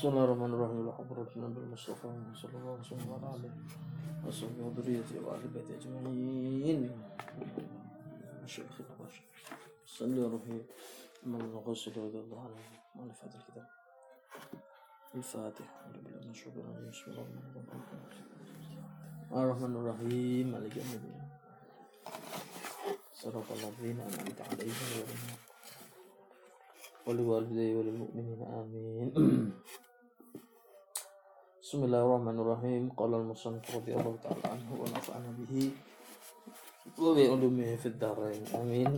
بسم 0.00 0.08
الله 0.08 0.24
الرحمن 0.24 0.52
الرحيم. 0.56 0.88
لحضرة 0.88 1.30
النبي 1.36 1.60
المصطفى 1.60 2.08
صلى 2.40 2.56
الله 2.56 2.72
عليه 2.72 2.80
وسلم 2.88 3.08
وعلى 3.12 3.36
آله 3.36 3.52
وصحبه 4.24 4.64
وذريته 4.64 5.16
وأهل 5.20 5.44
بيته 5.52 5.76
أجمعين. 5.76 6.80
شيخ 8.48 8.80
الله 8.80 9.12
صلى 9.84 10.22
روحي 10.32 10.58
من 11.28 11.40
النقاش 11.40 11.88
رضي 11.88 12.16
الله 12.16 12.40
عنه. 12.40 12.64
وعلى 12.96 13.12
فهد 13.12 13.32
الكتاب. 13.44 13.68
الفاتح 15.20 15.68
أعوذ 15.68 15.96
بالله 16.00 16.20
من 16.24 16.32
الشيطان 16.32 16.64
الرجيم 16.64 16.90
بسم 16.96 17.06
الله 17.12 17.24
الرحمن 19.36 19.72
الرحيم. 19.76 20.46
مالك 20.48 20.76
يوم 20.80 20.92
الدين. 20.96 21.28
صدق 23.20 23.46
الله 23.52 23.68
الذين 23.68 24.00
أنعمت 24.00 24.40
عليهم 24.48 24.78
غير 24.96 25.06
المغضوب 25.12 25.44
والوالدين 27.06 27.76
والمؤمنين 27.76 28.40
آمين. 28.60 29.08
Bismillahirrahmanirrahim. 31.70 32.90
Qala 32.98 33.22
al-musannif 33.22 33.62
radhiyallahu 33.62 34.18
ta'ala 34.18 34.58
anhu 34.58 34.82
wa 34.82 34.90
nafa'ana 34.90 35.30
bihi 35.38 35.70
wa 36.98 37.14
bi 37.14 37.30
ulumihi 37.30 37.78
fid 37.78 37.94
dharain. 37.94 38.42
Amin. 38.58 38.90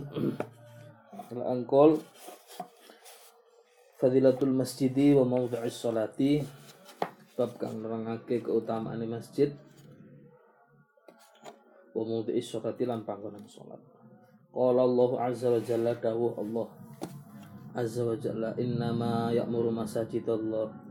Al-Anqol 1.37 2.01
Fadilatul 4.01 4.57
Masjidi 4.57 5.13
wa 5.13 5.21
Mawdu'is 5.21 5.85
sholati 5.85 6.41
bab 7.37 7.53
kang 7.61 7.77
nerangake 7.77 8.41
keutamaan 8.41 9.05
masjid 9.05 9.53
wa 11.93 12.01
mawdu'is 12.01 12.57
sholati 12.57 12.89
lan 12.89 13.05
panggonan 13.05 13.45
sholat 13.45 13.85
Qala 14.49 14.81
Allah 14.81 15.29
azza 15.29 15.53
wa 15.53 15.61
jalla 15.61 15.93
dawuh 15.93 16.41
Allah 16.41 16.73
azza 17.77 18.01
wa 18.01 18.17
jalla 18.17 18.57
innama 18.57 19.29
ya'muru 19.29 19.69
masajidallahi 19.69 20.82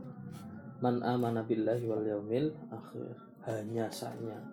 man 0.83 0.99
amana 0.99 1.47
billahi 1.47 1.87
wal 1.87 2.03
yaumil 2.03 2.51
akhir. 2.67 3.15
Hanya 3.47 3.87
saja 3.87 4.43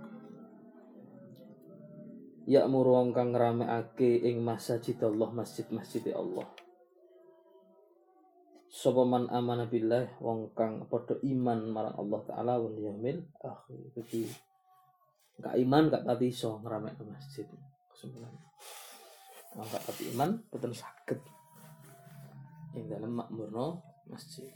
ya'muru 2.51 2.99
wong 2.99 3.09
kang 3.15 3.31
ngramekake 3.31 4.27
ing 4.27 4.43
masajidallah 4.43 5.31
masjid-masjid 5.31 6.11
Allah. 6.11 6.47
Sapa 8.71 9.03
man 9.03 9.27
amana 9.31 9.67
billah 9.67 10.19
wong 10.23 10.55
kang 10.55 10.87
padha 10.87 11.19
iman 11.27 11.71
marang 11.71 11.99
Allah 11.99 12.21
taala 12.27 12.55
wal 12.59 12.79
yaumil 12.79 13.23
akhir. 13.43 13.79
Jadi 13.99 14.23
gak 15.43 15.55
iman 15.59 15.83
gak 15.91 16.07
tadi 16.07 16.27
iso 16.31 16.59
ke 16.63 17.05
masjid. 17.07 17.47
Kesimpulan. 17.91 18.35
Wong 19.59 19.67
gak 19.71 19.87
tadi 19.87 20.15
iman 20.15 20.31
boten 20.51 20.75
saged 20.75 21.23
ing 22.79 22.87
dalem 22.87 23.19
makmurno 23.19 23.83
masjid 24.07 24.55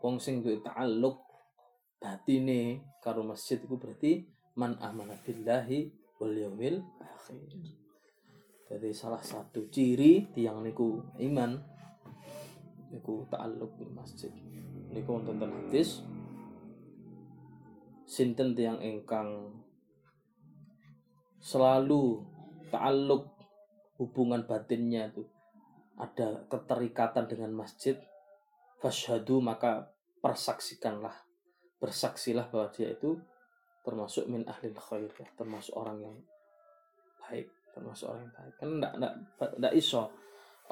wong 0.00 0.20
sing 0.20 0.44
duwe 0.44 0.60
ta'alluq 0.60 1.16
batine 1.96 2.84
karo 3.00 3.24
masjid 3.24 3.56
itu 3.56 3.74
berarti 3.76 4.28
man 4.56 4.76
amana 4.80 5.16
billahi 5.24 5.90
wal 6.20 6.32
yaumil 6.32 6.80
akhir. 7.00 7.40
Jadi 8.66 8.90
salah 8.90 9.22
satu 9.22 9.70
ciri 9.70 10.26
tiang 10.34 10.64
niku 10.64 10.98
iman 11.22 11.60
niku 12.90 13.28
ta'alluq 13.30 13.70
bil 13.78 13.92
masjid. 13.94 14.32
Niku 14.90 15.18
wonten 15.18 15.38
ten 15.38 15.52
hadis 15.52 16.02
sinten 18.06 18.54
tiyang 18.54 18.78
ingkang 18.80 19.50
selalu 21.42 22.22
ta'alluq 22.70 23.22
hubungan 23.98 24.46
batinnya 24.46 25.10
itu. 25.10 25.26
Ada 25.96 26.44
keterikatan 26.52 27.24
dengan 27.24 27.56
masjid 27.56 27.96
fashhadu 28.80 29.40
maka 29.40 29.92
persaksikanlah. 30.20 31.14
Bersaksilah 31.76 32.48
bahwa 32.48 32.72
dia 32.72 32.92
itu 32.92 33.20
termasuk 33.86 34.26
min 34.26 34.42
ahli 34.48 34.74
khair 34.74 35.12
ya, 35.12 35.28
termasuk 35.38 35.76
orang 35.78 36.02
yang 36.02 36.16
baik 37.22 37.46
termasuk 37.76 38.08
orang 38.08 38.24
yang 38.24 38.32
baik. 38.32 38.54
Kan 38.56 38.68
enggak 38.80 38.92
enggak 38.96 39.14
enggak 39.60 39.74
iso 39.76 40.02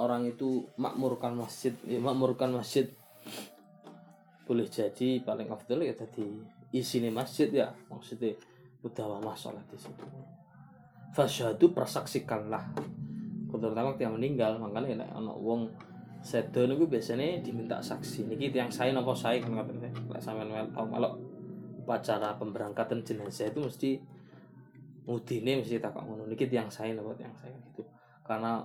orang 0.01 0.23
itu 0.25 0.65
makmurkan 0.81 1.37
masjid 1.37 1.77
ya, 1.85 2.01
makmurkan 2.01 2.57
masjid. 2.57 2.89
Boleh 4.49 4.65
jadi 4.69 5.21
paling 5.21 5.53
afdal 5.53 5.85
ya 5.85 5.93
tadi 5.93 6.25
isini 6.73 7.13
masjid 7.13 7.53
ya 7.53 7.69
maksudnya 7.93 8.33
udah 8.81 9.21
masalah 9.21 9.61
di 9.69 9.77
situ. 9.77 10.05
Fasyadu 11.13 11.77
persaksikanlah. 11.77 12.73
Terutama 13.55 13.95
yang 14.03 14.19
meninggal 14.19 14.59
makanya 14.59 15.07
nek 15.07 15.11
ana 15.15 15.31
wong 15.31 15.71
sedo 16.25 16.65
niku 16.65 16.89
biasanya 16.89 17.45
diminta 17.45 17.85
saksi 17.85 18.25
niki 18.25 18.49
yang 18.49 18.73
saya 18.73 18.97
nopo 18.97 19.13
saya 19.13 19.45
kan 19.45 19.53
ngoten 19.53 19.77
lek 19.85 19.93
sampean 20.25 20.49
tau 20.73 20.89
kalau 20.89 21.21
upacara 21.85 22.33
pemberangkatan 22.41 23.05
jenazah 23.05 23.53
itu 23.53 23.61
mesti 23.61 23.91
mudine 25.05 25.61
mesti 25.61 25.77
takok 25.77 26.01
ngono 26.01 26.25
niki 26.25 26.49
yang 26.49 26.73
saya 26.73 26.97
nopo 26.97 27.13
yang 27.21 27.37
saya 27.37 27.53
gitu 27.69 27.85
karena 28.25 28.65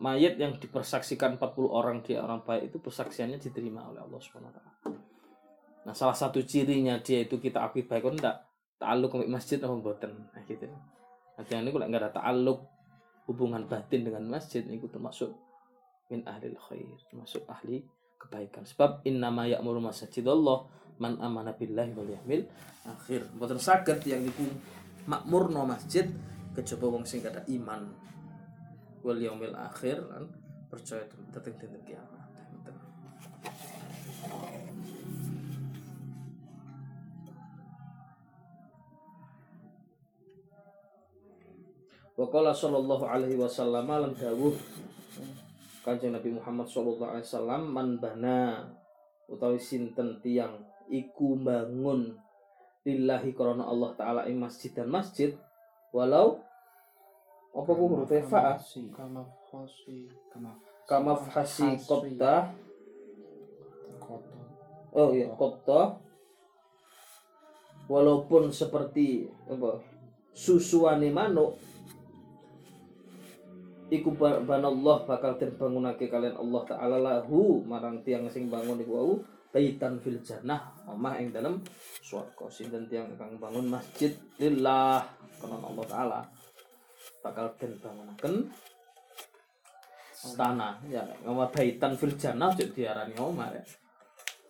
mayat 0.00 0.40
yang 0.40 0.56
dipersaksikan 0.56 1.36
40 1.36 1.68
orang 1.68 2.00
dia 2.00 2.24
orang 2.24 2.40
baik 2.40 2.72
itu 2.72 2.80
persaksiannya 2.80 3.36
diterima 3.36 3.84
oleh 3.84 4.00
Allah 4.00 4.20
Subhanahu 4.20 4.48
wa 4.48 4.54
taala. 4.56 4.72
Nah, 5.86 5.94
salah 5.94 6.16
satu 6.16 6.40
cirinya 6.42 6.96
dia 7.04 7.28
itu 7.28 7.36
kita 7.38 7.60
akui 7.62 7.84
baik 7.84 8.02
kan 8.02 8.14
enggak 8.16 8.36
ta'alluq 8.80 9.12
ke 9.12 9.28
masjid 9.28 9.60
atau 9.60 9.76
mboten. 9.76 10.16
Nah, 10.16 10.42
gitu. 10.48 10.66
Nah, 10.66 11.44
yang 11.46 11.62
ini 11.62 11.70
kalau 11.70 11.86
enggak 11.86 12.02
ada 12.08 12.12
ta'alluq 12.16 12.58
hubungan 13.28 13.62
batin 13.68 14.06
dengan 14.06 14.24
masjid 14.26 14.64
itu 14.64 14.88
termasuk 14.88 15.34
min 16.10 16.22
ahli 16.26 16.54
khair, 16.54 16.86
termasuk 17.10 17.42
ahli 17.50 17.82
kebaikan. 18.16 18.62
Sebab 18.64 19.02
innama 19.06 19.46
ya'muru 19.46 19.82
masjidallah 19.82 20.66
man 21.02 21.20
amana 21.20 21.52
billahi 21.52 21.92
wal 21.92 22.08
yawmil 22.08 22.44
akhir. 22.86 23.28
Mboten 23.36 23.60
saged 23.60 24.00
yang 24.08 24.24
niku 24.24 24.46
makmurno 25.06 25.66
masjid 25.68 26.08
kejaba 26.56 26.88
wong 26.88 27.04
sing 27.04 27.20
ada 27.26 27.44
iman 27.46 27.92
wal 29.04 29.18
yaumil 29.20 29.54
akhir 29.54 30.00
lan 30.08 30.26
percaya 30.66 31.04
tentang 31.06 31.42
dinten 31.46 31.78
kiamat. 31.84 32.24
Wa 42.16 42.24
qala 42.32 42.56
sallallahu 42.56 43.04
alaihi 43.04 43.36
wasallam 43.36 43.84
lan 43.84 44.16
dawuh 44.16 44.56
Kanjeng 45.86 46.18
Nabi 46.18 46.34
Muhammad 46.34 46.66
sallallahu 46.66 47.14
alaihi 47.14 47.30
wasallam 47.30 47.62
man 47.70 48.02
bana 48.02 48.66
utawi 49.30 49.54
sinten 49.54 50.18
tiang 50.18 50.58
iku 50.90 51.38
bangun 51.38 52.10
lillahi 52.82 53.30
karena 53.30 53.70
Allah 53.70 53.94
taala 53.94 54.26
ing 54.26 54.42
masjid 54.42 54.74
dan 54.74 54.90
masjid 54.90 55.30
walau 55.94 56.42
apa 57.54 57.70
ku 57.70 57.84
huruf 57.86 58.10
fa. 58.26 58.58
Kama 58.90 59.22
fasi 59.46 60.10
kama 60.34 60.58
kama 60.90 61.14
fasi 61.14 61.78
kota 61.86 62.50
oh 64.90 65.14
iya 65.14 65.30
kota 65.38 66.02
walaupun 67.86 68.50
seperti 68.50 69.30
apa 69.46 69.78
susuane 70.34 71.14
manuk 71.14 71.54
iku 73.90 74.14
banallah 74.18 75.06
bakal 75.06 75.38
terbangunake 75.38 76.10
kalian 76.10 76.34
Allah 76.34 76.62
taala 76.66 76.96
lahu. 76.98 77.62
Marang 77.62 78.02
tiang 78.02 78.26
sing 78.30 78.50
bangun 78.50 78.82
iku 78.82 78.92
wau 78.92 79.12
baitan 79.54 79.96
fil 80.02 80.20
jannah 80.20 80.74
omah 80.90 81.16
ing 81.22 81.30
dalam 81.30 81.62
swarga. 82.02 82.50
Sinten 82.50 82.90
tiang 82.90 83.08
kang 83.14 83.38
bangun 83.38 83.70
masjid 83.70 84.12
lillah 84.42 85.06
karena 85.38 85.56
Allah 85.62 85.86
taala 85.86 86.20
bakal 87.22 87.46
den 87.58 87.72
bangunaken 87.78 88.34
istana. 90.12 90.78
Ya 90.90 91.02
ngomong 91.22 91.50
baitan 91.54 91.92
fil 91.94 92.14
jannah 92.18 92.50
jadi 92.54 92.72
diarani 92.74 93.14
omah 93.16 93.48
ya. 93.54 93.64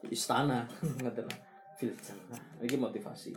Istana 0.08 0.64
ngoten 1.02 1.28
fil 1.76 1.92
jannah. 2.00 2.40
Ini 2.64 2.76
motivasi. 2.80 3.36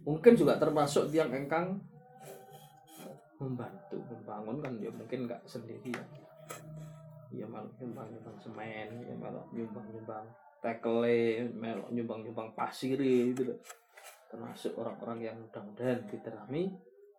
Mungkin 0.00 0.32
juga 0.32 0.56
termasuk 0.56 1.12
tiang 1.12 1.28
engkang 1.28 1.76
membantu 3.40 3.96
membangun 4.12 4.60
kan 4.60 4.72
ya 4.76 4.92
mungkin 4.92 5.24
nggak 5.24 5.42
sendiri 5.48 5.90
ya. 5.90 6.04
Ya 7.30 7.46
malah 7.48 7.70
nyumbang 7.80 8.12
nyumbang 8.12 8.36
semen 8.36 8.88
ya 9.08 9.14
malah 9.16 9.44
nyumbang 9.56 9.86
nyumbang 9.88 10.26
tekele 10.60 11.48
malah 11.56 11.88
nyumbang 11.88 12.20
nyumbang 12.20 12.50
pasir 12.52 13.00
gitu 13.00 13.48
termasuk 14.30 14.78
orang-orang 14.78 15.26
yang 15.26 15.36
mudah-mudahan 15.40 16.06
diterami 16.06 16.70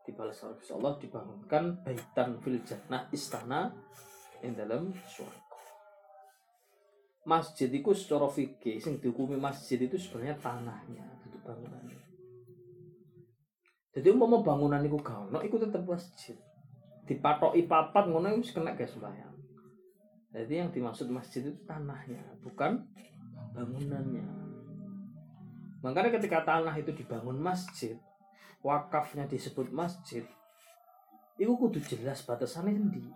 dibalas 0.08 0.40
oleh 0.48 0.58
Allah 0.78 0.94
dibangunkan 0.98 1.64
baitan 1.84 2.40
fil 2.40 2.62
jannah 2.64 3.06
istana 3.12 3.70
yang 4.42 4.56
dalam 4.58 4.90
surga. 4.96 5.40
Masjid 7.22 7.70
itu 7.70 7.94
secara 7.94 8.26
fikih 8.26 8.82
sing 8.82 8.98
dihukumi 8.98 9.38
masjid 9.38 9.78
itu 9.78 9.94
sebenarnya 9.94 10.42
tanahnya 10.42 11.06
itu 11.22 11.38
bangunannya 11.46 12.01
jadi 13.92 14.08
umpama 14.16 14.40
bangunan 14.40 14.80
itu 14.84 14.96
gak 15.00 15.28
ono 15.28 15.44
iku 15.44 15.60
tetep 15.60 15.84
masjid. 15.84 16.38
Dipatoki 17.04 17.68
papat 17.68 18.08
ngono 18.08 18.40
wis 18.40 18.56
kena 18.56 18.72
guys 18.72 18.96
sembahyang 18.96 19.32
jadi 20.32 20.64
yang 20.64 20.70
dimaksud 20.72 21.12
masjid 21.12 21.44
itu 21.44 21.60
tanahnya 21.68 22.24
bukan 22.40 22.88
bangunannya. 23.52 24.24
Makanya 25.84 26.16
ketika 26.16 26.48
tanah 26.48 26.72
itu 26.80 26.96
dibangun 26.96 27.36
masjid 27.36 28.00
wakafnya 28.64 29.28
disebut 29.28 29.68
masjid 29.76 30.24
itu 31.36 31.52
kudu 31.58 31.82
jelas 31.82 32.22
batasannya 32.22 32.78
sendiri 32.78 33.10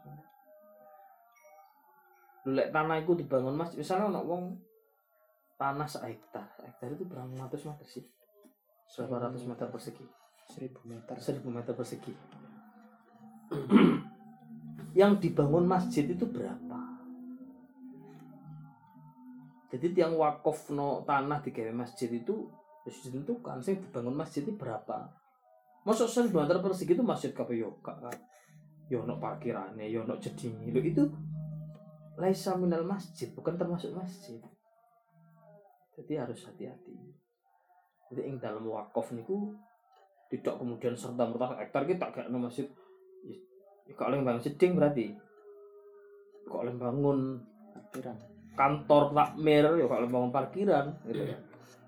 lek 2.50 2.74
tanah 2.74 3.06
itu 3.06 3.14
dibangun 3.14 3.54
masjid 3.54 3.86
misalnya 3.86 4.10
ono 4.10 4.22
wong 4.26 4.44
tanah 5.62 5.86
hektar 5.86 6.50
hektar 6.66 6.90
itu 6.90 7.06
berapa 7.06 7.30
ratus 7.30 7.70
meter 7.70 7.86
sih? 7.86 8.06
Berapa 8.98 9.30
ratus 9.30 9.46
meter 9.46 9.70
persegi 9.70 10.06
Seribu 10.46 10.80
meter. 10.86 11.16
seribu 11.18 11.50
meter 11.50 11.74
persegi. 11.74 12.14
Yang 15.00 15.12
dibangun 15.28 15.66
masjid 15.68 16.08
itu 16.08 16.26
berapa? 16.30 16.80
Jadi 19.76 19.92
tiang 19.92 20.16
wakaf 20.16 20.72
no 20.72 21.04
tanah 21.04 21.44
di 21.44 21.52
masjid 21.76 22.08
itu 22.08 22.48
harus 22.86 22.98
ditentukan 23.04 23.60
sih 23.60 23.76
dibangun 23.76 24.16
masjid 24.16 24.46
itu 24.46 24.56
berapa? 24.56 25.10
Masuk 25.84 26.08
seribu 26.08 26.40
meter 26.40 26.62
persegi 26.64 26.96
itu 26.96 27.04
masjid 27.04 27.32
kape 27.36 27.58
yo 27.58 27.76
yo 28.88 29.02
no 29.04 29.18
parkirannya 29.18 29.90
no 30.06 30.16
lo 30.16 30.80
itu 30.80 31.04
laisa 32.16 32.56
minal 32.56 32.88
masjid 32.88 33.28
bukan 33.36 33.60
termasuk 33.60 33.92
masjid. 33.92 34.40
Jadi 35.96 36.14
harus 36.20 36.44
hati-hati. 36.48 36.96
Jadi 38.12 38.22
yang 38.28 38.38
dalam 38.40 38.64
wakaf 38.68 39.16
niku 39.16 39.56
tidak 40.32 40.56
kemudian 40.58 40.98
serta 40.98 41.24
merta 41.30 41.54
hektar 41.58 41.86
kita 41.86 42.10
kayak 42.10 42.28
no 42.34 42.42
masjid 42.42 42.66
ya 43.86 43.94
kalau 43.94 44.18
yang 44.18 44.26
bangun 44.26 44.42
seding 44.42 44.74
berarti? 44.74 45.14
Kalau 46.50 46.70
yang 46.70 46.82
bangun 46.82 47.20
Parkiran. 47.76 48.18
kantor 48.56 49.12
takmir 49.12 49.68
ya 49.68 49.86
kalau 49.86 50.08
bangun 50.08 50.32
parkiran 50.32 50.86
gitu 51.06 51.24
ya. 51.28 51.38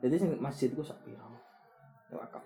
Jadi 0.03 0.15
masjid 0.37 0.69
itu 0.69 0.83
sak 0.83 0.99
piro 1.01 1.27
ya 2.07 2.15
wakaf 2.19 2.43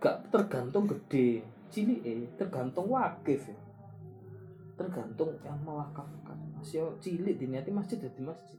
gak 0.00 0.32
tergantung 0.32 0.88
gede 0.88 1.44
cilik 1.70 2.00
eh 2.02 2.26
tergantung 2.36 2.88
wakif 2.90 3.46
ya. 3.46 3.58
Tergantung 4.74 5.36
yang 5.44 5.60
mewakafkan. 5.60 6.40
Masih 6.56 6.96
cilik 7.04 7.36
diniati 7.36 7.68
masjid 7.68 8.00
jadi 8.00 8.20
masjid 8.24 8.56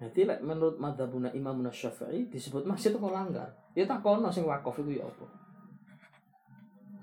Jadi 0.00 0.24
like, 0.24 0.40
menurut 0.40 0.80
madhabuna 0.80 1.28
Imam 1.36 1.60
Syafi'i 1.68 2.32
disebut 2.32 2.64
masjid 2.64 2.88
itu 2.88 3.04
langgar. 3.04 3.52
Ya 3.76 3.84
tak 3.84 4.00
kono 4.00 4.32
sing 4.32 4.48
wakaf 4.48 4.80
itu 4.80 4.96
ya 4.96 5.04
apa? 5.04 5.28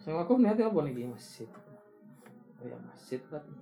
Sing 0.02 0.18
wakaf 0.18 0.42
niate 0.42 0.66
apa 0.66 0.82
niki 0.82 1.06
masjid? 1.06 1.46
Oh 2.58 2.66
ya 2.66 2.78
masjid 2.82 3.22
berarti. 3.30 3.54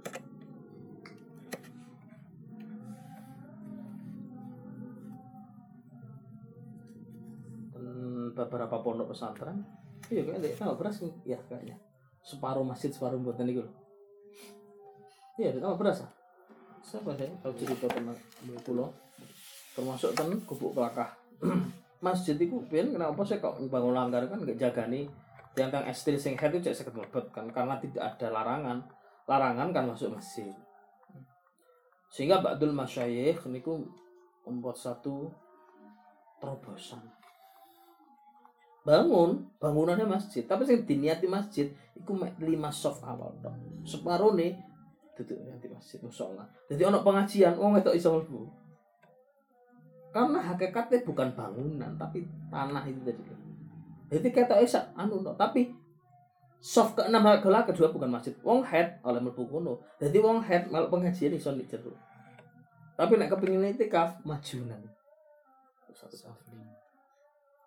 Dan 7.76 8.32
beberapa 8.32 8.76
pondok 8.80 9.12
pesantren 9.12 9.68
iya 10.14 10.22
kayaknya 10.22 10.54
tambah 10.54 10.78
beras 10.78 11.02
nih 11.02 11.14
ya 11.36 11.40
kayaknya 11.50 11.76
separuh 12.22 12.66
masjid 12.66 12.94
separuh 12.94 13.18
buatan 13.18 13.50
itu 13.50 13.64
iya 15.42 15.50
beras 15.56 16.06
ah 16.06 16.12
siapa 16.86 17.18
saya 17.18 17.34
tahu 17.42 17.54
cerita 17.58 17.90
tentang 17.90 18.18
pulau 18.62 18.94
termasuk 19.76 20.16
kan 20.16 20.32
gubuk 20.48 20.72
kelakah 20.72 21.12
masjid 22.06 22.40
itu 22.40 22.58
pian 22.72 22.96
kenapa 22.96 23.22
sih 23.28 23.38
kok 23.38 23.60
bangun 23.68 23.94
langgar 23.94 24.24
kan 24.32 24.40
nggak 24.42 24.58
jaga 24.58 24.88
nih 24.88 25.06
yang 25.56 25.72
tang 25.72 25.88
estil 25.88 26.20
sing 26.20 26.36
head 26.36 26.52
itu 26.52 26.68
cek 26.68 26.84
seket 26.84 27.26
kan 27.32 27.48
karena 27.48 27.80
tidak 27.80 28.04
ada 28.04 28.28
larangan. 28.28 28.84
Larangan 29.24 29.72
kan 29.72 29.88
masuk 29.88 30.12
masjid. 30.12 30.52
Sehingga 32.12 32.44
Ba'dul 32.44 32.76
Masyayikh 32.76 33.48
niku 33.48 33.88
membuat 34.44 34.76
satu 34.76 35.32
terobosan. 36.44 37.00
Bangun 38.84 39.48
bangunannya 39.64 40.04
masjid. 40.04 40.44
Tapi 40.44 40.68
sing 40.68 40.84
diniati 40.84 41.24
masjid 41.32 41.72
mek 42.14 42.38
lima 42.44 42.70
soft 42.70 43.02
awal 43.02 43.34
dong 43.42 43.58
separuh 43.88 44.38
nih 44.38 44.54
duduk 45.16 45.40
nanti 45.48 45.72
masjid 45.72 45.98
musola 46.04 46.44
jadi 46.68 46.92
ono 46.92 47.02
pengajian 47.02 47.56
wong 47.56 47.80
itu 47.80 47.92
iso 47.96 48.20
karena 50.16 50.40
hakikatnya 50.40 51.04
bukan 51.04 51.36
bangunan 51.36 51.92
tapi 52.00 52.24
tanah 52.48 52.88
itu 52.88 53.04
tadi. 53.04 53.24
Jadi 54.16 54.28
kata 54.32 54.64
Esa 54.64 54.96
anu 54.96 55.20
no. 55.20 55.36
tapi 55.36 55.76
soft 56.64 56.96
ke 56.96 57.04
enam 57.04 57.28
gelar 57.44 57.68
kedua 57.68 57.92
bukan 57.92 58.08
masjid. 58.08 58.32
Wong 58.40 58.64
head 58.64 59.04
oleh 59.04 59.20
kono. 59.36 59.84
Jadi 60.00 60.16
wong 60.24 60.40
head 60.40 60.72
malah 60.72 60.88
pengajian 60.88 61.36
iso 61.36 61.52
di 61.52 61.68
jero. 61.68 61.92
Tapi 62.96 63.20
nek 63.20 63.28
kepingin 63.28 63.76
itikaf 63.76 64.24
majunan 64.24 64.80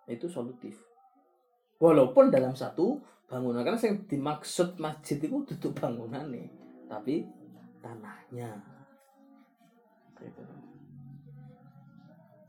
itu 0.08 0.26
solutif. 0.28 0.80
Walaupun 1.76 2.32
dalam 2.32 2.56
satu 2.56 2.96
bangunan 3.28 3.60
karena 3.60 3.76
yang 3.76 4.08
dimaksud 4.08 4.80
masjid 4.80 5.20
itu 5.20 5.44
duduk 5.44 5.76
bangunan 5.76 6.32
nih 6.32 6.48
tapi 6.88 7.28
tanahnya. 7.84 8.56
Gitu. 10.16 10.67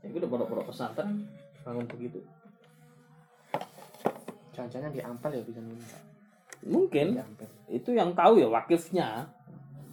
Ya 0.00 0.08
udah 0.08 0.28
pondok-pondok 0.28 0.66
pesantren. 0.72 1.28
Bangun 1.60 1.86
begitu. 1.88 2.20
Jangan-jangan 4.56 4.90
di 4.92 5.00
ampel 5.00 5.30
ya 5.36 5.42
bisa 5.44 5.60
minta. 5.60 5.98
mungkin. 6.60 7.16
Itu 7.68 7.96
yang 7.96 8.12
tahu 8.12 8.40
ya 8.40 8.48
wakifnya. 8.48 9.28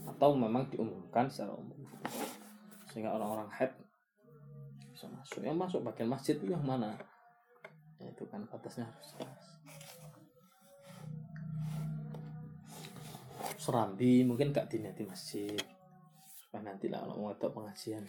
Atau 0.08 0.36
memang 0.36 0.68
diumumkan 0.72 1.28
secara 1.28 1.56
umum. 1.56 1.78
Sehingga 2.92 3.14
orang-orang 3.14 3.52
head 3.54 3.72
bisa 4.92 5.06
masuk. 5.14 5.46
Yang 5.46 5.58
masuk 5.62 5.80
bagian 5.86 6.10
masjid 6.10 6.34
itu 6.40 6.50
yang 6.50 6.64
mana? 6.66 6.98
Ya, 8.02 8.10
itu 8.10 8.26
kan 8.30 8.42
batasnya 8.50 8.90
harus 8.90 9.14
jelas. 9.14 9.44
Serambi 13.62 14.26
mungkin 14.26 14.50
gak 14.50 14.72
dinati 14.72 15.06
masjid. 15.06 15.60
Supaya 16.40 16.74
nanti 16.74 16.90
lah 16.90 17.06
kalau 17.06 17.16
mau 17.22 17.30
ada 17.36 17.48
pengajian 17.52 18.08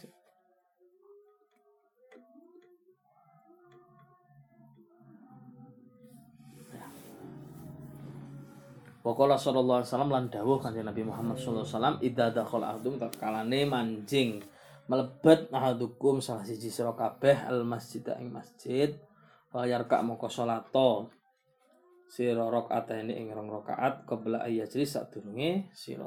Pokoknya 9.09 9.41
sallallahu 9.41 9.81
alaihi 9.81 9.89
wasallam 9.89 10.13
lan 10.13 10.25
dawuh 10.29 10.61
kanjeng 10.61 10.85
Nabi 10.85 11.01
Muhammad 11.01 11.41
sallallahu 11.41 11.65
alaihi 11.65 11.73
wasallam 11.81 11.97
idza 12.05 12.27
dakhala 12.29 12.77
ahdum 12.77 13.01
takalane 13.01 13.61
manjing. 13.65 14.45
Melebet 14.85 15.49
ahadukum 15.49 16.21
salah 16.21 16.45
siji 16.45 16.69
sira 16.69 16.93
kabeh 16.93 17.49
al 17.49 17.65
masjid 17.65 18.05
ing 18.21 18.29
masjid 18.29 18.93
falyarka 19.49 20.05
moko 20.05 20.29
salato. 20.29 21.09
Sira 22.13 22.53
ini 23.01 23.17
ing 23.17 23.33
rong 23.33 23.49
rakaat 23.49 24.05
qabla 24.05 24.45
ayajri 24.45 24.85
sadurunge 24.85 25.73
sira 25.73 26.05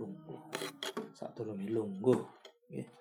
lungguh. 0.00 0.40
Sadurunge 1.12 1.68
lungguh 1.68 2.24
nggih 2.72 2.99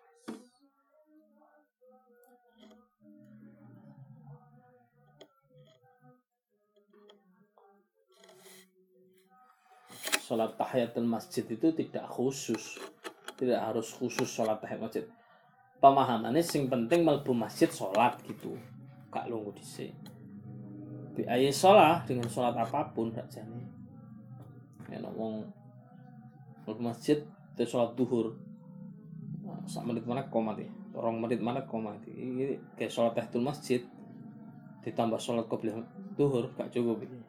sholat 10.30 10.54
tahiyatul 10.54 11.10
masjid 11.10 11.42
itu 11.50 11.74
tidak 11.74 12.06
khusus. 12.06 12.78
Tidak 13.34 13.58
harus 13.58 13.90
khusus 13.98 14.30
sholat 14.30 14.62
tahiyat 14.62 14.78
masjid. 14.78 15.06
Pemahamannya 15.82 16.46
sing 16.46 16.70
penting 16.70 17.02
mlebu 17.02 17.34
masjid 17.34 17.66
sholat 17.66 18.22
gitu. 18.30 18.54
Gak 19.10 19.26
lunggu 19.26 19.58
di 21.18 21.26
ayat 21.26 21.52
sholat 21.52 22.06
dengan 22.06 22.30
sholat 22.30 22.54
apa 22.54 22.94
pun 22.94 23.10
gak 23.10 23.26
jane. 23.34 23.66
Ya 24.86 25.02
ngomong 25.02 25.50
mlebu 26.70 26.82
masjid 26.86 27.26
itu 27.58 27.66
sholat 27.66 27.98
duhur. 27.98 28.38
Nah, 29.42 29.66
sak 29.66 29.82
menit 29.90 30.06
mana 30.06 30.22
komat 30.30 30.62
ya 30.62 30.70
orang 30.94 31.22
menit 31.22 31.42
mana 31.42 31.64
komat 31.66 32.02
ini 32.06 32.60
kayak 32.78 32.94
sholat 32.94 33.18
tahiyatul 33.18 33.42
masjid 33.42 33.82
ditambah 34.86 35.18
sholat 35.18 35.48
qobliyah 35.50 35.80
duhur 36.14 36.54
gak 36.54 36.70
cukup 36.70 37.02
ini 37.02 37.29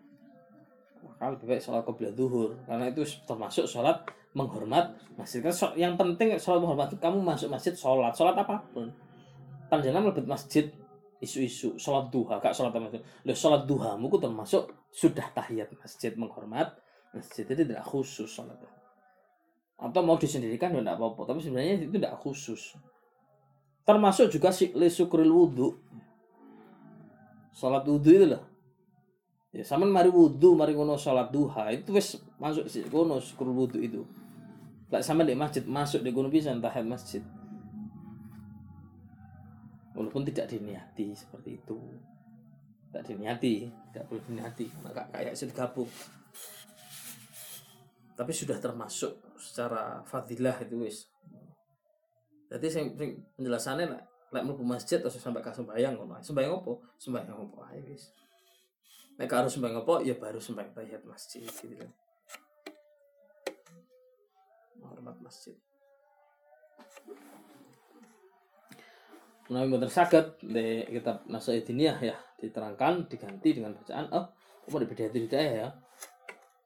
maka 1.20 1.36
lebih 1.36 1.46
baik 1.52 1.60
sholat 1.60 1.84
qobliyah 1.84 2.16
duhur 2.16 2.56
karena 2.64 2.88
itu 2.88 3.04
termasuk 3.28 3.68
sholat 3.68 4.08
menghormat 4.32 4.96
masjid. 5.20 5.44
Kan 5.44 5.52
yang 5.76 5.92
penting 6.00 6.32
sholat 6.40 6.64
menghormat 6.64 6.88
itu 6.88 6.96
kamu 6.96 7.20
masuk 7.20 7.52
masjid 7.52 7.76
sholat. 7.76 8.16
Sholat 8.16 8.40
apa 8.40 8.64
pun. 8.72 8.88
Panjenengan 9.68 10.16
lebih 10.16 10.24
masjid 10.24 10.72
isu-isu 11.20 11.76
sholat 11.76 12.08
duha 12.08 12.40
gak 12.40 12.56
sholat 12.56 12.72
itu 12.72 13.04
Loh, 13.28 13.36
sholat 13.36 13.68
duhamu 13.68 14.08
itu 14.08 14.16
termasuk 14.16 14.72
sudah 14.88 15.28
tahiyat 15.36 15.68
masjid 15.76 16.16
menghormat 16.16 16.72
masjid. 17.12 17.44
Itu 17.44 17.68
tidak 17.68 17.84
khusus 17.84 18.32
sholat. 18.32 18.56
Atau 19.76 20.00
mau 20.00 20.16
disendirikan 20.16 20.72
ya 20.72 20.80
tidak 20.80 20.96
apa-apa. 20.96 21.36
Tapi 21.36 21.44
sebenarnya 21.44 21.84
itu 21.84 22.00
tidak 22.00 22.16
khusus. 22.16 22.80
Termasuk 23.84 24.32
juga 24.32 24.48
si 24.56 24.72
syukril 24.72 25.28
wudhu 25.28 25.76
sholat 27.52 27.84
wudhu 27.84 28.08
itu 28.08 28.24
loh 28.24 28.49
ya 29.50 29.66
sama 29.66 29.82
mari 29.86 30.08
wudhu 30.08 30.54
mari 30.54 30.72
ngono 30.78 30.94
sholat 30.94 31.34
duha 31.34 31.74
itu 31.74 31.90
wis 31.90 32.18
masuk 32.38 32.70
si 32.70 32.86
kono 32.86 33.18
syukur 33.18 33.50
wudhu 33.50 33.82
itu 33.82 34.02
Lek 34.90 35.06
sama 35.06 35.22
di 35.22 35.38
masjid 35.38 35.62
masuk 35.62 36.02
di 36.02 36.10
gunung 36.10 36.34
bisa 36.34 36.50
tahiyat 36.50 36.82
masjid. 36.82 37.22
Walaupun 39.94 40.26
tidak 40.26 40.50
diniati 40.50 41.14
seperti 41.14 41.62
itu. 41.62 41.78
Tidak 42.90 43.06
diniati, 43.06 43.70
tidak 43.70 44.04
boleh 44.10 44.22
diniati. 44.26 44.66
Maka 44.82 45.06
kayak 45.14 45.38
sih 45.38 45.46
gabung. 45.54 45.86
Tapi 48.18 48.32
sudah 48.34 48.58
termasuk 48.58 49.14
secara 49.38 50.02
fadilah 50.02 50.58
itu 50.58 50.74
wis. 50.82 51.06
Jadi 52.50 52.66
sing 52.66 52.98
penjelasannya 53.38 53.86
lek 54.34 54.42
mlebu 54.42 54.66
masjid 54.66 54.98
terus 54.98 55.22
sampai 55.22 55.38
ke 55.38 55.54
sembahyang 55.54 55.94
ngono. 55.94 56.18
ae. 56.18 56.22
Sembahyang 56.26 56.58
apa? 56.58 56.74
Sembahyang 56.98 57.46
apa 57.46 57.58
ae 57.70 57.78
wis. 57.86 58.10
Nek 59.20 59.28
harus 59.28 59.52
sembahyang 59.52 59.84
apa 59.84 59.94
ya 60.00 60.16
baru 60.16 60.40
sembahyang 60.40 60.72
tahiyat 60.72 61.04
masjid 61.04 61.44
gitu 61.44 61.76
kan. 61.76 61.90
Hormat 64.80 65.16
masjid. 65.20 65.56
Menawi 69.52 69.66
mboten 69.68 69.92
saged 69.92 70.40
di 70.40 70.88
kitab 70.88 71.28
Nasaidiniyah 71.28 71.98
ya 72.00 72.16
diterangkan 72.40 73.12
diganti 73.12 73.60
dengan 73.60 73.76
bacaan 73.76 74.08
oh 74.16 74.32
apa 74.64 74.76
dibeda 74.80 75.12
tidak 75.12 75.44
ya 75.44 75.68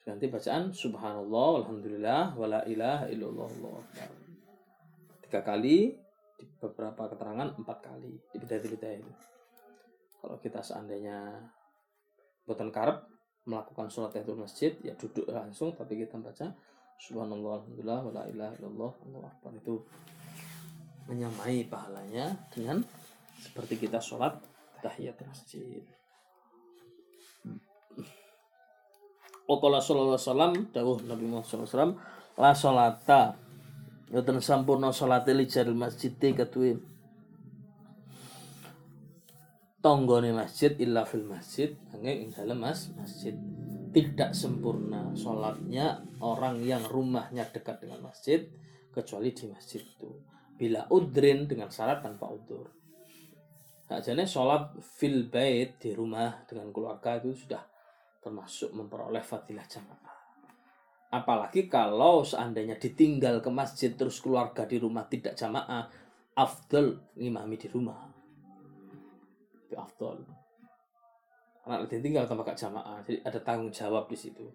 ganti 0.04 0.28
bacaan 0.28 0.70
subhanallah 0.70 1.64
alhamdulillah 1.64 2.36
wala 2.36 2.60
ilaha 2.68 3.08
illallah 3.08 3.48
akbar 3.48 4.10
tiga 5.24 5.40
kali 5.40 5.96
di 6.36 6.44
beberapa 6.60 7.08
keterangan 7.08 7.56
empat 7.56 7.78
kali 7.80 8.12
di 8.28 8.36
bidaya 8.44 9.00
itu 9.00 9.12
kalau 10.20 10.36
kita 10.44 10.60
seandainya 10.60 11.40
buatan 12.44 12.68
karep 12.72 13.04
melakukan 13.44 13.88
sholat 13.92 14.16
itu 14.16 14.32
masjid 14.36 14.72
ya 14.80 14.96
duduk 14.96 15.28
langsung 15.28 15.72
tapi 15.76 16.00
kita 16.00 16.16
baca 16.16 16.52
subhanallah 16.96 17.60
alhamdulillah 17.60 18.00
wala 18.00 18.22
ilaha 18.28 18.52
illallah 18.60 18.92
Allahu 19.04 19.24
akbar 19.28 19.52
itu 19.56 19.74
menyamai 21.04 21.68
pahalanya 21.68 22.32
dengan 22.48 22.80
seperti 23.36 23.84
kita 23.84 24.00
sholat 24.00 24.40
tahiyat 24.80 25.20
masjid. 25.28 25.84
Wakala 29.44 29.76
sallallahu 29.76 30.16
alaihi 30.16 30.72
dawuh 30.72 30.96
Nabi 31.04 31.24
Muhammad 31.28 31.44
sallallahu 31.44 31.68
alaihi 31.68 31.76
wasallam 31.76 31.94
la 32.40 32.52
salata 32.56 33.22
Yoten 34.14 34.40
sampurna 34.40 34.88
salate 34.94 35.36
li 35.36 35.44
jaril 35.44 35.76
masjid 35.76 36.12
ketuwe 36.16 36.80
tonggone 39.84 40.32
masjid 40.32 40.72
illa 40.80 41.04
fil 41.04 41.28
masjid 41.28 41.76
angin 41.92 42.24
ing 42.24 42.30
dalam 42.32 42.56
mas 42.56 42.88
masjid 42.96 43.36
tidak 43.92 44.32
sempurna 44.32 45.12
sholatnya 45.12 46.00
orang 46.24 46.64
yang 46.64 46.80
rumahnya 46.88 47.44
dekat 47.52 47.84
dengan 47.84 48.08
masjid 48.08 48.48
kecuali 48.88 49.36
di 49.36 49.44
masjid 49.52 49.84
itu 49.84 50.08
bila 50.56 50.88
udrin 50.88 51.44
dengan 51.44 51.68
syarat 51.68 52.00
tanpa 52.00 52.32
udur 52.32 52.72
jadi 53.84 54.24
sholat 54.24 54.80
fil 54.80 55.28
bait 55.28 55.76
di 55.76 55.92
rumah 55.92 56.42
dengan 56.48 56.72
keluarga 56.72 57.20
itu 57.20 57.36
sudah 57.36 57.60
termasuk 58.24 58.72
memperoleh 58.72 59.20
fadilah 59.20 59.68
jamaah. 59.68 60.16
Apalagi 61.12 61.68
kalau 61.68 62.24
seandainya 62.24 62.80
ditinggal 62.80 63.44
ke 63.44 63.50
masjid 63.52 63.92
terus 63.92 64.18
keluarga 64.18 64.64
di 64.64 64.80
rumah 64.80 65.06
tidak 65.06 65.36
jamaah, 65.36 65.86
afdal 66.34 66.98
ngimami 67.14 67.54
di 67.60 67.68
rumah. 67.70 68.03
Itu 69.74 69.82
afdal. 69.82 70.22
Anak 71.66 71.90
ditinggal 71.90 72.30
tanpa 72.30 72.46
gak 72.46 72.60
jamaah, 72.62 73.02
jadi 73.02 73.18
ada 73.26 73.40
tanggung 73.42 73.74
jawab 73.74 74.06
di 74.06 74.14
situ. 74.14 74.46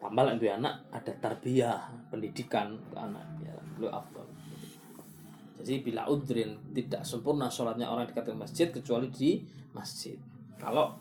Tambah 0.00 0.32
itu 0.32 0.48
anak 0.48 0.88
ada 0.88 1.12
tarbiyah, 1.20 2.08
pendidikan 2.08 2.72
ke 2.88 2.96
anak 2.96 3.20
ya, 3.44 3.52
lu 3.76 3.92
afdal. 3.92 4.24
Jadi 5.60 5.84
bila 5.84 6.08
udrin 6.08 6.56
tidak 6.72 7.04
sempurna 7.04 7.52
sholatnya 7.52 7.92
orang 7.92 8.08
dekat 8.08 8.32
dengan 8.32 8.48
masjid 8.48 8.72
kecuali 8.72 9.12
di 9.12 9.44
masjid. 9.76 10.16
Kalau 10.56 10.96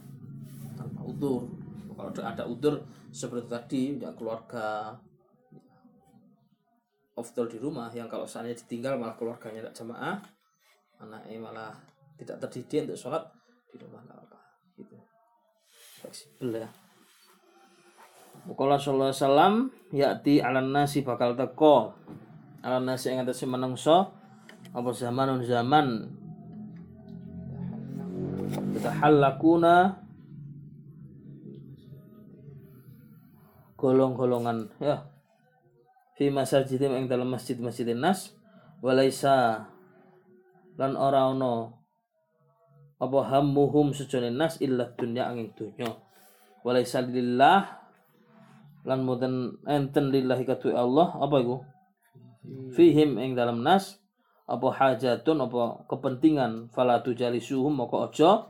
tanpa 0.75 0.99
udur, 1.07 1.47
kalau 1.95 2.11
ada 2.19 2.43
udur 2.43 2.83
seperti 3.07 3.47
tadi 3.47 3.81
ya 4.03 4.11
keluarga 4.17 4.91
afdal 7.13 7.45
di 7.47 7.61
rumah 7.61 7.93
yang 7.93 8.09
kalau 8.09 8.25
seandainya 8.25 8.57
ditinggal 8.65 8.97
malah 8.97 9.15
keluarganya 9.15 9.69
tidak 9.69 9.77
jamaah, 9.77 10.17
anaknya 10.97 11.37
malah 11.37 11.73
tidak 12.17 12.37
terdidik 12.47 12.89
untuk 12.89 12.99
sholat 12.99 13.23
di 13.73 13.81
rumah 13.81 14.01
apa 14.05 14.39
gitu. 14.77 14.97
Fleksibel 16.01 16.61
ya. 16.61 16.69
Sallallahu 18.43 19.09
alaihi 19.09 19.23
wasallam 19.23 19.53
yakti 19.95 20.43
ala 20.43 20.59
nasi 20.59 21.01
bakal 21.01 21.33
teko. 21.33 21.95
Ala 22.63 22.79
nasi 22.79 23.11
yang 23.11 23.23
atas 23.27 23.43
menungso 23.47 24.11
apa 24.71 24.89
zamanun 24.91 25.43
zaman. 25.43 26.11
Tahallakuna 28.83 29.99
golong-golongan 33.79 34.71
ya. 34.79 35.07
Fi 36.13 36.29
masajidim 36.29 36.93
ing 36.93 37.05
dalam 37.09 37.31
masjid-masjid 37.31 37.89
nas 37.95 38.35
walaisa. 38.83 39.67
Lan 40.75 40.97
ora 40.97 41.29
ono 41.31 41.82
apa 43.03 43.19
hammuhum 43.27 43.91
sejone 43.91 44.31
nas 44.31 44.63
illa 44.63 44.87
dunya 44.95 45.27
angin 45.27 45.51
dunya. 45.51 45.91
Walaisa 46.63 47.03
lillah 47.03 47.83
lan 48.87 48.99
muten 49.03 49.59
enten 49.67 50.07
lillahi 50.07 50.47
katu 50.47 50.71
Allah. 50.71 51.11
Apa 51.19 51.43
iku? 51.43 51.59
Fihim 52.71 53.19
ing 53.19 53.35
dalam 53.35 53.59
nas. 53.59 53.99
Apa 54.47 54.71
hajatun 54.71 55.43
apa 55.43 55.83
kepentingan. 55.91 56.71
Fala 56.71 57.03
tujalisuhum 57.03 57.75
moko 57.75 58.07
aja. 58.07 58.47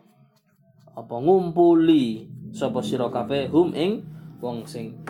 Apa 0.93 1.15
ngumpuli 1.17 2.29
sapa 2.53 2.85
sira 2.85 3.09
kabeh 3.09 3.49
hum 3.49 3.73
ing 3.73 4.05
wong 4.37 4.69
sing 4.69 5.01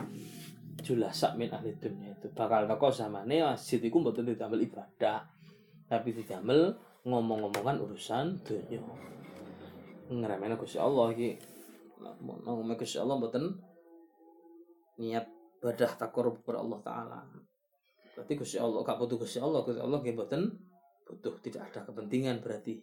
julasak 0.79 1.35
min 1.35 1.51
ahli 1.51 1.75
dunya 1.75 2.15
itu. 2.15 2.31
Bakal 2.31 2.71
teko 2.71 2.88
zamane 2.95 3.43
masjid 3.43 3.83
iku 3.83 4.00
mboten 4.00 4.23
didamel 4.23 4.63
ibadah 4.63 5.27
tapi 5.91 6.15
didamel 6.15 6.79
ngomong-ngomongan 7.03 7.83
urusan 7.83 8.39
dunya 8.47 8.79
ngremene 10.10 10.55
Gusti 10.60 10.79
Allah 10.79 11.12
iki. 11.13 11.38
Ngomong 12.01 12.75
Gusti 12.75 13.00
Allah 13.00 13.15
mboten 13.15 13.43
niat 15.00 15.25
badah 15.63 15.91
takarub 15.95 16.43
kepada 16.43 16.60
Allah 16.60 16.79
taala. 16.83 17.19
Berarti 18.13 18.33
Gusti 18.36 18.57
Allah 18.60 18.83
gak 18.83 19.00
butuh 19.00 19.17
Gusti 19.22 19.39
Allah 19.39 19.63
Gusti 19.63 19.79
Allah 19.79 20.00
nggih 20.03 20.15
mboten 20.15 20.41
butuh. 21.07 21.39
Tidak 21.39 21.62
ada 21.62 21.79
kepentingan 21.88 22.43
berarti 22.43 22.79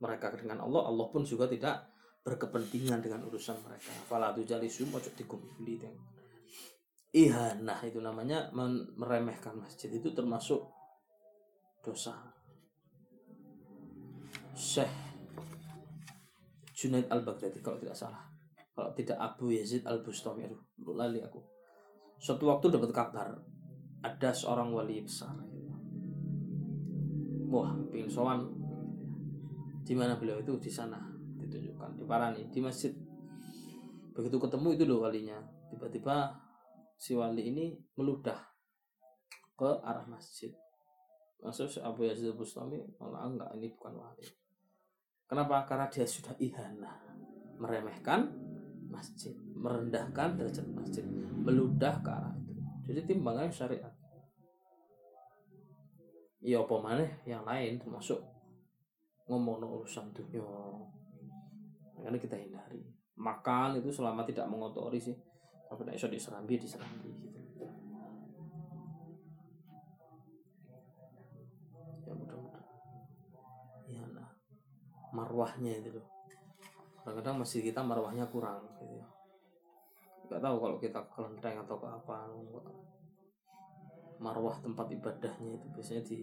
mereka 0.00 0.30
dengan 0.34 0.62
Allah. 0.62 0.86
Allah 0.86 1.06
pun 1.10 1.26
juga 1.26 1.50
tidak 1.50 1.90
berkepentingan 2.22 3.00
dengan 3.02 3.26
urusan 3.26 3.58
mereka. 3.64 3.90
Fala 4.06 4.30
tujalisu 4.36 4.86
ojo 4.92 5.10
dikumpuli 5.16 5.80
ihanah 7.10 7.82
itu 7.82 7.98
namanya 7.98 8.54
meremehkan 8.94 9.58
masjid 9.58 9.90
itu 9.90 10.14
termasuk 10.14 10.62
dosa. 11.82 12.14
Syekh 14.54 15.09
Junaid 16.80 17.12
al-Baghdadi 17.12 17.60
kalau 17.60 17.76
tidak 17.76 17.92
salah. 17.92 18.24
Kalau 18.72 18.96
tidak 18.96 19.20
Abu 19.20 19.52
Yazid 19.52 19.84
al-Bustami 19.84 20.48
aduh 20.48 20.64
lali 20.96 21.20
aku. 21.20 21.36
Suatu 22.16 22.48
waktu 22.48 22.72
dapat 22.72 22.88
kabar 22.88 23.36
ada 24.00 24.30
seorang 24.32 24.72
wali 24.72 25.04
besar. 25.04 25.36
Wah 27.52 27.76
pingin 27.92 28.08
sowan. 28.08 28.48
Di 29.84 29.92
mana 29.92 30.16
beliau 30.16 30.40
itu? 30.40 30.56
Di 30.56 30.72
sana 30.72 30.96
ditunjukkan 31.36 32.00
di 32.00 32.04
Parani 32.08 32.48
di 32.48 32.60
masjid. 32.64 32.96
Begitu 34.16 34.40
ketemu 34.40 34.68
itu 34.72 34.84
loh 34.88 35.04
walinya. 35.04 35.36
Tiba-tiba 35.68 36.32
si 36.96 37.12
wali 37.12 37.52
ini 37.52 37.76
meludah 38.00 38.40
ke 39.52 39.68
arah 39.84 40.08
masjid. 40.08 40.48
Maksud 41.44 41.84
Abu 41.84 42.08
Yazid 42.08 42.32
Bustami 42.32 42.80
malah 42.96 43.28
enggak 43.28 43.52
ini 43.60 43.68
bukan 43.68 44.00
wali 44.00 44.40
kenapa? 45.30 45.62
Karena 45.70 45.86
dia 45.86 46.02
sudah 46.02 46.34
ihana. 46.42 46.98
Meremehkan 47.62 48.26
masjid 48.90 49.30
merendahkan 49.54 50.34
derajat 50.34 50.66
masjid 50.74 51.06
meludah 51.38 52.02
ke 52.02 52.10
arah 52.10 52.34
itu. 52.34 52.52
Jadi 52.90 53.00
timbangannya 53.06 53.54
syariat. 53.54 53.94
Ya 56.40 56.58
apa 56.58 56.76
mana 56.80 57.06
yang 57.28 57.46
lain 57.46 57.78
termasuk 57.78 58.18
ngomong 59.30 59.62
urusan 59.62 60.10
dunia. 60.10 60.42
Karena 62.00 62.18
kita 62.18 62.34
hindari. 62.34 62.82
Makan 63.20 63.78
itu 63.78 63.92
selama 63.92 64.24
tidak 64.24 64.48
mengotori 64.48 64.98
sih. 64.98 65.14
Tapi 65.68 65.86
tidak 65.86 65.96
bisa 66.02 66.08
diserambi 66.10 66.54
diserambi 66.58 67.10
gitu 67.22 67.39
marwahnya 75.10 75.78
itu 75.80 75.96
loh. 75.96 76.06
Kadang-kadang 77.02 77.42
masih 77.42 77.64
kita 77.64 77.80
marwahnya 77.82 78.28
kurang 78.28 78.64
gitu. 78.78 79.02
Nggak 80.30 80.40
tahu 80.42 80.56
kalau 80.62 80.76
kita 80.78 81.00
kelenteng 81.10 81.56
atau 81.58 81.76
ke 81.78 81.88
apa 81.90 82.16
marwah 84.20 84.52
tempat 84.60 84.86
ibadahnya 84.92 85.56
itu 85.56 85.66
biasanya 85.72 86.02
di 86.04 86.18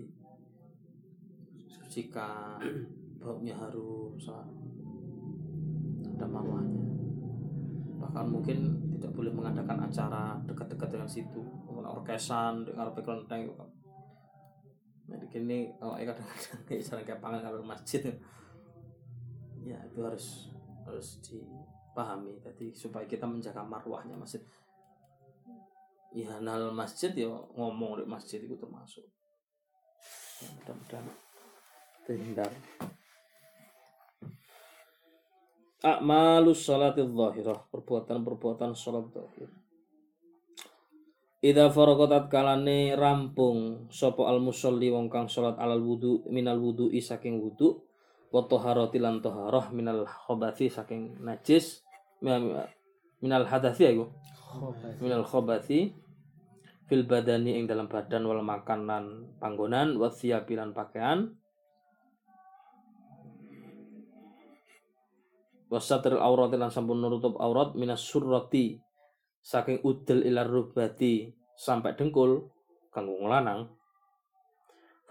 sucikan 1.68 2.62
baunya 3.22 3.58
harum 3.58 4.16
saat 4.22 4.48
ada 6.08 6.26
marwahnya. 6.30 6.86
Bahkan 7.98 8.26
mungkin 8.30 8.58
tidak 8.98 9.12
boleh 9.14 9.34
mengadakan 9.34 9.90
acara 9.90 10.38
dekat-dekat 10.46 10.90
dengan 10.94 11.10
situ 11.10 11.42
orkesan 12.08 12.68
dengan 12.68 12.92
kelenteng 12.94 13.52
kan 13.56 13.70
nah 15.08 15.16
di 15.16 15.28
sini 15.32 15.72
kalau 15.80 15.96
kadang-kadang 15.96 16.62
kayak 16.68 17.04
kayak 17.08 17.20
pangan 17.24 17.40
kalau 17.40 17.64
masjid 17.64 18.04
ya 19.66 19.80
itu 19.88 20.00
harus 20.04 20.52
harus 20.86 21.22
dipahami. 21.24 22.38
Jadi 22.44 22.76
supaya 22.76 23.08
kita 23.08 23.26
menjaga 23.26 23.64
marwahnya 23.64 24.18
masjid. 24.18 24.42
Ya 26.16 26.40
nal 26.42 26.72
masjid 26.74 27.12
ya 27.14 27.30
ngomong 27.56 28.02
di 28.02 28.06
masjid 28.08 28.42
itu 28.42 28.56
termasuk. 28.58 29.06
Ya, 30.42 30.48
mudah-mudahan 30.54 31.06
terhindar. 32.06 32.52
A'malus 35.78 36.66
salati 36.66 37.06
zahirah 37.06 37.70
perbuatan-perbuatan 37.70 38.74
salat 38.74 39.14
zahir. 39.14 39.50
Ida 41.38 41.70
faragotat 41.70 42.34
kalane 42.34 42.98
rampung 42.98 43.86
sopo 43.94 44.26
al 44.26 44.42
musolli 44.42 44.90
wong 44.90 45.06
kang 45.06 45.30
salat 45.30 45.54
alal 45.62 45.86
wudu 45.86 46.26
minal 46.34 46.58
wudu 46.58 46.90
saking 46.98 47.38
wudu 47.38 47.87
wa 48.28 48.42
taharati 48.44 49.00
lan 49.00 49.24
taharah 49.24 49.72
minal 49.72 50.04
khabathi 50.04 50.68
saking 50.68 51.16
najis 51.24 51.84
minal 53.22 53.46
hadathi 53.48 53.96
ayo 53.96 54.12
minal 55.00 55.24
khabathi 55.24 55.96
fil 56.88 57.04
badani 57.04 57.60
ing 57.60 57.68
dalam 57.68 57.92
badan 57.92 58.24
wal 58.24 58.40
makanan 58.40 59.28
panggonan 59.44 60.00
wa 60.00 60.08
thiyabilan 60.08 60.72
pakaian. 60.72 61.36
Wasatril 65.68 66.24
aurat 66.24 66.56
lan 66.56 66.72
sampun 66.72 67.04
nutup 67.04 67.36
aurat 67.44 67.76
minas 67.76 68.00
surrati 68.00 68.80
saking 69.44 69.84
udel 69.84 70.24
ilar 70.24 70.48
rubati 70.48 71.28
sampai 71.60 71.92
dengkul 71.92 72.48
kanggo 72.88 73.28
lanang 73.28 73.68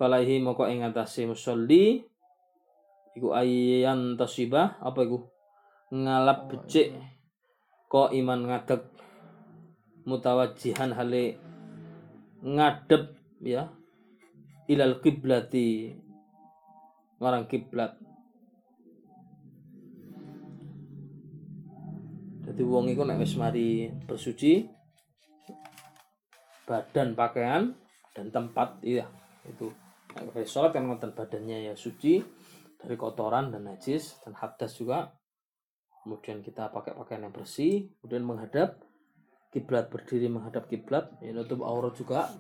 falaihi 0.01 0.41
moko 0.41 0.65
ing 0.65 0.81
atase 0.81 1.29
musolli 1.29 2.01
iku 3.17 3.33
ayan 3.33 4.21
tasibah 4.21 4.77
apa 4.85 5.01
iku? 5.09 5.25
Ngalap 5.89 6.53
becik 6.53 6.93
ko 7.89 8.13
iman 8.13 8.45
ngadeg. 8.45 8.85
Mutawajihan 10.05 10.93
hale 10.93 11.41
ngadep 12.45 13.17
ya. 13.41 13.73
Ilal 14.69 15.01
kiblati. 15.01 15.97
Marang 17.17 17.49
kiblat. 17.49 17.97
Jadi 22.47 22.63
wong 22.63 22.93
iku 22.93 23.03
nek 23.03 23.19
wis 23.19 23.35
mari 23.41 23.91
bersuci 24.07 24.69
badan 26.69 27.17
pakaian 27.17 27.75
dan 28.13 28.29
tempat 28.31 28.79
iya 28.85 29.09
itu. 29.49 29.73
Nek 30.15 30.45
sholat 30.45 30.77
kan 30.77 30.87
ngoten 30.87 31.17
badannya 31.17 31.73
ya 31.73 31.75
suci 31.75 32.36
dari 32.81 32.95
kotoran 32.95 33.53
dan 33.53 33.67
najis 33.67 34.21
dan 34.23 34.37
hadas 34.37 34.77
juga. 34.77 35.13
Kemudian 36.05 36.39
kita 36.39 36.71
pakai 36.71 36.95
pakaian 36.95 37.27
yang 37.27 37.35
bersih 37.35 37.91
kemudian 37.99 38.23
menghadap 38.23 38.79
kiblat 39.51 39.91
berdiri 39.91 40.31
menghadap 40.31 40.71
kiblat 40.71 41.11
ya 41.19 41.35
nutup 41.35 41.67
aurat 41.67 41.97
juga. 41.99 42.31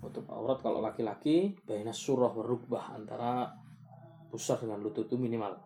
Nutup 0.00 0.28
aurat 0.28 0.60
kalau 0.60 0.80
laki-laki 0.84 1.56
baina 1.64 1.92
surah 1.92 2.32
berubah 2.32 2.96
antara 2.96 3.52
pusar 4.28 4.60
dengan 4.60 4.80
lutut 4.80 5.08
itu 5.08 5.16
minimal. 5.16 5.56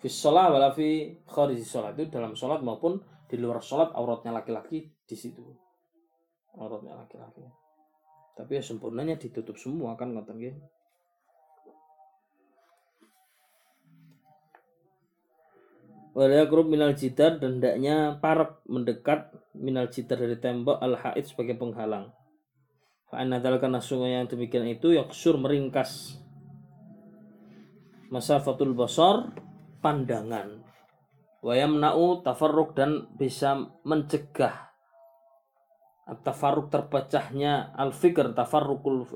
Fi 0.00 0.08
sholat 0.08 0.48
wala 0.48 0.72
fi 0.72 1.18
sholat 1.28 1.92
itu 1.98 2.08
dalam 2.08 2.32
sholat 2.32 2.64
maupun 2.64 2.98
di 3.28 3.36
luar 3.36 3.60
sholat 3.60 3.92
auratnya 3.92 4.32
laki-laki 4.32 4.88
di 5.06 5.16
situ. 5.18 5.44
Auratnya 6.56 6.98
laki-laki. 6.98 7.46
Tapi 8.34 8.50
ya 8.56 8.62
sempurnanya 8.64 9.20
ditutup 9.20 9.60
semua 9.60 9.94
kan 10.00 10.16
ngoten 10.16 10.40
nggih 10.40 10.56
Wala 16.10 16.42
yakrub 16.42 16.66
minal 16.66 16.98
jidar 16.98 17.38
dan 17.38 17.62
hendaknya 17.62 18.18
parak 18.18 18.58
mendekat 18.66 19.30
minal 19.54 19.86
jidar 19.90 20.18
dari 20.18 20.36
tembok 20.36 20.82
al 20.82 20.98
haid 20.98 21.22
sebagai 21.22 21.54
penghalang. 21.54 22.10
Fa'anna 23.10 23.42
karena 23.42 23.82
sungai 23.82 24.14
yang 24.14 24.30
demikian 24.30 24.66
itu 24.70 24.94
yaksur 24.94 25.34
meringkas 25.38 26.22
masafatul 28.10 28.74
basar 28.74 29.30
pandangan 29.78 30.66
wayamna'u 31.46 32.26
tafarruk 32.26 32.74
dan 32.74 33.06
bisa 33.14 33.70
mencegah 33.86 34.74
tafarruk 36.26 36.74
terpecahnya 36.74 37.70
al 37.78 37.94
fikr 37.94 38.34
tafarrukul 38.34 39.06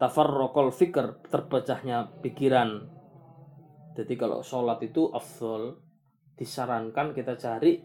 tafarrukul 0.00 0.72
fikr 0.72 1.20
terpecahnya 1.28 2.08
pikiran 2.24 2.88
jadi 3.92 4.16
kalau 4.16 4.40
sholat 4.40 4.80
itu 4.80 5.12
afdol 5.12 5.76
disarankan 6.38 7.10
kita 7.10 7.34
cari 7.34 7.82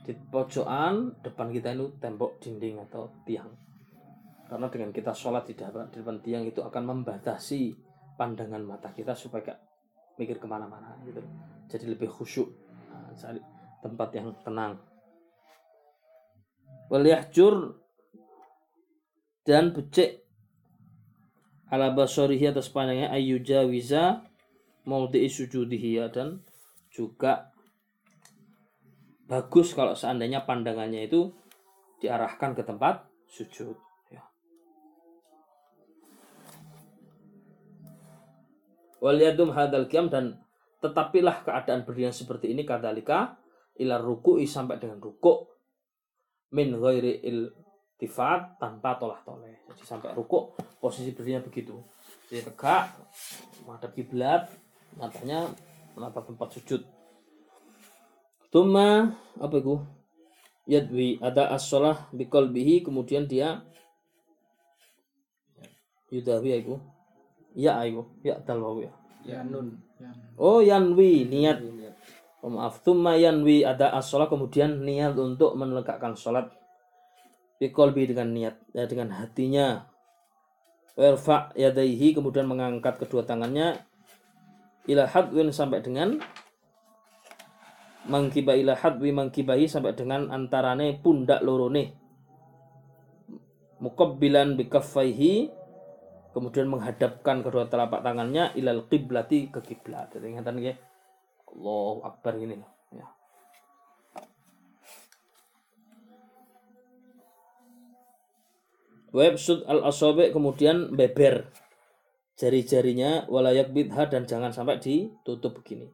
di 0.00 0.12
pojokan 0.16 1.22
depan 1.22 1.54
kita 1.54 1.70
itu 1.70 1.86
tembok 2.02 2.42
dinding 2.42 2.82
atau 2.90 3.22
tiang. 3.22 3.46
Karena 4.50 4.66
dengan 4.66 4.90
kita 4.90 5.14
sholat 5.14 5.46
di 5.46 5.54
depan 5.54 6.18
tiang 6.18 6.42
itu 6.42 6.58
akan 6.58 6.82
membatasi 6.82 7.70
pandangan 8.18 8.66
mata 8.66 8.90
kita 8.90 9.14
supaya 9.14 9.54
mikir 10.18 10.42
ke 10.42 10.46
mana-mana 10.50 10.98
gitu. 11.06 11.22
Jadi 11.70 11.86
lebih 11.94 12.10
khusyuk 12.10 12.50
nah, 12.90 13.14
cari 13.14 13.38
tempat 13.78 14.08
yang 14.18 14.34
tenang. 14.42 14.74
Waliyahjur 16.90 17.78
dan 19.46 19.70
becek 19.70 20.26
ala 21.70 21.94
basorihi 21.94 22.50
atas 22.50 22.66
pandangnya 22.66 23.14
ayyuja 23.14 23.62
wiza 23.70 24.26
maudhi 24.82 25.30
sujudihi 25.30 26.02
ya 26.02 26.10
dan 26.10 26.42
juga 26.90 27.49
bagus 29.30 29.70
kalau 29.78 29.94
seandainya 29.94 30.42
pandangannya 30.42 31.06
itu 31.06 31.30
diarahkan 32.02 32.58
ke 32.58 32.66
tempat 32.66 33.06
sujud 33.30 33.78
waliyadum 39.00 39.50
hadal 39.50 39.88
kiam 39.88 40.12
dan 40.12 40.38
tetapilah 40.80 41.42
keadaan 41.42 41.82
berdiri 41.88 42.12
seperti 42.12 42.52
ini 42.52 42.62
kadalika 42.68 43.40
ilar 43.80 44.00
ruku'i 44.00 44.44
sampai 44.44 44.76
dengan 44.76 45.00
rukuk. 45.00 45.48
Min 46.50 46.76
ghairi 46.76 47.22
iltifat 47.24 48.58
tanpa 48.58 48.98
tolah 48.98 49.22
toleh 49.22 49.62
jadi 49.70 49.82
sampai 49.86 50.10
rukuk 50.18 50.58
posisi 50.82 51.14
berdirinya 51.14 51.46
begitu. 51.46 51.78
Jadi 52.28 52.42
tegak 52.52 52.90
menghadap 53.64 53.90
kiblat 53.94 54.42
matanya 54.98 55.46
menatap 55.94 56.26
tempat 56.26 56.48
sujud 56.58 56.82
Tuma 58.50 59.14
apa 59.38 59.54
itu 59.62 59.78
yadwi 60.66 61.22
ada 61.22 61.54
as-sholah 61.54 62.10
bihi 62.10 62.82
kemudian 62.82 63.30
dia 63.30 63.62
yudawi 66.10 66.58
itu 66.58 66.76
Ya 67.54 67.82
ayo, 67.82 68.14
ya 68.22 68.38
dal 68.46 68.62
ya. 68.78 68.92
Ya 69.26 69.42
nun. 69.42 69.82
Oh 70.38 70.62
yanwi 70.62 71.26
niat. 71.26 71.58
Oh, 72.40 72.48
maaf, 72.48 72.80
tumma 72.80 73.20
yanwi 73.20 73.66
ada 73.66 73.92
as 73.92 74.08
kemudian 74.08 74.80
niat 74.80 75.12
untuk 75.18 75.52
menegakkan 75.58 76.16
sholat. 76.16 76.48
Bikolbi 77.60 78.08
dengan 78.08 78.32
niat, 78.32 78.56
ya, 78.72 78.88
dengan 78.88 79.12
hatinya. 79.12 79.84
Werfa 80.96 81.52
yadaihi 81.52 82.16
kemudian 82.16 82.48
mengangkat 82.48 82.96
kedua 82.96 83.28
tangannya 83.28 83.84
ila 84.88 85.04
hadwin 85.04 85.52
sampai 85.52 85.84
dengan 85.84 86.18
mangkiba 88.08 88.56
ila 88.56 88.78
hadwi 88.78 89.12
mangkibahi 89.12 89.68
sampai 89.68 89.92
dengan 89.92 90.32
antarane 90.32 90.96
pundak 91.02 91.44
lorone 91.44 92.00
mukabbilan 93.80 94.60
bikaffaihi 94.60 95.50
kemudian 96.30 96.70
menghadapkan 96.70 97.42
kedua 97.42 97.66
telapak 97.66 98.04
tangannya 98.04 98.54
ilal 98.54 98.86
qiblati 98.86 99.50
ke 99.50 99.60
kiblat. 99.64 100.14
Jadi 100.14 100.30
ingatan 100.30 100.62
nggih. 100.62 100.76
Allahu 101.50 102.06
akbar 102.06 102.38
ini 102.38 102.62
ya. 102.94 103.08
Websud 109.10 109.66
al 109.66 109.82
asobe 109.82 110.30
kemudian 110.30 110.94
beber 110.94 111.50
jari-jarinya 112.38 113.26
walayak 113.26 113.74
bidha 113.74 114.06
dan 114.06 114.22
jangan 114.30 114.54
sampai 114.54 114.78
ditutup 114.78 115.58
begini. 115.58 115.90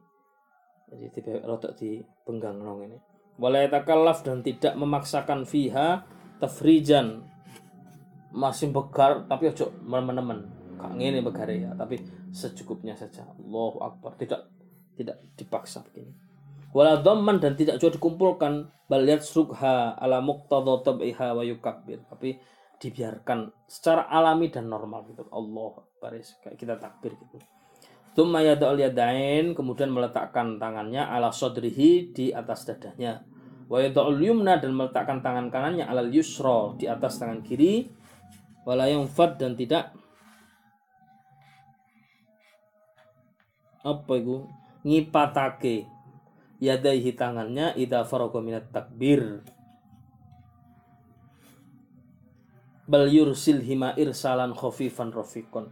Jadi 0.87 1.43
rotok 1.43 1.75
di 1.75 1.99
penggang 2.23 2.63
nong 2.63 2.87
ini. 2.87 2.97
Walayatakallaf 3.37 4.23
dan 4.23 4.39
tidak 4.39 4.73
memaksakan 4.79 5.43
fiha 5.43 6.07
tafrijan. 6.39 7.27
Masih 8.31 8.71
begar 8.71 9.27
tapi 9.27 9.51
ojo 9.51 9.71
menemen 9.83 10.47
gak 10.77 10.93
ngene 10.93 11.25
begare 11.25 11.55
ya 11.57 11.71
tapi 11.75 11.99
secukupnya 12.31 12.95
saja. 12.95 13.27
Allahu 13.27 13.83
akbar. 13.83 14.15
Tidak 14.15 14.41
tidak 14.95 15.17
dipaksa 15.35 15.83
begini. 15.83 16.15
Wala 16.71 17.03
dhamman 17.03 17.43
dan 17.43 17.59
tidak 17.59 17.83
juga 17.83 17.99
dikumpulkan. 17.99 18.71
Bal 18.87 19.03
yatsrukha 19.03 19.99
ala 19.99 20.23
muqtadha 20.23 20.87
tab'iha 20.87 21.35
wa 21.35 21.43
tapi 22.15 22.39
dibiarkan 22.79 23.51
secara 23.67 24.07
alami 24.07 24.47
dan 24.47 24.71
normal 24.71 25.03
gitu. 25.11 25.27
Allah 25.35 25.83
akbar. 25.83 26.15
Kayak 26.15 26.55
kita 26.55 26.73
takbir 26.79 27.11
gitu 27.19 27.43
Thumma 28.17 28.41
yada'ul 28.41 28.81
yadain 28.81 29.53
kemudian 29.53 29.93
meletakkan 29.93 30.57
tangannya 30.57 31.05
ala 31.05 31.29
sodrihi 31.29 32.09
di 32.17 32.33
atas 32.33 32.65
dadanya. 32.65 33.21
Wa 33.69 33.77
yada'ul 33.77 34.17
yumna 34.17 34.57
dan 34.57 34.73
meletakkan 34.73 35.21
tangan 35.21 35.53
kanannya 35.53 35.85
alal 35.85 36.09
yusra 36.09 36.73
di 36.81 36.89
atas 36.89 37.21
tangan 37.21 37.45
kiri. 37.45 37.85
Wala 38.65 38.89
dan 39.37 39.53
tidak 39.53 39.93
apa 43.85 44.13
itu 44.19 44.43
ngipatake 44.83 45.87
yadaihi 46.59 47.15
tangannya 47.15 47.77
idza 47.79 48.03
faraga 48.03 48.43
minat 48.43 48.67
takbir 48.73 49.45
bal 52.83 53.07
yursil 53.07 53.63
hima 53.63 53.95
irsalan 53.95 54.51
khafifan 54.51 55.15
rafiqan 55.15 55.71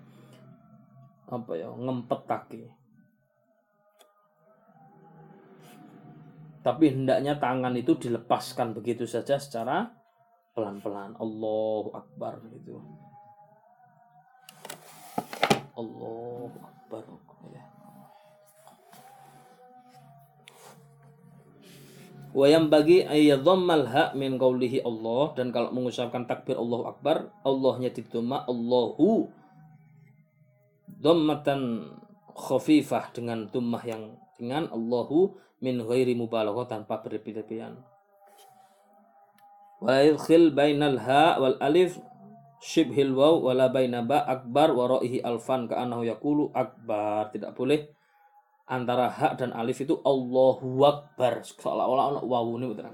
apa 1.26 1.52
ya 1.58 1.70
ngempetake 1.74 2.70
tapi 6.66 6.90
hendaknya 6.90 7.38
tangan 7.38 7.78
itu 7.78 7.94
dilepaskan 7.94 8.74
begitu 8.74 9.06
saja 9.06 9.38
secara 9.38 9.86
pelan-pelan. 10.58 11.14
Allahu 11.22 11.94
Akbar 11.94 12.42
gitu. 12.50 12.82
Allahu 15.78 16.58
Akbar. 16.58 17.06
Ya. 17.54 17.64
Wayam 22.34 22.74
bagi 22.74 23.06
ayyadhammal 23.06 23.86
ha 23.86 24.04
min 24.18 24.42
qawlihi 24.42 24.82
Allah. 24.82 25.38
Dan 25.38 25.54
kalau 25.54 25.70
mengucapkan 25.70 26.26
takbir 26.26 26.58
Allahu 26.58 26.90
Akbar 26.90 27.30
Allahnya 27.46 27.94
dituma 27.94 28.42
Allahu 28.50 29.30
dhammatan 30.99 31.91
khafifah 32.36 33.15
dengan 33.15 33.47
tummah 33.49 33.84
yang 33.84 34.19
ringan. 34.39 34.67
Allahu 34.71 35.36
min 35.63 35.79
ghairi 35.79 36.13
mubalaghah 36.13 36.67
tanpa 36.67 36.99
berlebih-lebihan. 36.99 37.79
Wa 39.79 40.01
yadkhil 40.03 40.55
bainal 40.55 40.99
ha 40.99 41.39
wal 41.39 41.58
alif 41.60 41.99
shibhil 42.63 43.13
waw 43.13 43.43
wala 43.43 43.69
baina 43.69 44.01
ba 44.01 44.23
akbar 44.25 44.73
wa 44.73 44.97
ra'ihi 44.99 45.21
alfan 45.21 45.67
ka'annahu 45.67 46.03
yaqulu 46.08 46.51
akbar. 46.55 47.31
Tidak 47.31 47.51
boleh 47.55 47.88
antara 48.65 49.12
ha 49.12 49.38
dan 49.38 49.53
alif 49.53 49.84
itu 49.84 49.99
Allahu 50.01 50.81
akbar. 50.84 51.43
Seolah-olah 51.43 52.03
ana 52.15 52.19
wawu 52.23 52.58
ini 52.60 52.71
betul 52.71 52.89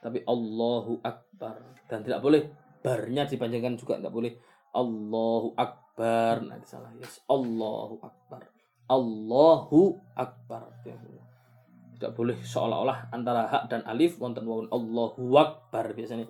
Tapi 0.00 0.18
Allahu 0.24 1.02
akbar. 1.02 1.60
Dan 1.86 2.02
tidak 2.02 2.22
boleh 2.22 2.42
barnya 2.82 3.26
dipanjangkan 3.26 3.74
juga 3.74 3.98
tidak 3.98 4.14
boleh 4.14 4.32
Allahu 4.76 5.56
akbar. 5.56 6.44
Nah 6.44 6.60
salah. 6.68 6.92
Yes 7.00 7.24
Allahu 7.24 7.96
akbar. 8.04 8.44
Allahu 8.92 9.96
akbar. 10.12 10.68
Tidak 10.84 12.12
boleh 12.12 12.36
seolah-olah 12.44 13.08
antara 13.08 13.48
hak 13.48 13.72
dan 13.72 13.80
alif 13.88 14.20
wonten 14.20 14.44
wawun 14.44 14.68
Allahu 14.68 15.32
akbar 15.40 15.96
biasanya. 15.96 16.28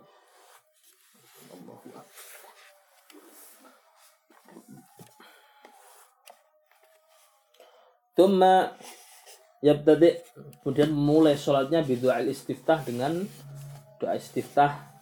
Allahu 1.50 1.90
akbar. 1.90 2.06
Tumma 8.16 8.72
yabtadi 9.60 10.16
kemudian 10.64 10.88
mulai 10.88 11.36
sholatnya 11.36 11.84
bidu'a 11.84 12.24
istiftah 12.24 12.80
dengan 12.80 13.28
doa 14.00 14.16
istiftah 14.16 14.95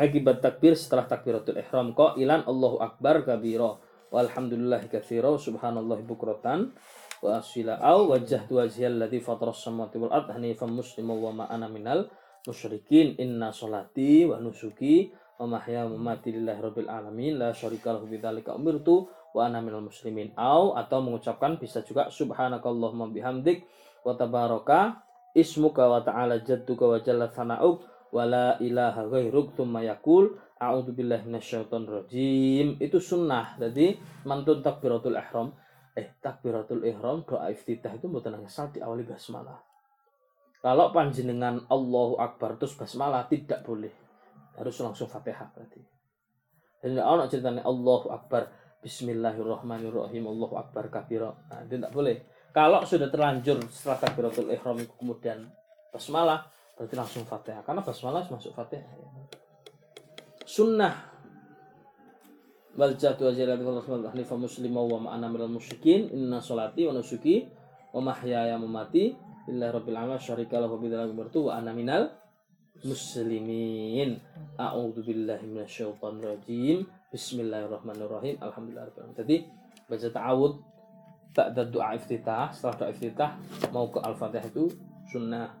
akibat 0.00 0.40
takbir 0.40 0.72
setelah 0.72 1.04
takbiratul 1.04 1.60
ihram 1.60 1.92
ilan 2.16 2.40
Allahu 2.48 2.80
akbar 2.80 3.20
kabira. 3.28 3.76
Walhamdulillah 4.10 4.88
katsira 4.88 5.30
subhanallahi 5.36 6.02
bukratan. 6.08 6.72
Wa 7.20 7.44
asila 7.44 7.76
au 7.84 8.08
wajjahtu 8.16 8.56
wajhiyal 8.56 8.96
ladzi 8.96 9.20
fatara 9.20 9.52
samawati 9.52 10.00
wal 10.00 10.08
ard 10.08 10.32
hanifan 10.32 10.72
musliman 10.72 11.20
wa 11.20 11.30
ma 11.30 11.44
ana 11.52 11.68
minal 11.68 12.08
musyrikin. 12.48 13.20
Inna 13.20 13.52
salati 13.52 14.24
wa 14.24 14.40
nusuki 14.40 15.12
wa 15.36 15.60
mahya 15.60 15.84
wa 15.84 16.00
mamati 16.00 16.32
lillahi 16.32 16.58
rabbil 16.64 16.88
alamin. 16.88 17.36
La 17.36 17.52
syarika 17.52 17.92
lahu 17.92 18.08
bidzalika 18.08 18.56
umirtu 18.56 19.06
wa 19.36 19.46
ana 19.46 19.60
minal 19.60 19.84
muslimin. 19.84 20.32
Au 20.34 20.74
atau 20.74 21.04
mengucapkan 21.04 21.60
bisa 21.60 21.84
juga 21.84 22.08
subhanakallahumma 22.08 23.12
bihamdik 23.12 23.68
wa 24.00 24.16
tabaraka 24.16 25.04
ismuka 25.36 25.86
wa 25.86 26.00
ta'ala 26.02 26.42
jadduka 26.42 26.88
wa 26.88 26.98
jalla 26.98 27.30
sana'uk 27.30 27.84
wala 28.10 28.58
ilaha 28.58 29.06
ghairuk 29.06 29.54
thumma 29.54 29.82
yakul 29.86 30.34
a'udzu 30.58 30.92
billahi 30.92 31.26
minasyaitonir 31.26 32.04
rajim 32.04 32.76
itu 32.78 32.98
sunnah. 32.98 33.56
Jadi 33.56 33.96
mantun 34.26 34.60
takbiratul 34.60 35.16
ihram 35.16 35.54
eh 35.96 36.14
takbiratul 36.22 36.84
ihram 36.86 37.26
doa 37.26 37.50
iftitah 37.50 37.96
itu 37.96 38.06
mboten 38.06 38.38
asal 38.44 38.70
diawali 38.70 39.06
basmalah. 39.06 39.58
Kalau 40.60 40.92
panjenengan 40.92 41.64
Allahu 41.72 42.20
Akbar 42.20 42.60
terus 42.60 42.76
basmalah 42.76 43.24
tidak 43.32 43.64
boleh. 43.64 43.90
Harus 44.60 44.76
langsung 44.84 45.08
Fatihah 45.08 45.48
berarti. 45.56 45.80
Jadi 46.84 47.00
ono 47.00 47.24
ceritanya 47.24 47.64
Allahu 47.64 48.12
Akbar 48.12 48.52
Bismillahirrahmanirrahim 48.80 50.24
Allahu 50.24 50.56
Akbar 50.56 50.88
kabira 50.92 51.32
nah, 51.48 51.64
itu 51.64 51.80
tidak 51.80 51.92
boleh. 51.92 52.16
Kalau 52.52 52.84
sudah 52.84 53.08
terlanjur 53.08 53.60
setelah 53.72 53.98
takbiratul 54.04 54.52
ihram 54.52 54.76
kemudian 54.96 55.48
basmalah 55.92 56.48
berarti 56.80 56.96
langsung 56.96 57.28
fatihah. 57.28 57.60
Karena 57.60 57.84
basmalah 57.84 58.24
masuk 58.32 58.56
fatihah 58.56 58.88
ya. 58.88 59.08
sunnah. 60.48 61.12
Wal 62.72 62.96
jatu 62.96 63.28
wa 63.28 63.36
rahmat 63.36 64.16
hanifa 64.16 64.40
muslim 64.40 64.72
wa 64.72 64.96
ma'ana 64.96 65.28
minal 65.28 65.52
musyrikin. 65.52 66.08
Inna 66.08 66.40
salati 66.40 66.88
wa 66.88 66.96
nusuki 66.96 67.44
wa 67.92 68.00
mahyaya 68.00 68.56
mamati. 68.56 69.12
Lillahi 69.44 69.76
rabbil 69.76 69.98
alamin. 70.00 70.16
Syarika 70.16 70.56
lahu 70.56 70.80
bidzalika 70.80 71.12
umirtu 71.12 71.52
wa 71.52 71.60
ana 71.60 71.76
minal 71.76 72.16
muslimin. 72.80 74.16
A'udzu 74.56 75.04
billahi 75.04 75.44
minasyaitonir 75.44 76.32
rajim. 76.32 76.88
Bismillahirrahmanirrahim. 77.12 78.40
Alhamdulillah 78.40 78.88
jadi 79.20 79.44
baca 79.84 80.08
ta'awud 80.08 80.52
tak 81.36 81.52
ada 81.52 81.62
doa 81.68 81.92
iftitah. 81.92 82.48
Setelah 82.56 82.74
doa 82.80 82.88
iftitah 82.88 83.30
mau 83.68 83.92
ke 83.92 84.00
al-fatihah 84.00 84.48
itu 84.48 84.72
sunnah 85.12 85.59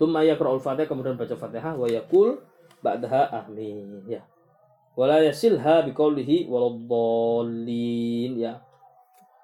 Tumma 0.00 0.24
yaqra'ul 0.24 0.64
Fatihah 0.64 0.88
kemudian 0.88 1.20
baca 1.20 1.36
Fatihah 1.36 1.76
wa 1.76 1.84
yaqul 1.84 2.40
ba'daha 2.80 3.44
amin. 3.44 4.08
Ya. 4.08 4.24
Wala 4.96 5.20
yasilha 5.20 5.84
biqaulihi 5.84 6.48
waladdallin. 6.48 8.40
Ya. 8.40 8.64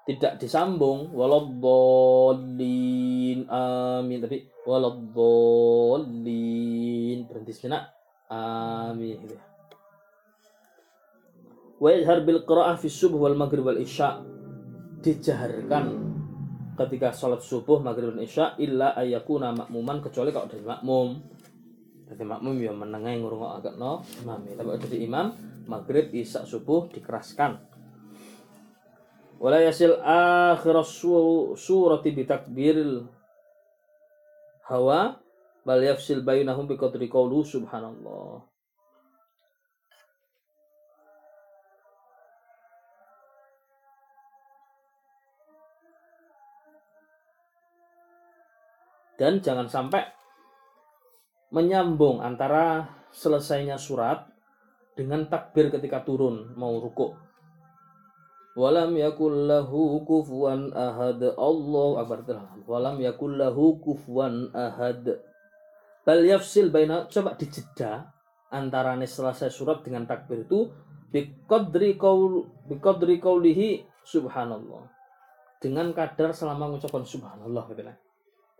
Tidak 0.09 0.41
disambung 0.41 1.13
waladdallin. 1.13 3.45
Amin. 3.45 4.17
Tapi 4.17 4.49
waladdallin. 4.65 7.29
Berhenti 7.29 7.53
sejenak 7.53 7.93
amin. 8.33 9.29
Gitu 9.29 9.37
ya. 9.37 9.45
Wa 11.77 11.93
yajhar 11.93 12.25
bil 12.25 12.41
qira'ah 12.41 12.81
fi 12.81 12.89
subuh 12.89 13.29
wal 13.29 13.37
maghrib 13.37 13.61
wal 13.61 13.77
isya. 13.77 14.25
Dijaharkan 15.05 16.16
ketika 16.77 17.09
sholat 17.09 17.41
subuh 17.41 17.81
maghrib 17.81 18.13
dan 18.13 18.21
isya 18.21 18.53
illa 18.61 18.93
ayakuna 18.93 19.49
makmuman 19.49 19.97
kecuali 19.99 20.29
kalau 20.29 20.45
dari 20.45 20.61
makmum. 20.61 21.17
Jadi 22.07 22.23
makmum 22.23 22.55
ya 22.61 22.71
menengah 22.71 23.19
ngurung 23.19 23.43
agak 23.51 23.75
no 23.75 23.99
imam 24.23 24.39
ya. 24.47 24.55
tapi 24.55 24.79
jadi 24.79 24.97
imam 25.03 25.35
maghrib 25.67 26.13
isya 26.13 26.45
subuh 26.45 26.87
dikeraskan. 26.93 27.59
Wala 29.37 29.61
yasil 29.61 29.97
akhir 30.01 30.77
surati 31.57 32.09
bitakbiril 32.15 33.05
hawa 34.69 35.19
bal 35.67 35.81
yafsil 35.83 36.23
bainahum 36.23 36.65
biqadri 36.65 37.11
qawlu 37.11 37.43
subhanallah 37.43 38.56
dan 49.17 49.41
jangan 49.41 49.65
sampai 49.65 50.05
menyambung 51.49 52.21
antara 52.21 52.85
selesainya 53.09 53.81
surat 53.81 54.29
dengan 54.93 55.25
takbir 55.29 55.73
ketika 55.73 56.05
turun 56.05 56.53
mau 56.57 56.77
rukuk. 56.77 57.17
Walam 58.57 58.97
yakul 58.97 59.45
lahu 59.45 60.01
kufuwan 60.01 60.73
ahad. 60.73 61.21
Allah 61.37 61.89
akbar. 62.01 62.17
Walam 62.65 62.97
yakul 62.97 63.37
lahu 63.37 63.77
kufuwan 63.77 64.49
ahad. 64.49 65.21
Bal 66.01 66.25
yafsil 66.25 66.73
baina 66.73 67.05
coba 67.05 67.37
dijeda 67.37 68.09
antarane 68.49 69.05
selesai 69.05 69.53
surat 69.53 69.85
dengan 69.85 70.09
takbir 70.09 70.49
itu 70.49 70.73
biqadri 71.13 72.01
qaul 72.01 72.49
biqadri 72.65 73.21
qaulihi 73.21 73.85
subhanallah. 74.01 74.89
Dengan 75.61 75.93
kadar 75.93 76.33
selama 76.33 76.73
mengucapkan 76.73 77.05
subhanallah 77.05 77.65
lah. 77.85 77.97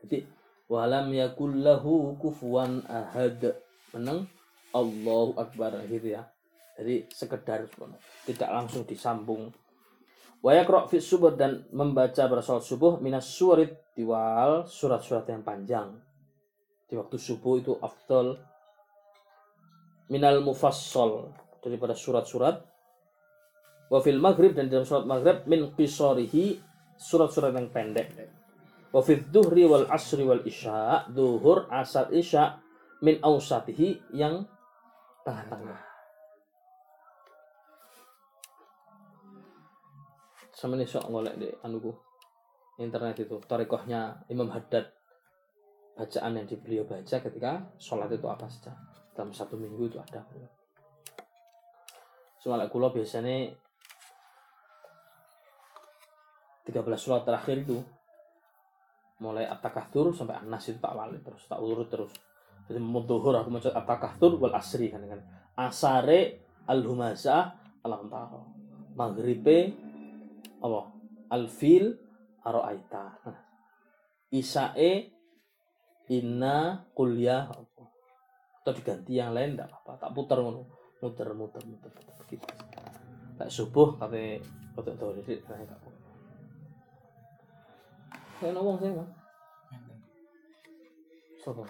Jadi 0.05 0.36
walam 0.67 1.11
yakul 1.15 1.51
lahu 1.51 2.15
kufuwan 2.19 2.83
ahad 2.87 3.55
meneng 3.95 4.27
Allahu 4.75 5.39
akbar 5.39 5.79
gitu 5.87 6.19
ya. 6.19 6.27
Jadi 6.77 7.09
sekedar 7.09 7.65
tidak 8.27 8.49
langsung 8.53 8.85
disambung. 8.85 9.49
Wa 10.43 10.53
yaqra 10.53 10.85
fi 10.85 11.01
subuh 11.01 11.33
dan 11.33 11.65
membaca 11.73 12.29
bersolat 12.29 12.61
subuh 12.61 13.01
minas 13.01 13.25
surit 13.25 13.73
diwal 13.97 14.69
surat-surat 14.69 15.25
yang 15.25 15.41
panjang. 15.41 15.97
Di 16.85 16.93
waktu 16.93 17.17
subuh 17.17 17.57
itu 17.57 17.73
afdal 17.81 18.37
minal 20.13 20.45
mufassal 20.45 21.33
daripada 21.59 21.97
surat-surat 21.97 22.63
wa 23.87 23.99
fil 23.99 24.21
maghrib 24.21 24.55
dan 24.55 24.71
dalam 24.71 24.87
surat 24.87 25.03
maghrib 25.03 25.43
min 25.49 25.73
qisarihi 25.75 26.59
surat-surat 26.95 27.51
yang 27.55 27.67
pendek 27.71 28.13
wa 28.97 29.01
fil 29.05 29.21
duhri 29.29 29.69
wal 29.69 29.85
asri 29.93 30.25
wal 30.25 30.41
isya 30.41 31.05
duhur 31.13 31.69
asar 31.69 32.09
isya 32.09 32.57
min 33.05 33.21
ausatihi 33.21 34.01
yang 34.17 34.41
tengah-tengah. 35.21 35.77
Sama 40.49 40.73
nih 40.73 40.89
sok 40.89 41.13
ngolek 41.13 41.37
di 41.37 41.45
anuku 41.61 41.93
internet 42.81 43.21
itu 43.21 43.37
tarikohnya 43.45 44.25
Imam 44.33 44.49
Haddad 44.49 44.89
bacaan 45.93 46.41
yang 46.41 46.49
beliau 46.57 46.89
baca 46.89 47.17
ketika 47.21 47.69
sholat 47.77 48.09
itu 48.09 48.25
apa 48.25 48.49
saja. 48.49 48.73
Dalam 49.13 49.29
satu 49.29 49.61
minggu 49.61 49.93
itu 49.93 50.01
ada. 50.01 50.25
Soalnya 52.41 52.65
kulo 52.73 52.89
biasanya 52.89 53.53
13 56.65 56.81
sholat 56.97 57.21
terakhir 57.21 57.61
itu 57.61 57.77
mulai 59.17 59.49
at-takatsur 59.49 60.13
sampai 60.13 60.37
anas 60.37 60.69
itu 60.69 60.77
tak 60.77 60.93
wali 60.93 61.17
terus 61.25 61.43
tak 61.49 61.57
urut 61.57 61.89
terus. 61.89 62.13
Jadi 62.67 62.79
muduhur 62.83 63.33
aku 63.33 63.49
mau 63.49 63.61
at-takatsur 63.61 64.37
wal 64.37 64.53
asri 64.53 64.93
kan 64.93 65.01
kan 65.07 65.21
asare 65.57 66.45
al 66.69 66.83
humazah 66.85 67.55
alam 67.81 68.11
tahu 68.11 68.41
maghribe 68.93 69.73
apa 70.61 70.81
al 71.33 71.45
fil 71.47 71.95
aroaita 72.43 73.17
isae 74.31 75.11
inna 76.11 76.87
kuliah 76.95 77.47
atau 77.47 78.73
diganti 78.75 79.15
yang 79.15 79.31
lain 79.31 79.55
tidak 79.55 79.71
apa-apa. 79.71 80.07
Tak 80.07 80.11
putar 80.11 80.43
ngono. 80.43 80.67
Muter 80.99 81.29
muter 81.31 81.63
muter 81.63 81.91
muter 81.93 82.13
begitu. 82.19 82.47
Tak 83.37 83.47
subuh 83.53 83.95
kate 83.95 84.43
untuk 84.75 84.97
tahu 84.97 85.13
jadi 85.23 85.39
saya 85.45 85.63
nggak 88.37 88.53
apa 88.53 88.53
saya 88.53 88.53
ngomong 88.53 88.77
saya 88.77 88.91
mah 88.93 89.09
siapa 91.41 91.65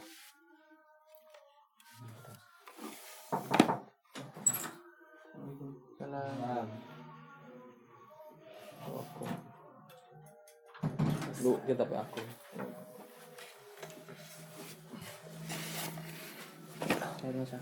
Salam. 5.97 6.67
aku 8.83 9.25
lu 11.43 11.51
kita 11.63 11.83
pe 11.87 11.95
aku 11.95 12.21
Saya 17.17 17.33
rusak. 17.33 17.59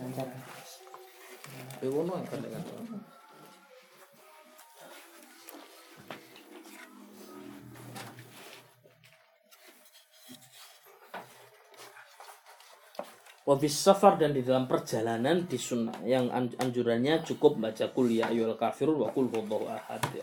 Lancar. 0.00 0.28
Iku 1.84 1.92
ono 1.92 2.12
yang 2.18 2.26
kan 2.26 2.40
dengan 2.40 2.62
Wabis 13.42 13.74
safar 13.74 14.22
dan 14.22 14.30
di 14.30 14.46
dalam 14.46 14.70
perjalanan 14.70 15.50
di 15.50 15.58
sunnah 15.58 15.98
yang 16.06 16.30
an- 16.30 16.54
anjurannya 16.62 17.26
cukup 17.26 17.58
baca 17.58 17.90
kuliah 17.90 18.30
ayul 18.30 18.54
kafirun 18.54 19.02
wa 19.02 19.10
kul 19.10 19.26
ahad 19.66 20.02
ya. 20.14 20.22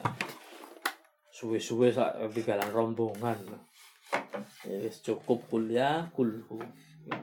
Suwe-suwe 1.27 1.91
di 2.31 2.41
galang 2.47 2.71
rombongan. 2.71 3.43
Ya 4.63 4.87
cukup 5.03 5.51
kuliah 5.51 6.07
kulhu. 6.15 6.63
Ya. 7.11 7.19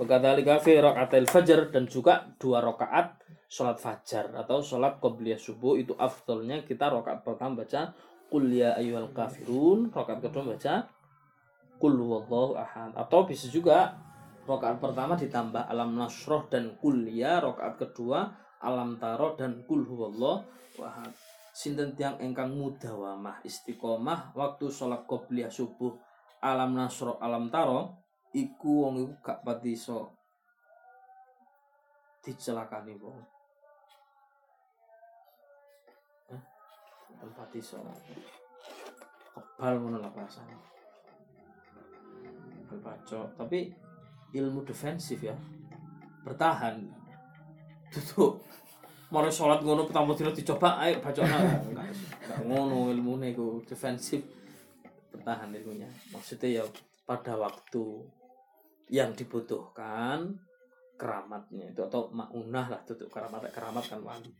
Wakadzalika 0.00 0.64
fi 0.64 0.80
rakaatil 0.80 1.28
fajar 1.28 1.60
dan 1.76 1.84
juga 1.84 2.32
dua 2.40 2.64
rakaat 2.64 3.20
sholat 3.52 3.76
fajar 3.76 4.32
atau 4.32 4.64
sholat 4.64 4.96
qobliyah 4.96 5.36
subuh 5.36 5.76
itu 5.76 5.92
afdolnya 5.98 6.64
kita 6.64 6.88
rakaat 6.88 7.20
pertama 7.20 7.64
baca 7.64 7.92
qul 8.32 8.48
ya 8.48 8.76
ayyuhal 8.80 9.12
kafirun, 9.12 9.92
rakaat 9.92 10.24
kedua 10.24 10.56
baca 10.56 10.88
qul 11.76 11.94
huwallahu 12.00 12.56
ahad 12.56 12.96
atau 12.96 13.28
bisa 13.28 13.50
juga 13.52 14.07
rakaat 14.48 14.80
pertama 14.80 15.12
ditambah 15.12 15.68
alam 15.68 15.92
nasroh 15.92 16.48
dan 16.48 16.72
qul 16.80 17.04
ya, 17.04 17.44
rakaat 17.44 17.76
kedua 17.76 18.32
alam 18.64 18.96
taro 18.96 19.36
dan 19.36 19.60
qul 19.68 19.84
huwallahu 19.84 20.40
ahad. 20.80 21.12
Sinten 21.52 21.92
tiang 21.92 22.16
engkang 22.22 22.54
mudawamah 22.54 23.44
istiqomah 23.44 24.32
waktu 24.32 24.70
sholat 24.72 25.04
qobliyah 25.04 25.50
subuh 25.52 25.92
alam 26.40 26.72
nasroh 26.72 27.18
alam 27.18 27.50
taro 27.50 27.98
iku 28.30 28.86
wong 28.86 28.94
iku 29.02 29.14
gak 29.20 29.42
pati 29.42 29.74
iso 29.74 30.14
dicelakani 32.24 32.94
wong. 32.96 33.20
Tempat 37.18 37.50
iso 37.58 37.82
kebal 39.34 39.74
ngono 39.82 39.98
lah 39.98 40.12
bahasane. 40.14 40.54
Tapi 43.34 43.87
ilmu 44.34 44.64
defensif 44.64 45.22
ya. 45.22 45.36
Bertahan. 46.24 46.84
Tutup. 47.88 48.44
Mari 49.08 49.32
sholat 49.32 49.64
ngono 49.64 49.88
pertama 49.88 50.12
dina 50.12 50.28
dicoba 50.28 50.76
ayo 50.84 51.00
bacokna. 51.00 51.64
Enggak 51.64 51.88
enggak 52.28 52.40
ngono 52.44 52.92
ilmune 52.92 53.32
iku 53.32 53.64
defensif. 53.64 54.20
Bertahan 55.08 55.48
ilmunya. 55.56 55.88
Maksudnya 56.12 56.60
ya 56.60 56.64
pada 57.08 57.40
waktu 57.40 58.04
yang 58.92 59.16
dibutuhkan 59.16 60.36
keramatnya 60.98 61.72
itu 61.72 61.80
atau 61.84 62.10
maunah 62.10 62.66
lah 62.68 62.80
tutup 62.82 63.06
keramat 63.12 63.48
keramat 63.54 63.86
kan 63.86 64.02
wali 64.02 64.34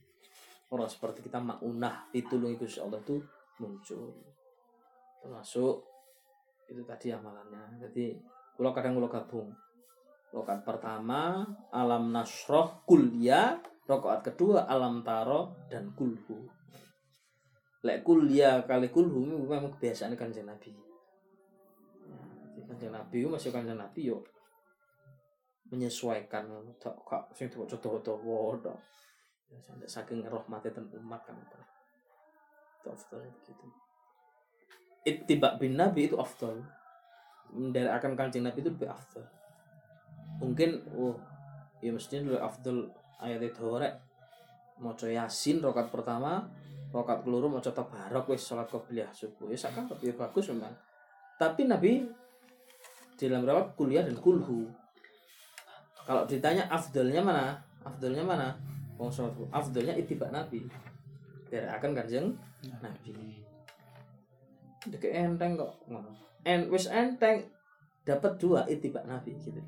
orang 0.75 0.91
seperti 0.91 1.23
kita 1.23 1.39
maunah 1.41 2.11
ditulung 2.13 2.53
itu 2.53 2.69
Allah 2.81 3.01
itu 3.01 3.17
muncul. 3.61 4.13
Termasuk 5.25 5.75
itu 6.69 6.83
tadi 6.85 7.09
amalannya. 7.09 7.81
Jadi 7.81 8.13
kalau 8.59 8.71
kadang 8.77 9.01
kalau 9.01 9.09
gabung 9.09 9.49
rokaat 10.29 10.61
pertama 10.61 11.41
alam 11.73 12.13
nasroh 12.13 12.85
kuliah 12.85 13.57
rokaat 13.89 14.21
kedua 14.21 14.69
alam 14.69 15.01
taro 15.01 15.57
dan 15.73 15.97
kulhu. 15.97 16.45
Lek 17.81 18.05
kuliah 18.05 18.61
kali 18.69 18.93
kulhu 18.93 19.25
memang 19.25 19.73
kebiasaan 19.73 20.13
kanjeng 20.13 20.45
nabi. 20.45 20.77
Ya, 22.59 22.63
kanjeng 22.69 22.93
nabi 22.93 23.25
masih 23.25 23.49
kanjeng 23.49 23.81
nabi 23.81 24.13
yo 24.13 24.21
menyesuaikan 25.69 26.49
tak 26.81 26.97
kak 27.05 27.29
sing 27.37 27.53
tuwa 27.53 27.69
dawa 27.69 28.57
tok 28.57 28.81
ya 29.53 29.61
sampai 29.61 29.85
saking 29.85 30.25
rahmatnya 30.25 30.73
dan 30.73 30.89
umat 30.97 31.21
kan 31.29 31.37
itu 31.37 31.61
itu 33.21 33.67
ittiba 35.05 35.61
bin 35.61 35.77
nabi 35.77 36.09
itu 36.09 36.17
afdal. 36.17 36.57
Dari 37.49 37.89
akan 37.89 38.13
kanjeng 38.13 38.45
nabi 38.45 38.61
itu 38.61 38.69
lebih 38.69 38.93
afdal 38.93 39.25
mungkin 40.37 40.85
oh 40.93 41.17
ya 41.81 41.91
mestinya 41.91 42.29
lebih 42.29 42.43
afdal 42.45 42.79
ayat 43.19 43.41
itu 43.43 43.61
horek 43.65 43.95
mau 44.79 44.95
yasin 44.95 45.59
rokat 45.59 45.91
pertama 45.91 46.47
rokat 46.95 47.21
keluru 47.27 47.51
mau 47.51 47.61
tabarok 47.61 48.33
wis 48.33 48.47
sholat 48.49 48.69
qobliyah 48.71 49.11
subuh. 49.13 49.51
Ya 49.53 49.59
sakit 49.59 50.01
ya 50.01 50.13
bagus 50.17 50.49
memang. 50.49 50.73
Tapi 51.37 51.69
nabi 51.69 52.07
dalam 53.19 53.45
rawat 53.45 53.75
kuliah 53.75 54.07
dan 54.07 54.17
kulhu. 54.17 54.71
Kalau 56.09 56.25
ditanya 56.25 56.65
afdalnya 56.73 57.21
mana 57.21 57.61
afdalnya 57.85 58.25
mana? 58.25 58.49
Wong 58.97 59.13
sholat 59.13 59.35
subuh 59.37 59.49
afdalnya 59.53 59.95
itibak 59.99 60.33
nabi. 60.33 60.65
Dari 61.51 61.69
akan 61.69 61.91
kanjeng 61.93 62.33
nabi. 62.81 63.13
Deket 64.89 65.13
enteng 65.13 65.59
kok 65.59 65.75
ngono 65.91 66.29
en 66.47 66.71
wis 66.73 66.89
enteng 66.89 67.45
dapat 68.09 68.41
dua 68.41 68.65
itibak 68.71 69.05
nabi 69.05 69.37
gitu 69.37 69.61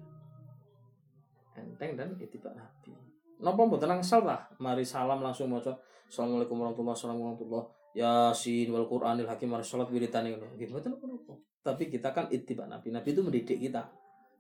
enteng 1.61 1.95
dan 1.95 2.17
itibak 2.17 2.57
nabi 2.57 2.97
Napa 3.41 3.65
mboten 3.65 3.89
angsal 3.89 4.21
lah 4.29 4.45
mari 4.61 4.85
salam 4.85 5.25
langsung 5.25 5.49
maca. 5.49 5.73
Assalamualaikum 6.05 6.61
warahmatullahi 6.61 6.93
wabarakatuh. 6.93 7.65
Yasin 7.97 8.69
wal 8.69 8.85
Qur'anil 8.85 9.25
hakim 9.25 9.49
mari 9.49 9.65
salat 9.65 9.89
wiritane 9.89 10.37
ngono. 10.37 10.53
Nggih 10.55 10.69
mboten 10.69 10.93
apa-apa 10.95 11.35
tapi 11.61 11.89
kita 11.89 12.13
kan 12.13 12.29
itibak 12.29 12.69
nabi. 12.69 12.93
Nabi 12.93 13.09
itu 13.17 13.21
mendidik 13.25 13.59
kita. 13.61 13.89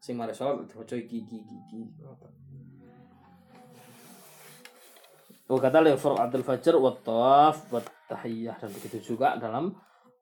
Sing 0.00 0.20
mari 0.20 0.36
salat 0.36 0.68
maca 0.68 0.94
iki 0.96 1.16
iki 1.24 1.40
wa 5.50 5.58
kata 5.58 5.82
li 5.82 5.90
adil 5.90 6.46
fajar 6.46 6.78
wa 6.78 6.94
tawaf 6.94 7.66
dan 8.06 8.70
begitu 8.70 9.02
juga 9.02 9.34
dalam 9.34 9.74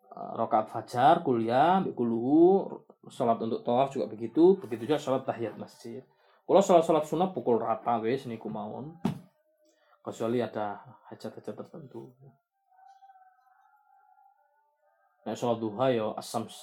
uh, 0.09 0.33
rakaat 0.41 0.73
fajar 0.73 1.21
kuliah 1.21 1.85
kuluhu 1.93 2.65
salat 3.13 3.37
untuk 3.43 3.61
tawaf 3.67 3.91
juga 3.91 4.07
begitu. 4.07 4.57
Begitu 4.63 4.87
juga 4.87 5.03
salat 5.03 5.27
tahiyat 5.27 5.59
masjid 5.59 6.01
kalau 6.49 6.65
salat 6.65 7.05
sunnah 7.05 7.29
pukul 7.29 7.61
rata 7.61 8.01
wes 8.01 8.25
niku 8.25 8.49
mawon 8.49 8.97
kecuali 10.01 10.41
ada 10.41 10.81
hajat-hajat 11.13 11.53
tertentu 11.53 12.09
Nah, 15.29 15.37
sholat 15.37 15.61
duha 15.61 15.93
ya 15.93 16.09
asams 16.17 16.57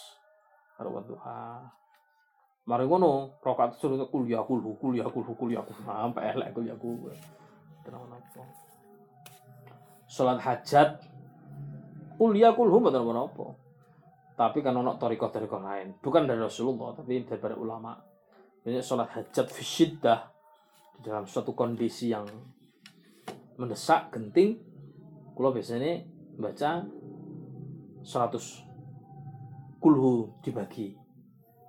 karo 0.74 0.98
duha. 1.06 1.62
Mari 2.65 2.89
ngono, 2.89 3.38
rakaat 3.45 3.78
suruh 3.78 4.10
kuliah 4.10 4.41
kulhu 4.41 4.74
kuliah 4.82 5.06
kulhu 5.06 5.38
kuliah 5.38 5.62
kulhu 5.62 5.86
sampai 5.86 6.34
elek 6.34 6.50
kuliah 6.50 6.74
kulhu. 6.74 7.13
Kenapa 7.86 8.10
napa? 8.10 8.41
Sholat 10.10 10.41
hajat 10.41 10.98
kuliah 12.17 12.58
kulhu 12.58 12.82
mboten 12.82 13.06
napa 13.06 13.54
Tapi 14.34 14.65
kan 14.65 14.74
ono 14.74 14.98
toriko-toriko 14.98 15.62
lain, 15.62 16.02
bukan 16.02 16.26
dari 16.26 16.41
Rasulullah 16.41 16.98
tapi 16.98 17.21
dari 17.21 17.38
para 17.38 17.54
ulama. 17.54 17.93
Ini 18.65 18.82
sholat 18.82 19.13
hajat 19.13 19.54
fisyiddah 19.54 20.25
di 20.97 21.06
dalam 21.06 21.30
suatu 21.30 21.54
kondisi 21.54 22.10
yang 22.10 22.25
mendesak, 23.62 24.10
genting. 24.10 24.58
Kalau 25.38 25.54
biasanya 25.54 26.01
baca 26.34 26.82
100 28.01 29.78
kulhu 29.78 30.34
dibagi. 30.41 30.97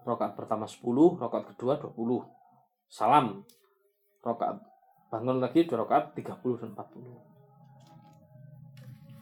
Rokaat 0.09 0.33
pertama 0.39 0.65
10 0.65 1.21
rokaat 1.21 1.53
kedua 1.53 1.77
20 1.77 1.93
salam. 2.89 3.45
Rokaat 4.25 4.57
bangun 5.13 5.37
lagi 5.39 5.69
dua 5.69 5.85
rokaat 5.85 6.17
30 6.17 6.61
dan 6.65 6.73
40 6.75 7.13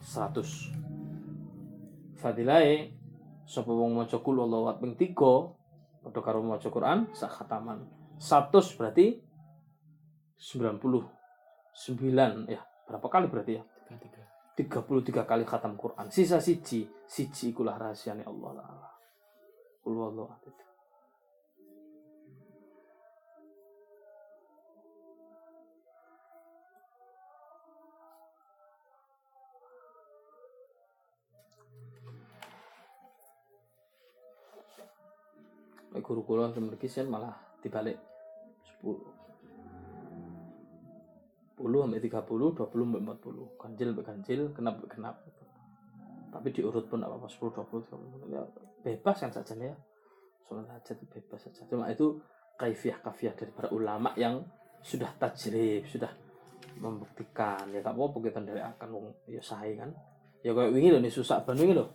100 0.04 2.16
fadilai 2.16 2.92
sapa 3.44 3.68
wong 3.68 4.00
maca 4.00 4.16
kul 4.20 4.40
Allahu 4.40 4.80
ping 4.80 4.96
3 4.96 5.63
padha 6.04 6.20
karo 6.20 6.44
maca 6.44 6.68
Quran 6.68 7.08
sak 7.16 7.32
khataman 7.40 7.88
100 8.20 8.52
berarti 8.76 9.24
90 10.38 10.78
9 11.74 12.52
ya. 12.52 12.60
Berapa 12.84 13.06
kali 13.08 13.26
berarti 13.26 13.58
ya? 13.58 13.62
33 14.54 15.26
kali 15.26 15.42
khatam 15.42 15.74
Quran. 15.74 16.06
Sisa 16.14 16.38
siji, 16.38 16.86
siji 17.10 17.50
ikulah 17.50 17.74
rahasianya 17.74 18.22
Allah 18.22 18.62
Ta'ala. 18.62 18.88
Qul 19.82 19.98
guru 36.02 36.26
kula 36.26 36.50
mriki 36.50 36.88
malah 37.06 37.34
dibalik 37.62 37.98
10 38.82 39.24
10 41.54 41.70
sampai 41.70 42.02
30, 42.02 42.58
20 42.58 42.66
sampai 42.66 43.00
40. 43.14 43.62
Ganjil 43.62 43.86
sampai 43.94 44.04
ganjil, 44.04 44.40
kenap 44.50 44.74
sampai 44.82 44.90
kenap. 44.90 45.14
Tapi 46.34 46.48
diurut 46.50 46.84
pun 46.90 46.98
apa-apa 46.98 47.30
10, 47.30 47.54
20, 47.54 48.26
30. 48.26 48.34
Ya, 48.34 48.42
bebas 48.82 49.16
kan 49.22 49.30
saja 49.30 49.54
ya. 49.54 49.74
Sholat 50.44 50.66
hajat 50.66 50.98
bebas 51.06 51.40
saja. 51.46 51.62
Cuma 51.70 51.86
itu 51.88 52.18
kaifiah-kaifiah 52.58 53.34
dari 53.38 53.52
para 53.54 53.70
ulama 53.70 54.12
yang 54.18 54.42
sudah 54.82 55.14
tajrib, 55.16 55.86
sudah 55.86 56.10
membuktikan. 56.82 57.70
Ya 57.70 57.80
tak 57.80 57.94
apa-apa 57.94 58.18
kita 58.18 58.42
dari 58.42 58.60
akan 58.60 58.88
ya 59.30 59.40
sahi 59.40 59.78
kan. 59.78 59.94
Ya 60.44 60.52
kayak 60.52 60.74
wingi 60.74 60.92
loh 60.92 61.00
nih 61.00 61.12
susah 61.14 61.46
banget 61.46 61.64
wingi 61.64 61.74
loh. 61.78 61.88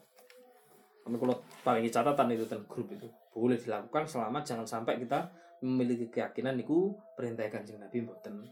Kalau 1.17 1.36
paling 1.65 1.88
catatan 1.89 2.28
itu 2.36 2.45
dan 2.45 2.62
grup 2.69 2.91
itu 2.93 3.10
boleh 3.34 3.58
dilakukan 3.58 4.06
selama 4.06 4.45
jangan 4.45 4.67
sampai 4.67 5.02
kita 5.02 5.32
memiliki 5.63 6.08
keyakinan 6.12 6.56
niku 6.56 6.93
perintah 7.17 7.48
kanjeng 7.52 7.80
Nabi 7.80 8.04
mboten 8.04 8.48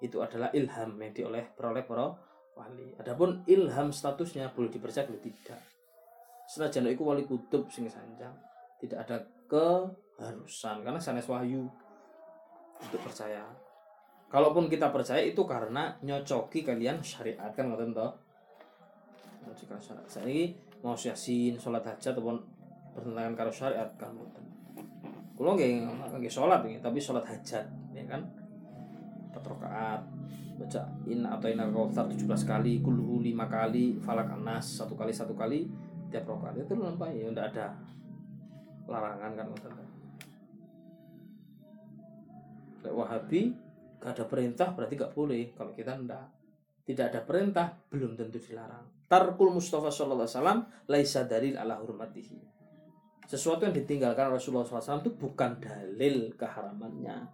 itu 0.00 0.16
adalah 0.24 0.48
ilham 0.56 0.96
yang 0.96 1.12
dioleh 1.12 1.44
peroleh 1.52 1.84
para 1.84 2.08
wali. 2.56 2.96
Adapun 2.96 3.44
ilham 3.44 3.92
statusnya 3.92 4.48
boleh 4.52 4.72
dipercaya 4.72 5.04
boleh 5.04 5.20
tidak. 5.20 5.60
Senajan 6.48 6.90
itu 6.90 7.04
wali 7.04 7.22
kutub 7.28 7.68
sing 7.70 7.86
sanjang, 7.86 8.32
tidak 8.82 9.06
ada 9.06 9.22
keharusan 9.46 10.82
karena 10.82 10.98
sanes 10.98 11.28
wahyu 11.30 11.68
untuk 12.80 13.00
percaya. 13.04 13.44
Kalaupun 14.32 14.66
kita 14.66 14.90
percaya 14.90 15.22
itu 15.22 15.42
karena 15.46 15.94
nyocoki 16.02 16.62
kalian 16.64 17.02
syariat 17.04 17.52
kan 17.54 17.70
ngoten 17.70 17.94
to. 17.94 18.08
Nyocoki 19.46 19.74
syariat. 19.78 20.06
Saya 20.08 20.46
mau 20.80 20.96
yasin, 20.96 21.54
sholat 21.60 21.84
hajat 21.84 22.16
ataupun 22.16 22.40
bertentangan 22.96 23.34
karo 23.36 23.52
syariat 23.52 23.88
kan 24.00 24.10
ngoten. 24.16 24.44
Kulo 25.36 25.56
nggih 25.56 25.84
nggih 26.16 26.32
sholat 26.32 26.64
tapi 26.80 26.98
sholat 27.00 27.24
hajat 27.24 27.64
ya 27.92 28.04
kan? 28.08 28.20
4 29.30 29.40
rakaat 29.40 30.02
baca 30.60 30.82
in 31.08 31.24
atau 31.24 31.48
in 31.48 31.56
al 31.56 31.72
kautsar 31.72 32.04
17 32.04 32.26
kali 32.44 32.84
kulhu 32.84 33.24
5 33.24 33.32
kali 33.48 33.96
falak 34.02 34.28
anas 34.28 34.82
satu 34.82 34.92
kali 34.98 35.14
satu 35.14 35.32
kali 35.32 35.68
tiap 36.12 36.28
rakaat. 36.28 36.66
Itu 36.66 36.76
nampak 36.76 37.14
ya 37.14 37.30
enggak 37.30 37.54
ada 37.54 37.72
larangan 38.90 39.32
kan 39.38 39.46
Lek 42.80 42.94
Wahabi 42.96 43.52
gak 44.00 44.16
ada 44.16 44.24
perintah 44.24 44.72
berarti 44.72 44.96
gak 44.96 45.12
boleh. 45.12 45.52
Kalau 45.52 45.72
kita 45.76 45.92
enggak 45.92 46.24
tidak 46.90 47.14
ada 47.14 47.20
perintah 47.22 47.66
belum 47.88 48.18
tentu 48.18 48.42
dilarang. 48.42 49.06
Tarkul 49.06 49.54
Mustafa 49.54 49.90
Sallallahu 49.90 50.26
Alaihi 50.26 50.34
Wasallam 50.38 50.58
laisa 50.90 51.20
dalil 51.26 51.54
ala 51.54 51.78
hurmatihi. 51.78 52.50
Sesuatu 53.30 53.62
yang 53.62 53.70
ditinggalkan 53.70 54.26
Rasulullah 54.26 54.66
SAW 54.66 55.06
itu 55.06 55.14
bukan 55.14 55.62
dalil 55.62 56.34
keharamannya. 56.34 57.30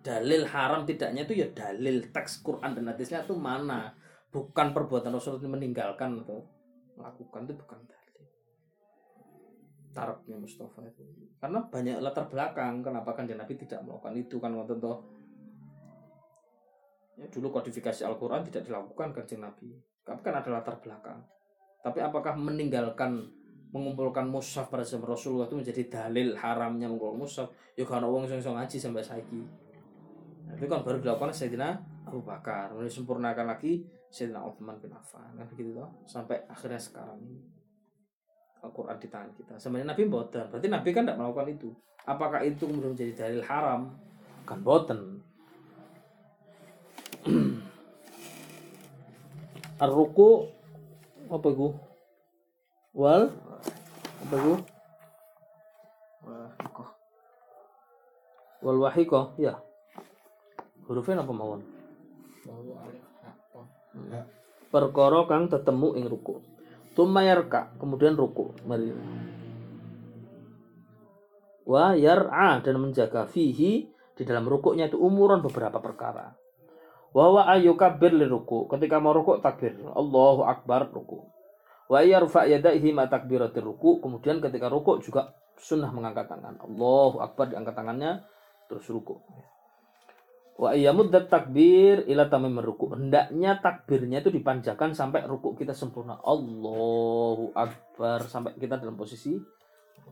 Dalil 0.00 0.48
haram 0.48 0.88
tidaknya 0.88 1.28
itu 1.28 1.36
ya 1.36 1.52
dalil 1.52 2.08
teks 2.08 2.40
Quran 2.40 2.72
dan 2.72 2.88
hadisnya 2.88 3.28
itu 3.28 3.36
mana? 3.36 3.92
Bukan 4.32 4.72
perbuatan 4.72 5.12
Rasulullah 5.12 5.44
meninggalkan 5.52 6.24
atau 6.24 6.48
melakukan 6.96 7.44
itu 7.44 7.54
bukan 7.60 7.76
dalil. 7.84 8.24
Tarafnya 9.92 10.40
Mustafa 10.40 10.80
itu. 10.88 11.04
Karena 11.36 11.60
banyak 11.60 12.00
latar 12.00 12.24
belakang 12.32 12.80
kenapa 12.80 13.12
kan 13.12 13.28
Nabi 13.28 13.52
tidak 13.60 13.84
melakukan 13.84 14.16
itu 14.16 14.40
kan 14.40 14.56
waktu 14.56 14.80
itu 14.80 14.92
ya 17.14 17.26
dulu 17.30 17.50
kodifikasi 17.54 18.02
Al-Quran 18.02 18.42
tidak 18.46 18.66
dilakukan 18.66 19.14
kan 19.14 19.24
Nabi. 19.38 19.70
Tapi 20.04 20.20
kan 20.20 20.34
ada 20.36 20.50
latar 20.50 20.76
belakang. 20.82 21.20
Tapi 21.80 21.98
apakah 22.00 22.36
meninggalkan 22.36 23.24
mengumpulkan 23.74 24.30
mushaf 24.30 24.70
pada 24.70 24.86
zaman 24.86 25.10
Rasulullah 25.10 25.50
itu 25.50 25.58
menjadi 25.58 25.82
dalil 25.90 26.36
haramnya 26.38 26.86
mengumpulkan 26.90 27.18
mushaf? 27.18 27.48
Ya 27.74 27.82
karena 27.88 28.06
uang 28.06 28.28
sing 28.28 28.42
ngaji 28.42 28.76
sampai 28.76 29.02
saiki. 29.02 29.42
Itu 30.54 30.68
kan 30.68 30.84
baru 30.84 31.00
dilakukan 31.00 31.32
Sayyidina 31.32 31.74
Abu 32.04 32.20
Bakar. 32.20 32.70
Kemudian 32.70 32.92
disempurnakan 32.92 33.46
lagi 33.48 33.82
Sayyidina 34.12 34.44
Uthman 34.44 34.76
bin 34.78 34.92
Affan. 34.92 35.32
Kan 35.34 35.46
begitu 35.48 35.74
toh 35.74 35.88
sampai 36.04 36.44
akhirnya 36.46 36.78
sekarang 36.78 37.18
ini. 37.24 37.40
Al-Quran 38.64 38.96
di 38.96 39.08
tangan 39.12 39.30
kita. 39.36 39.54
Sebenarnya 39.60 39.92
Nabi 39.92 40.02
boten 40.08 40.46
berarti 40.48 40.68
Nabi 40.72 40.88
kan 40.92 41.02
tidak 41.04 41.18
melakukan 41.20 41.48
itu. 41.52 41.68
Apakah 42.04 42.40
itu 42.44 42.64
kemudian 42.68 42.92
menjadi 42.92 43.12
dalil 43.12 43.42
haram? 43.44 43.92
Kan 44.44 44.60
boten 44.60 45.23
Ar-ruku 49.84 50.52
apa 51.32 51.46
itu? 51.48 51.72
Wal 52.92 53.32
apa 54.28 54.34
itu? 54.36 54.54
Wal 58.64 58.80
wahiko 58.80 59.36
ya 59.40 59.60
hurufnya 60.84 61.24
apa 61.24 61.32
mawon? 61.32 61.64
Perkara 64.68 65.24
kang 65.24 65.48
tetemu 65.48 65.96
ing 65.96 66.12
ruku. 66.12 66.44
Tumayarka 66.92 67.72
kemudian 67.80 68.20
ruku. 68.20 68.52
Mari. 68.68 68.92
Wa 71.64 71.96
yar'a 71.96 72.60
dan 72.60 72.76
menjaga 72.76 73.24
fihi 73.24 73.88
di 74.14 74.22
dalam 74.22 74.44
rukuknya 74.44 74.92
itu 74.92 75.00
umuran 75.00 75.40
beberapa 75.40 75.80
perkara 75.80 76.43
wa 77.14 77.26
wa 77.30 77.42
ayu 77.54 77.78
kabir 77.78 78.10
li 78.10 78.26
ruku. 78.26 78.66
Ketika 78.66 78.98
mau 78.98 79.14
ruku 79.14 79.38
takbir. 79.38 79.78
Allahu 79.94 80.42
akbar 80.44 80.90
ruku. 80.90 81.22
Wa 81.86 82.02
yarfa 82.02 82.50
yadaihi 82.50 82.90
ma 82.90 83.06
takbiratir 83.06 83.62
ruku. 83.62 84.02
Kemudian 84.02 84.42
ketika 84.42 84.66
ruku 84.66 84.98
juga 84.98 85.32
sunnah 85.54 85.94
mengangkat 85.94 86.26
tangan. 86.26 86.58
Allahu 86.58 87.22
akbar 87.22 87.54
diangkat 87.54 87.74
tangannya 87.78 88.26
terus 88.66 88.90
ruku. 88.90 89.22
Wa 90.54 90.74
iyyamuddat 90.74 91.30
takbir 91.30 92.02
ila 92.10 92.26
tamim 92.26 92.58
ruku. 92.58 92.90
Hendaknya 92.90 93.62
takbirnya 93.62 94.18
itu 94.22 94.34
dipanjangkan 94.34 94.94
sampai 94.98 95.22
ruku 95.26 95.54
kita 95.54 95.70
sempurna. 95.70 96.18
Allahu 96.18 97.54
akbar. 97.54 98.26
Sampai 98.26 98.58
kita 98.58 98.82
dalam 98.82 98.98
posisi 98.98 99.38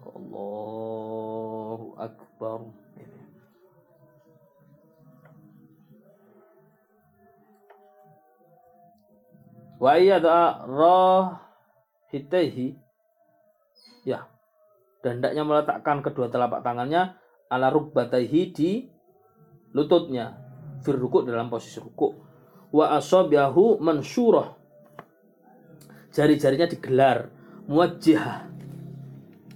Allahu 0.02 1.94
akbar. 1.98 2.58
Wa 9.82 9.98
iyada 9.98 10.62
rahitaihi 10.62 12.78
ya. 14.06 14.30
Dan 15.02 15.18
hendaknya 15.18 15.42
meletakkan 15.42 16.06
kedua 16.06 16.30
telapak 16.30 16.62
tangannya 16.62 17.18
ala 17.50 17.66
rukbataihi 17.74 18.42
di 18.54 18.86
lututnya. 19.74 20.38
Fir 20.86 20.94
ruku 20.98 21.22
dalam 21.26 21.50
posisi 21.50 21.82
ruku 21.82 22.14
wa 22.70 22.94
asabiahu 22.94 23.82
mansyurah. 23.82 24.54
Jari-jarinya 26.14 26.70
digelar. 26.70 27.26
Muwajjihah. 27.66 28.54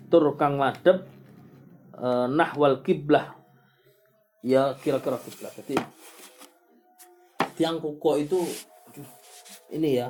Tur 0.07 0.39
kang 0.39 0.55
madhep 0.59 1.17
e, 1.97 2.09
nahwal 2.31 2.85
kiblah 2.85 3.35
ya 4.45 4.77
kira-kira 4.79 5.19
kiblah 5.19 5.51
jadi 5.59 5.77
tiang 7.57 7.81
kuko 7.81 8.21
itu 8.21 8.39
ini 9.73 9.99
ya. 9.99 10.09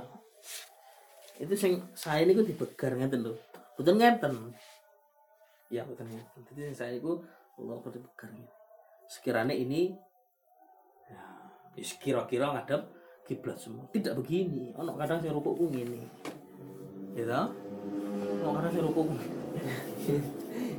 Itu 1.36 1.52
sing 1.52 1.84
saya 1.92 2.24
ini 2.24 2.32
kan 2.32 2.44
dibegar 2.48 2.92
ngeten 2.96 3.20
lho. 3.24 3.36
Betul 3.76 4.00
ngeten 4.00 4.56
ya 5.66 5.82
betul 5.82 6.06
ngeten 6.06 6.40
jadi 6.54 6.70
saya 6.70 6.92
itu 6.96 7.18
Allah 7.58 7.76
pada 7.82 7.98
begar 7.98 8.30
ngeten. 8.30 8.54
sekiranya 9.06 9.54
ini 9.54 9.94
ya 11.06 11.22
kira-kira 12.02 12.50
ngadep 12.56 12.90
kiblat 13.28 13.58
semua. 13.60 13.86
Tidak 13.92 14.18
begini. 14.18 14.74
Ono 14.74 14.98
kadang 14.98 15.22
saya 15.22 15.34
rukukku 15.34 15.70
ngene. 15.70 16.02
Gitu 17.14 17.40
ono 18.42 18.50
kadang 18.56 18.70
saya 18.72 18.84
rukukku 18.86 19.14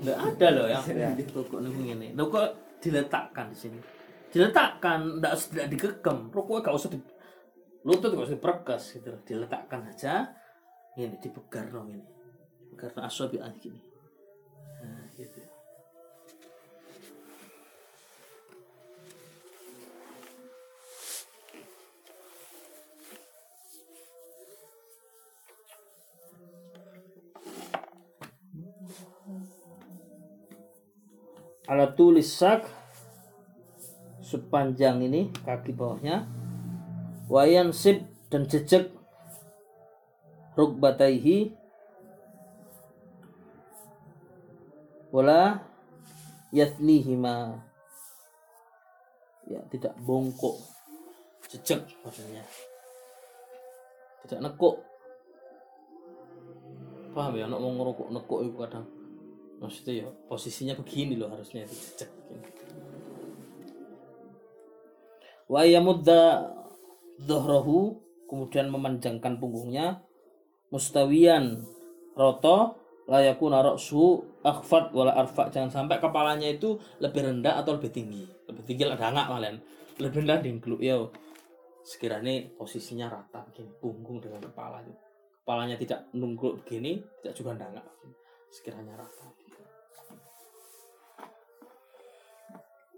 Nggak 0.03 0.19
ada 0.34 0.47
loh 0.53 0.67
yang 0.67 1.13
di 1.15 1.23
rukuk 1.30 1.59
lho 1.61 2.23
kok 2.28 2.47
diletakkan 2.82 3.45
di 3.53 3.57
sini? 3.57 3.80
Diletakkan 4.28 5.21
usah 5.23 5.36
tidak 5.38 5.67
digegem 5.71 6.17
rukuknya 6.34 6.67
gak 6.67 6.75
usah 6.75 6.89
di 6.91 6.99
lutut 7.88 8.11
gak 8.11 8.27
usah 8.27 8.35
diperkas 8.35 8.83
gitu 8.99 9.15
diletakkan 9.23 9.88
aja 9.88 10.27
ini 10.99 11.15
dipegar 11.23 11.71
dong 11.71 11.88
ini 11.95 12.03
karena 12.75 13.07
asobi 13.07 13.39
gini 13.63 13.79
nah 14.83 15.07
gitu. 15.15 15.39
Ala 31.67 31.91
tulis 31.95 32.31
sak 32.31 32.63
sepanjang 34.23 35.03
ini 35.03 35.27
kaki 35.43 35.75
bawahnya 35.75 36.47
wayan 37.28 37.75
sip 37.75 38.07
dan 38.32 38.47
jejak 38.47 38.91
rukbataihi. 40.57 41.53
Wala 45.07 45.63
yatnihima 46.51 47.63
ya 49.47 49.63
tidak 49.71 49.95
bongkok. 50.03 50.59
Jejak 51.47 51.88
maksudnya. 52.03 52.43
Tidak 54.28 54.43
nekuk. 54.43 54.84
Paham 57.15 57.39
ya? 57.39 57.47
Anak 57.47 57.63
mau 57.63 57.71
ngerokok 57.71 58.11
nekuk 58.11 58.39
itu 58.43 58.55
kadang. 58.59 58.86
Maksudnya 59.57 59.93
ya 60.05 60.07
posisinya 60.28 60.75
begini 60.75 61.15
loh 61.17 61.32
harusnya 61.32 61.63
itu 61.63 61.73
jejak 61.73 62.11
begini. 62.11 62.45
Wa 65.47 65.63
yamudda 65.63 66.51
dhahrahu 67.22 67.97
kemudian 68.30 68.70
memanjangkan 68.70 69.39
punggungnya. 69.41 70.03
Mustawiyan 70.68 71.63
roto 72.20 72.76
layaku 73.07 73.47
narok 73.47 73.80
su 73.80 74.20
akhfat 74.43 74.91
wala 74.91 75.15
arfa. 75.15 75.47
Jangan 75.47 75.72
sampai 75.72 75.97
kepalanya 76.03 76.51
itu 76.51 76.76
lebih 76.99 77.24
rendah 77.24 77.63
atau 77.63 77.80
lebih 77.80 77.89
tinggi. 77.89 78.28
Lebih 78.51 78.63
tinggi 78.68 78.84
lah 78.84 78.99
dangak 78.99 79.32
malen. 79.32 79.63
Lebih 79.97 80.28
rendah 80.28 80.43
dingkluk 80.43 80.84
ya 80.84 80.99
sekiranya 81.88 82.51
posisinya 82.59 83.07
rata 83.07 83.47
begini 83.47 83.72
punggung 83.80 84.20
dengan 84.20 84.43
kepala 84.43 84.84
itu. 84.84 84.91
Kepalanya 85.41 85.80
tidak 85.80 85.99
nungkluk 86.11 86.59
begini 86.61 86.99
tidak 87.24 87.34
juga 87.39 87.55
dangak 87.55 87.88
sekiranya 88.51 88.99
rata 88.99 89.38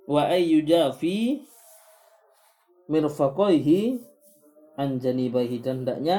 wa 0.10 0.26
ayyujafi 0.26 1.46
mirfaqaihi 2.90 4.02
anjanibaihi 4.76 5.58
dan 5.62 5.86
hendaknya 5.86 6.18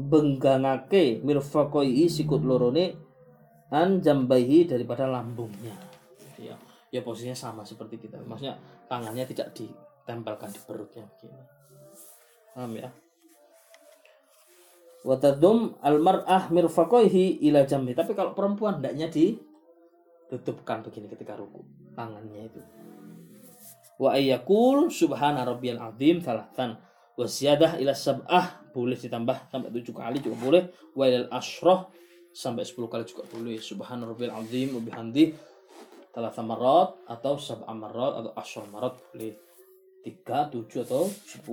benggangake 0.00 1.20
mirfaqaihi 1.20 2.08
sikut 2.08 2.40
lorone 2.42 2.96
an 3.68 4.00
jambaihi 4.00 4.66
daripada 4.66 5.04
lambungnya. 5.04 5.76
Ya 6.40 6.56
ya 6.88 7.00
posisinya 7.04 7.36
sama 7.36 7.62
seperti 7.62 8.00
kita. 8.00 8.18
Maksudnya 8.24 8.56
tangannya 8.88 9.28
tidak 9.28 9.52
ditempelkan 9.52 10.48
di 10.50 10.60
perutnya. 10.64 11.04
Begini 11.16 11.62
paham 12.52 12.72
ya? 12.76 12.88
Watadum 15.02 15.74
almar'ah 15.82 16.46
mirfaqaihi 16.54 17.42
ila 17.50 17.66
jambi 17.66 17.90
tapi 17.90 18.14
kalau 18.14 18.38
perempuan 18.38 18.78
hendaknya 18.78 19.10
ditutupkan 19.10 20.86
begini 20.86 21.10
ketika 21.10 21.34
ruku 21.34 21.66
tangannya 21.98 22.46
itu 22.46 22.62
wa 24.02 24.18
ayyakul 24.18 24.90
subhana 24.90 25.46
rabbiyal 25.46 25.78
azim 25.78 26.18
salatan 26.18 26.74
wa 27.14 27.22
siyadah 27.22 27.78
ila 27.78 27.94
sab'ah. 27.94 28.58
Boleh 28.74 28.98
ditambah 28.98 29.52
sampai 29.52 29.70
tujuh 29.70 29.94
kali 29.94 30.18
juga 30.18 30.36
boleh. 30.42 30.62
Wa 30.98 31.06
ilal 31.06 31.30
asyrah 31.30 31.86
sampai 32.34 32.66
10 32.66 32.90
kali 32.90 33.04
juga 33.06 33.22
boleh. 33.30 33.62
Subhana 33.62 34.02
rabbiyal 34.08 34.34
azim 34.42 34.74
wa 34.74 34.82
bihamdi 34.82 35.38
talata 36.10 36.42
marat 36.42 36.98
atau 37.06 37.38
sab'a 37.38 37.70
marat 37.70 38.18
atau 38.18 38.32
asyra 38.34 38.66
marat 38.74 38.98
boleh. 39.14 39.38
3, 40.02 40.50
7 40.50 40.82
atau 40.82 41.06
10 41.06 41.46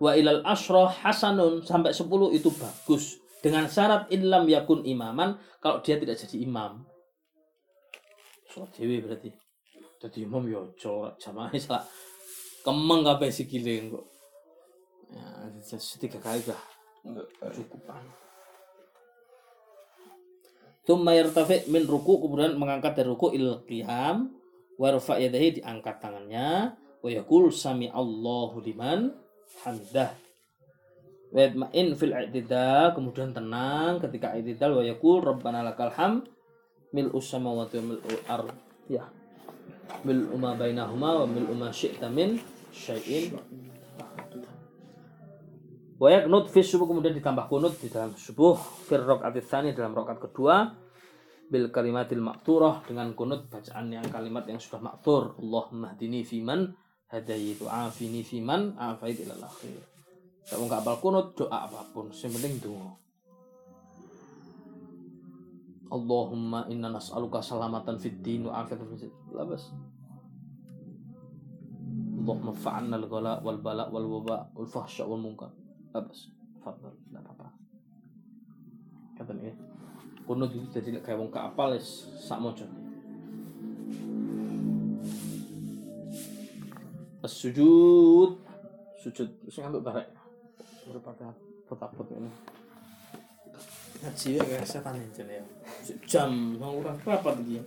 wa 0.00 0.12
ilal 0.12 0.44
asyrah 0.44 0.92
hasanun 0.92 1.64
sampai 1.64 1.96
10 1.96 2.36
itu 2.36 2.52
bagus 2.52 3.20
dengan 3.40 3.66
syarat 3.66 4.08
ilam 4.12 4.44
yakun 4.46 4.84
imaman 4.84 5.36
kalau 5.60 5.80
dia 5.80 5.96
tidak 5.96 6.16
jadi 6.16 6.36
imam. 6.44 6.84
Sholat 8.48 8.70
dewi 8.76 9.00
berarti. 9.00 9.30
Jadi 10.00 10.18
imam 10.24 10.48
ya 10.48 10.64
ojo 10.64 11.12
jamaah 11.20 11.52
salah. 11.60 11.84
Kemeng 12.60 13.04
kabeh 13.04 13.32
sikile 13.32 13.88
kok 13.88 14.04
ya 15.10 15.26
tiga 15.98 16.18
kali 16.22 16.40
dah 16.46 16.62
cukup 17.50 17.82
Tumma 20.80 21.14
yartafi 21.14 21.70
min 21.70 21.86
ruku 21.86 22.18
kemudian 22.24 22.56
mengangkat 22.56 22.98
dari 22.98 23.08
ruku 23.08 23.30
il 23.36 23.62
qiyam 23.68 24.32
wa 24.80 24.88
yadahi 24.96 25.60
diangkat 25.60 26.00
tangannya 26.00 26.74
wa 27.04 27.08
yaqul 27.08 27.52
sami 27.52 27.92
Allahu 27.92 28.58
liman 28.64 29.12
hamdah 29.62 30.16
Wa'idma'in 31.30 31.94
fil 31.94 32.10
i'tidal 32.10 32.90
kemudian 32.90 33.30
tenang 33.30 34.02
ketika 34.02 34.34
i'tidal 34.34 34.74
wa 34.74 34.82
yaqul 34.82 35.22
rabbana 35.22 35.62
lakal 35.62 35.94
ham 35.94 36.26
mil'us 36.90 37.30
samawati 37.30 37.78
wa 37.78 37.84
mil'ul 37.94 38.20
ard. 38.26 38.50
Ya. 38.90 39.06
Mil'u 40.02 40.34
ma 40.34 40.58
bainahuma 40.58 41.22
wa 41.22 41.26
mil'u 41.30 41.54
ma 41.54 41.70
syi'ta 41.70 42.10
min 42.10 42.34
syai'in. 42.74 43.38
Wa 46.02 46.08
yaqnut 46.10 46.50
fi 46.50 46.66
subuh 46.66 46.90
kemudian 46.90 47.14
ditambah 47.14 47.46
kunut 47.46 47.78
di 47.78 47.86
dalam 47.86 48.10
subuh. 48.18 48.58
Fir 48.90 49.06
rakaat 49.06 49.38
tsani 49.38 49.70
dalam 49.70 49.94
rakaat 49.94 50.18
kedua. 50.18 50.66
Bil 51.50 51.70
kalimatil 51.70 52.22
makturah 52.22 52.82
dengan 52.86 53.14
kunut 53.14 53.46
bacaan 53.46 53.90
yang 53.90 54.06
kalimat 54.06 54.46
yang 54.46 54.62
sudah 54.62 54.78
maktur 54.78 55.34
Allahumma 55.34 55.98
hdini 55.98 56.22
fiman 56.22 56.70
hadaitu 57.10 57.66
afini 57.66 58.22
fiman 58.22 58.78
afait 58.78 59.18
ilal 59.18 59.42
akhir 59.42 59.99
kalau 60.48 60.64
nggak 60.66 60.80
apal 60.82 60.96
kunut 61.02 61.26
doa 61.36 61.68
apa 61.68 61.80
pun 61.92 62.08
yang 62.08 62.32
penting 62.32 62.56
doa 62.62 62.90
Allahumma 65.90 66.70
inna 66.70 66.86
nas'aluka 66.86 67.42
salamatan 67.42 67.98
fid 67.98 68.22
din 68.22 68.46
wa 68.46 68.62
afiyatan 68.62 68.86
fid 68.94 69.10
labas 69.34 69.74
Allahumma 72.20 72.54
fa'anna 72.54 72.94
al-ghala 72.94 73.42
wal 73.42 73.58
bala 73.58 73.90
wal 73.90 74.06
waba 74.06 74.46
wal 74.54 74.68
fahsya 74.70 75.02
wal 75.02 75.18
munkar 75.18 75.50
labas 75.90 76.30
fadal 76.60 76.92
enggak 77.10 77.24
apa-apa. 77.26 77.48
Kata 79.18 79.32
nih 79.34 79.56
kunut 80.28 80.52
itu 80.54 80.68
jadi 80.70 81.02
kayak 81.02 81.18
wong 81.18 81.32
kapal 81.32 81.74
es 81.74 82.06
sak 82.22 82.38
mojo. 82.38 82.68
Sujud. 87.24 88.36
Sujud. 89.00 89.28
Sing 89.48 89.64
ambek 89.64 89.80
barek 89.86 90.19
berpada 90.88 91.34
petaput 91.68 92.08
ini 92.14 92.32
Ngaji 94.00 94.28
ya 94.32 94.42
kayak 94.48 94.64
setan 94.64 94.96
aja 94.96 95.24
ya. 95.28 95.44
jam 96.08 96.56
mau 96.56 96.80
kurang 96.80 96.96
berapa 97.04 97.36
tadi 97.36 97.60
ya 97.60 97.64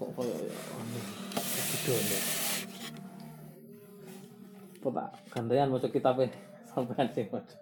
kok 0.00 0.10
koyo 0.16 0.32
anu 0.32 1.00
budone. 1.68 2.18
Apa 4.80 4.88
tak 4.96 5.10
gantian 5.28 5.68
maca 5.68 5.88
kitabe 5.92 6.32
sampean 6.72 7.08
sing 7.12 7.28
maca. 7.28 7.56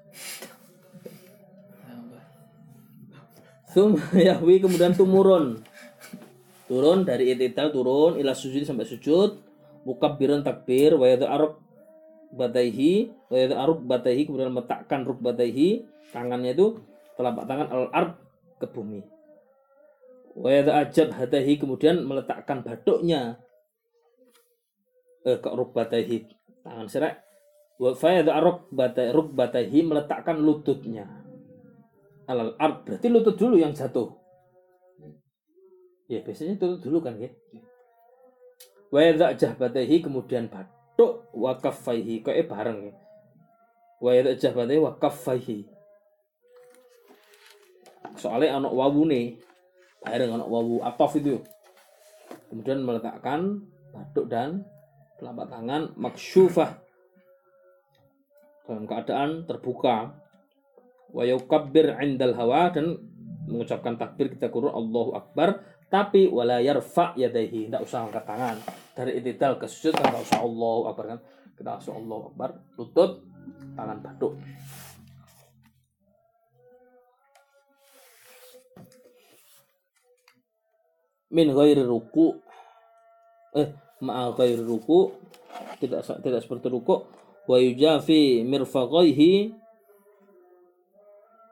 Sum 3.74 3.98
Yahwi 4.28 4.62
kemudian 4.62 4.94
tumurun. 4.94 5.66
Turun 6.70 7.02
dari 7.02 7.34
itidal 7.34 7.74
turun 7.74 8.14
ila 8.22 8.38
sujud 8.38 8.62
sampai 8.62 8.86
sujud. 8.86 9.42
Mukabbiran 9.82 10.46
takbir 10.46 10.94
wa 10.94 11.06
arab 11.08 11.58
bataihi 12.32 13.08
wa 13.32 13.36
arab 13.56 13.78
bataihi 13.88 14.28
kemudian 14.28 14.52
meletakkan 14.52 15.04
ruk 15.04 15.20
bataihi 15.24 15.88
tangannya 16.12 16.52
itu 16.52 16.80
telapak 17.16 17.44
tangan 17.48 17.68
al 17.72 17.86
ard 17.92 18.12
ke 18.60 18.66
bumi. 18.68 19.00
Wa 20.38 20.50
ajab 20.86 21.18
hatahi 21.18 21.58
kemudian 21.58 22.04
meletakkan 22.06 22.62
batuknya 22.62 23.42
eh, 25.26 25.38
ke 25.40 25.48
ruk 25.50 25.74
bataihi 25.74 26.28
tangan 26.62 26.86
serak. 26.86 27.24
Wa 27.78 27.94
fa 27.94 28.22
arab 28.22 28.66
batai 28.74 29.14
ruk 29.14 29.34
bataihi 29.34 29.86
meletakkan 29.86 30.38
lututnya. 30.38 31.06
Al 32.28 32.54
ard 32.60 32.84
berarti 32.84 33.08
lutut 33.08 33.34
dulu 33.40 33.56
yang 33.56 33.72
jatuh. 33.72 34.14
Ya 36.10 36.20
biasanya 36.22 36.60
lutut 36.60 36.82
dulu 36.84 36.98
kan 37.02 37.16
ya. 37.18 37.30
Wa 38.88 39.32
jahbatahi 39.34 40.00
kemudian 40.00 40.48
batuk 40.48 40.77
wa 41.32 41.54
kaffaihi 41.54 42.26
kok 42.26 42.34
eh 42.34 42.46
bareng. 42.46 42.90
Wa 44.02 44.10
jahbatahi 44.34 44.80
wa 44.82 44.92
kaffaihi. 44.98 45.66
Soalnya 48.18 48.58
anak 48.58 48.74
wawune 48.74 49.38
bareng 50.02 50.34
anak 50.34 50.48
wawu 50.50 50.82
atof 50.82 51.14
itu. 51.18 51.38
Kemudian 52.50 52.82
meletakkan 52.82 53.62
batuk 53.94 54.26
dan 54.26 54.66
telapak 55.18 55.46
tangan 55.50 55.82
maksyufah 55.94 56.70
dalam 58.68 58.84
keadaan 58.84 59.30
terbuka 59.48 60.12
wa 61.08 61.22
yukabbir 61.24 61.96
indal 62.04 62.36
hawa 62.36 62.68
dan 62.68 63.00
mengucapkan 63.48 63.96
takbir 63.96 64.28
kita 64.28 64.52
kurun 64.52 64.76
Allahu 64.76 65.16
Akbar 65.16 65.64
tapi 65.88 66.28
wala 66.28 66.60
yarfa 66.60 67.16
yadaihi 67.16 67.72
tidak 67.72 67.88
usah 67.88 68.04
angkat 68.04 68.28
tangan 68.28 68.56
dari 68.98 69.22
itidal 69.22 69.62
ke 69.62 69.70
sujud 69.70 69.94
kan 69.94 70.10
usah 70.18 70.42
Allahu 70.42 70.90
Akbar 70.90 71.04
kan? 71.14 71.20
Kita 71.54 71.78
usah 71.78 71.94
Allahu 71.94 72.34
Akbar 72.34 72.50
lutut 72.74 73.22
tangan 73.78 74.02
batuk 74.02 74.34
min 81.30 81.46
ghairi 81.54 81.86
ruku 81.86 82.42
eh 83.54 83.70
ma'a 84.02 84.34
ghairi 84.34 84.58
ruku 84.66 85.14
tidak 85.78 86.02
tidak 86.18 86.40
seperti 86.42 86.66
ruku 86.66 87.06
wa 87.46 87.56
yujafi 87.56 88.42
mirfaqaihi 88.42 89.54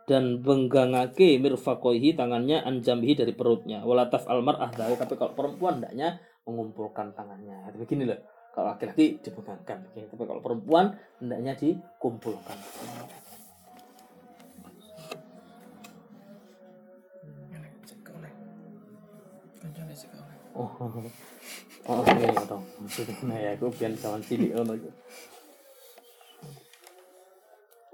dan 0.07 0.38
benggangake 0.38 1.34
mirfakohi 1.42 2.14
tangannya 2.14 2.62
anjambihi 2.62 3.26
dari 3.26 3.34
perutnya. 3.34 3.82
Walataf 3.82 4.30
almar 4.30 4.55
ah 4.62 4.70
tapi 4.70 5.18
kalau 5.18 5.34
perempuan 5.34 5.82
hendaknya 5.82 6.22
mengumpulkan 6.47 7.12
tangannya. 7.12 7.74
Begini 7.74 8.07
loh 8.07 8.16
kalau 8.57 8.72
laki-laki 8.72 9.20
dibenggangkan 9.20 9.84
tapi 9.92 10.24
kalau 10.24 10.40
perempuan 10.40 10.97
hendaknya 11.20 11.53
dikumpulkan. 11.61 12.57
Oh 20.57 20.72
oh 21.86 22.03
iya 22.16 22.32
dong 22.49 22.64
maksudnya 22.80 23.36
ya 23.36 23.51
aku 23.61 23.68
biar 23.76 23.92
zaman 23.92 24.24
cilik 24.24 24.57
ono 24.57 24.72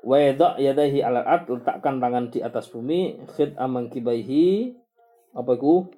Weda 0.03 0.59
yadahi 0.59 0.99
ala 1.03 1.23
at 1.23 1.47
letakkan 1.47 2.03
tangan 2.03 2.31
di 2.31 2.43
atas 2.43 2.71
bumi 2.71 3.23
khid 3.35 3.55
amang 3.55 3.87
kibaihi 3.87 4.75
apa 5.31 5.51
itu 5.55 5.91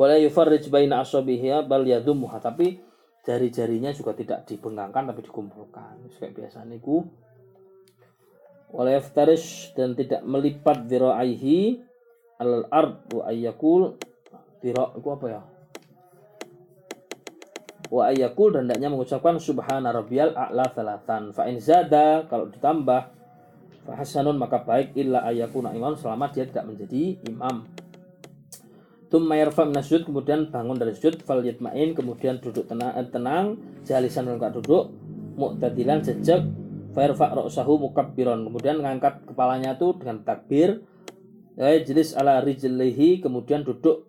wala 0.00 0.16
yufarrij 0.16 0.72
baina 0.72 1.04
asabihi 1.04 1.68
bal 1.68 1.84
yadumuha. 1.84 2.40
Tapi 2.40 2.80
jari-jarinya 3.20 3.92
juga 3.92 4.16
tidak 4.16 4.48
dibenggangkan 4.48 5.12
tapi 5.12 5.20
dikumpulkan. 5.20 6.08
Kayak 6.16 6.32
biasa 6.40 6.64
niku. 6.64 7.04
Wala 8.72 8.96
yaftarish 8.96 9.76
dan 9.76 9.92
tidak 9.92 10.24
melipat 10.24 10.88
dhira'aihi 10.88 11.84
alal 12.40 12.64
ard 12.72 13.12
wa 13.12 13.28
ayyakul 13.28 14.00
dhira' 14.64 14.96
itu 14.96 15.08
apa 15.12 15.26
ya? 15.28 15.42
Wa 17.90 18.14
ayyakul 18.14 18.54
dan 18.54 18.70
hendaknya 18.70 18.88
mengucapkan 18.94 19.42
subhana 19.42 19.90
rabbiyal 19.90 20.32
a'la 20.38 20.70
salatan 20.70 21.34
fa 21.34 21.50
in 21.50 21.58
zada 21.58 22.30
kalau 22.30 22.46
ditambah 22.46 23.02
fa 23.82 23.92
hasanun 23.98 24.38
maka 24.38 24.62
baik 24.62 24.94
illa 24.94 25.26
ayyakuna 25.26 25.74
imam 25.74 25.98
selama 25.98 26.30
dia 26.30 26.46
tidak 26.46 26.70
menjadi 26.70 27.18
imam 27.26 27.66
Tumma 29.10 29.34
yarfa 29.34 29.66
minasujud 29.66 30.06
kemudian 30.06 30.54
bangun 30.54 30.78
dari 30.78 30.94
sujud 30.94 31.26
fal 31.26 31.42
yatmain 31.42 31.98
kemudian 31.98 32.38
duduk 32.38 32.70
tenang, 32.70 32.94
eh, 32.94 33.10
tenang 33.10 33.58
jalisan 33.82 34.30
dalam 34.30 34.38
duduk 34.54 34.94
mu'tadilan 35.34 36.06
sejak 36.06 36.46
fa 36.94 37.10
ra'sahu 37.10 37.90
mukabbiran 37.90 38.46
kemudian 38.46 38.78
mengangkat 38.78 39.18
kepalanya 39.26 39.74
itu 39.74 39.98
dengan 39.98 40.22
takbir 40.22 40.86
ya 41.58 41.74
jelis 41.82 42.14
ala 42.14 42.38
rijlihi 42.38 43.18
kemudian 43.18 43.66
duduk 43.66 44.06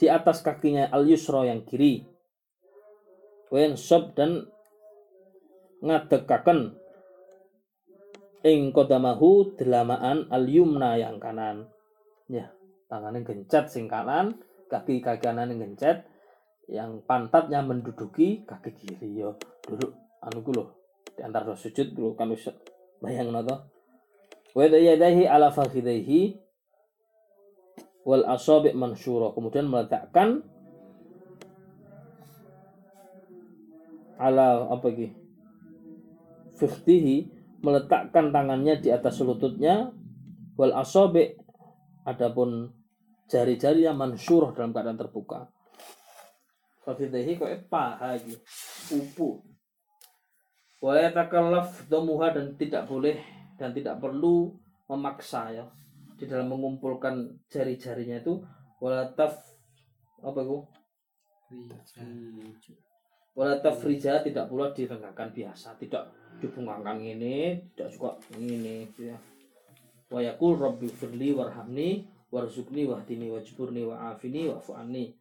di 0.00 0.08
atas 0.08 0.40
kakinya 0.40 0.88
al 0.88 1.04
yusra 1.06 1.46
yang 1.46 1.62
kiri. 1.62 2.02
Wen 3.52 3.78
sob 3.78 4.16
dan 4.18 4.50
ngadekaken. 5.84 6.74
Ing 8.42 8.74
kodamahu 8.74 9.54
delamaan 9.54 10.26
al 10.32 10.50
yumna 10.50 10.98
yang 10.98 11.22
kanan. 11.22 11.70
Ya 12.26 12.50
tangannya 12.92 13.24
gencet 13.24 13.72
sing 13.72 13.88
kanan 13.88 14.36
kaki 14.68 15.00
kaki 15.00 15.20
kanan 15.24 15.52
yang 15.52 15.72
gencet. 15.72 16.04
Yang 16.70 17.04
pantatnya 17.04 17.60
menduduki 17.60 18.48
kaki 18.48 18.72
kiri 18.72 19.20
yo. 19.20 19.36
Duduk 19.64 19.92
anu 20.24 20.40
loh 20.52 20.68
di 21.12 21.20
antara 21.20 21.52
sujud 21.52 21.92
dulu 21.92 22.16
bisa 22.32 22.56
bayang 23.04 23.28
noto 23.34 23.68
wa 24.56 24.62
yadahi 24.64 25.28
ala 25.28 25.52
fakhidaihi 25.52 26.38
wal 28.08 28.24
asabi 28.24 28.72
mansyura. 28.72 29.36
Kemudian 29.36 29.68
meletakkan 29.68 30.46
ala 34.16 34.70
apa 34.70 34.86
lagi 34.86 35.12
fiktihi 36.56 37.16
meletakkan 37.60 38.30
tangannya 38.30 38.78
di 38.80 38.88
atas 38.88 39.20
lututnya. 39.20 39.92
Wal 40.52 40.76
asobe 40.76 41.40
adapun 42.04 42.81
jari-jari 43.32 43.88
yang 43.88 43.96
mansyurah 43.96 44.52
dalam 44.52 44.76
keadaan 44.76 45.00
terbuka. 45.00 45.48
Fakhidahi 46.84 47.40
kok 47.40 47.48
paha 47.72 48.18
lagi 48.18 48.36
upu 48.92 49.40
Wala 50.82 51.14
takallaf 51.14 51.86
domuha 51.86 52.34
dan 52.34 52.58
tidak 52.58 52.90
boleh 52.90 53.14
dan 53.54 53.70
tidak 53.70 54.02
perlu 54.02 54.50
memaksa 54.90 55.54
ya. 55.54 55.64
Di 56.18 56.26
dalam 56.26 56.50
mengumpulkan 56.50 57.46
jari-jarinya 57.46 58.18
itu 58.18 58.42
wala 58.82 59.06
taf 59.14 59.38
apa 60.18 60.42
itu? 60.42 60.58
Wala 63.38 63.62
tafrija 63.62 64.26
tidak 64.26 64.50
pula 64.50 64.74
direnggakan 64.74 65.30
biasa 65.30 65.78
tidak 65.78 66.10
dibungkangkan 66.42 66.98
ini 66.98 67.62
tidak 67.72 67.88
juga 67.94 68.10
ini 68.34 68.90
gitu 68.90 69.14
ya. 69.14 69.18
Wa 70.10 70.18
rabbi 70.34 70.90
firli 70.90 71.30
warhamni 71.30 72.11
warzuqni 72.32 72.88
wahdini 72.88 73.28
wajburni 73.28 73.84
wa'afini 73.84 74.48
wa'fu 74.48 74.72
anni 74.72 75.12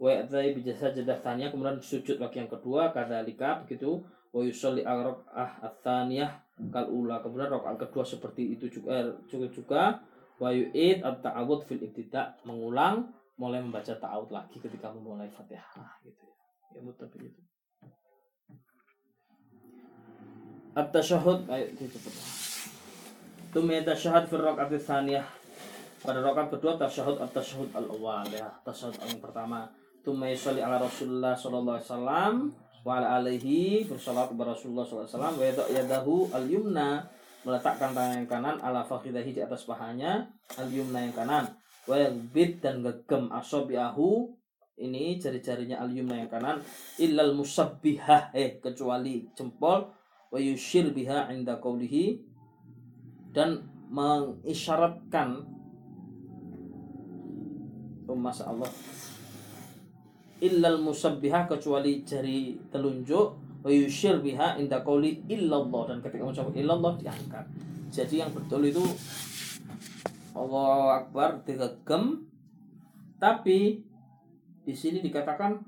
wa 0.00 0.08
ya'tai 0.08 0.54
bijasa 0.54 0.94
jadah 0.94 1.18
tanya 1.20 1.50
kemudian 1.50 1.82
sujud 1.82 2.16
lagi 2.22 2.40
yang 2.40 2.48
kedua 2.48 2.94
kadzalika 2.94 3.66
begitu 3.66 4.00
wa 4.30 4.40
yusalli 4.40 4.86
al-rak'ah 4.86 5.60
ats-tsaniyah 5.66 6.30
kal 6.70 6.86
ula 6.88 7.18
kemudian 7.20 7.50
rakaat 7.50 7.76
kedua 7.90 8.06
seperti 8.06 8.54
itu 8.54 8.70
juga 8.70 8.88
eh, 8.96 9.12
juga 9.26 9.46
juga 9.50 9.82
wa 10.40 10.48
yu'id 10.54 11.02
at-ta'awud 11.04 11.66
fil 11.66 11.82
ibtida 11.84 12.38
mengulang 12.48 13.12
mulai 13.40 13.64
membaca 13.64 13.96
ta'awud 13.96 14.28
lagi 14.28 14.60
ketika 14.60 14.92
memulai 14.92 15.28
Fatihah 15.32 15.96
gitu 16.04 16.28
ya. 16.28 16.36
Ya 16.76 16.80
mutabik 16.84 17.24
itu. 17.24 17.40
At-tasyahud 20.76 21.48
ayo 21.48 21.66
cepat. 21.74 22.14
Tumma 23.50 23.80
tasyahud 23.82 24.24
fi 24.28 24.34
rakaat 24.38 24.76
tsaniyah. 24.76 25.39
Pada 26.00 26.24
rakaat 26.24 26.48
kedua 26.56 26.80
tasyahud 26.80 27.20
at-tasyahud 27.20 27.76
al-awwal 27.76 28.24
ya, 28.32 28.48
tasyahud 28.64 28.96
yang 29.04 29.20
pertama. 29.20 29.68
Tumma 30.00 30.32
yusalli 30.32 30.64
ala 30.64 30.80
Rasulullah 30.80 31.36
sallallahu 31.36 31.76
alaihi 31.76 31.88
wasallam 31.92 32.34
wa 32.80 32.92
ala 32.96 33.20
alihi 33.20 33.84
kepada 33.84 34.56
Rasulullah 34.56 34.84
sallallahu 34.88 35.04
alaihi 35.04 35.12
wasallam. 35.12 35.34
Wa 35.36 35.44
yadahu 35.68 36.14
al-yumna 36.32 37.04
meletakkan 37.44 37.92
tangan 37.92 38.16
yang 38.16 38.28
kanan 38.28 38.56
ala 38.64 38.80
fakhidahi 38.80 39.36
di 39.36 39.40
atas 39.44 39.68
pahanya 39.68 40.24
al 40.56 40.72
yumna 40.72 41.04
yang 41.04 41.12
kanan. 41.12 41.44
Wa 41.84 42.00
yagbid 42.00 42.64
dan 42.64 42.80
gegem 42.80 43.28
asabiahu 43.28 44.32
ini 44.80 45.20
jari-jarinya 45.20 45.84
al 45.84 45.92
yumna 45.92 46.16
yang 46.24 46.32
kanan 46.32 46.64
illal 46.96 47.36
musabbihah 47.36 48.32
eh 48.32 48.56
kecuali 48.56 49.28
jempol 49.36 49.92
wa 50.32 50.38
yushir 50.40 50.96
biha 50.96 51.28
inda 51.28 51.60
qawlihi 51.60 52.24
dan 53.36 53.68
mengisyaratkan 53.92 55.59
oh, 58.12 58.18
masa 58.18 58.50
Allah. 58.50 58.68
Illal 60.40 60.80
musabbihah 60.80 61.46
kecuali 61.46 62.02
jari 62.02 62.56
telunjuk 62.72 63.26
wa 63.60 63.70
yushir 63.70 64.18
biha 64.24 64.56
inda 64.56 64.80
qawli 64.80 65.22
illallah. 65.28 65.94
Dan 65.94 65.98
ketika 66.00 66.24
mengucap 66.24 66.50
illallah 66.56 66.92
diangkat. 66.96 67.44
Jadi 67.90 68.22
yang 68.22 68.32
betul 68.32 68.66
itu 68.66 68.82
Allah 70.34 71.04
Akbar 71.04 71.42
digegem 71.42 72.24
tapi 73.20 73.84
di 74.64 74.74
sini 74.74 75.04
dikatakan 75.04 75.60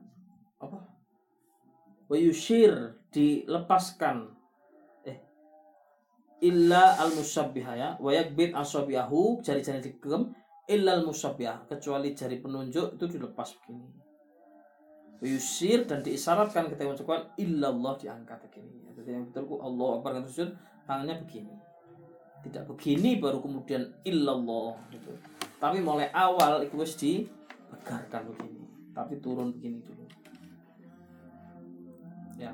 apa? 0.62 0.78
Wa 2.08 2.16
yushir 2.16 2.96
dilepaskan. 3.12 4.32
Eh 5.04 5.18
illa 6.40 6.96
al 6.96 7.12
musabbihah 7.12 7.74
ya. 7.76 7.90
Wa 8.00 8.14
yakbit 8.16 8.56
asabiahu 8.56 9.44
jari-jari 9.44 9.84
digegem 9.84 10.32
illa 10.72 10.96
al 10.96 11.04
musabbihah 11.04 11.68
kecuali 11.68 12.16
jari 12.16 12.40
penunjuk 12.40 12.96
itu 12.96 13.04
dilepas 13.04 13.52
begini 13.60 14.02
yusir 15.22 15.86
dan 15.86 16.02
diisyaratkan 16.02 16.66
ketika 16.66 16.82
mengucapkan 16.82 17.22
illallah 17.38 17.94
diangkat 17.94 18.42
begini. 18.50 18.90
Jadi 18.98 19.10
yang 19.14 19.24
betul 19.30 19.62
Allah 19.62 19.88
Akbar 20.02 20.18
sujud 20.26 20.50
tangannya 20.84 21.22
begini. 21.22 21.54
Tidak 22.42 22.66
begini 22.66 23.22
baru 23.22 23.38
kemudian 23.38 23.86
illallah 24.02 24.74
gitu. 24.90 25.14
Tapi 25.62 25.78
mulai 25.78 26.10
awal 26.10 26.66
itu 26.66 26.74
harus 26.74 26.98
dibegarkan 26.98 28.34
begini. 28.34 28.66
Tapi 28.90 29.14
turun 29.22 29.54
begini 29.54 29.78
dulu. 29.86 30.04
Ya. 32.34 32.50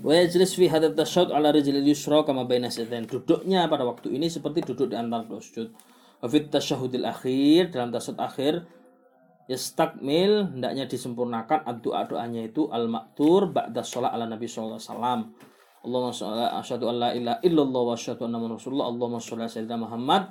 Wa 0.00 0.16
yajlis 0.16 0.56
fi 0.56 0.64
hadat 0.72 0.96
tasyahud 0.96 1.28
ala 1.28 1.52
rijlil 1.52 1.84
yusra 1.84 2.24
kama 2.24 2.48
baina 2.48 2.72
Duduknya 3.04 3.68
pada 3.68 3.84
waktu 3.84 4.16
ini 4.16 4.32
seperti 4.32 4.64
duduk 4.72 4.88
di 4.88 4.96
antara 4.96 5.28
dua 5.28 5.44
sujud. 5.44 5.68
Wafit 6.24 6.48
tasyahudil 6.48 7.04
akhir 7.04 7.76
dalam 7.76 7.92
tasyahud 7.92 8.16
akhir 8.16 8.54
yastakmil 9.44 10.56
hendaknya 10.56 10.88
disempurnakan 10.88 11.84
doa 11.84 12.06
doanya 12.08 12.48
itu 12.48 12.70
al 12.72 12.88
maktur 12.88 13.50
ba'da 13.50 13.84
sholat 13.84 14.14
ala 14.16 14.24
nabi 14.24 14.48
sallallahu 14.48 14.80
alaihi 14.80 14.88
wasallam. 14.88 15.20
Allahumma 15.80 16.12
sholli 16.12 16.44
asyhadu 16.44 16.84
an 16.92 16.96
la 17.00 17.10
ilaha 17.16 17.38
illallah 17.40 17.82
wa 17.88 17.92
asyhadu 17.96 18.22
anna 18.28 18.38
rasulullah. 18.40 18.86
Allahumma 18.88 19.20
sholli 19.20 19.48
sayyidina 19.48 19.80
Muhammad 19.80 20.22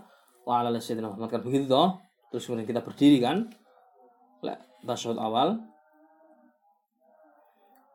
wa 0.45 0.51
ala 0.61 0.77
sayyidina 0.77 1.13
Muhammad. 1.13 1.29
Kan 1.29 1.41
begitu 1.45 1.65
toh? 1.69 1.97
Terus 2.29 2.45
kemudian 2.45 2.67
kita 2.69 2.81
berdiri 2.85 3.17
kan? 3.21 3.49
Tasyahud 4.85 5.17
awal. 5.17 5.61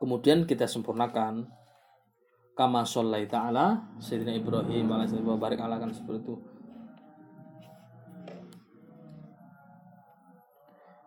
Kemudian 0.02 0.44
kita 0.44 0.66
sempurnakan 0.66 1.48
kama 2.54 2.86
shollaita 2.86 3.50
ta'ala 3.50 3.82
sayyidina 3.98 4.38
Ibrahim 4.38 4.86
alaihi 4.94 5.18
barik 5.38 5.58
ala 5.58 5.82
kan 5.82 5.90
seperti 5.90 6.22
itu. 6.22 6.34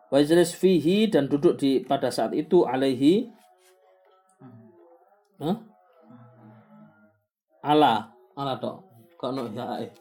Wajlis 0.07 0.55
fihi 0.55 1.11
dan 1.11 1.27
duduk 1.27 1.59
di 1.59 1.83
pada 1.83 2.07
saat 2.07 2.31
itu 2.31 2.63
alaihi 2.63 3.27
huh? 5.39 5.55
ala 7.63 8.11
ala 8.35 8.55
tok. 8.59 8.83
Kok 9.19 9.31
no 9.35 9.47
ya 9.51 9.83
eh. 9.83 9.91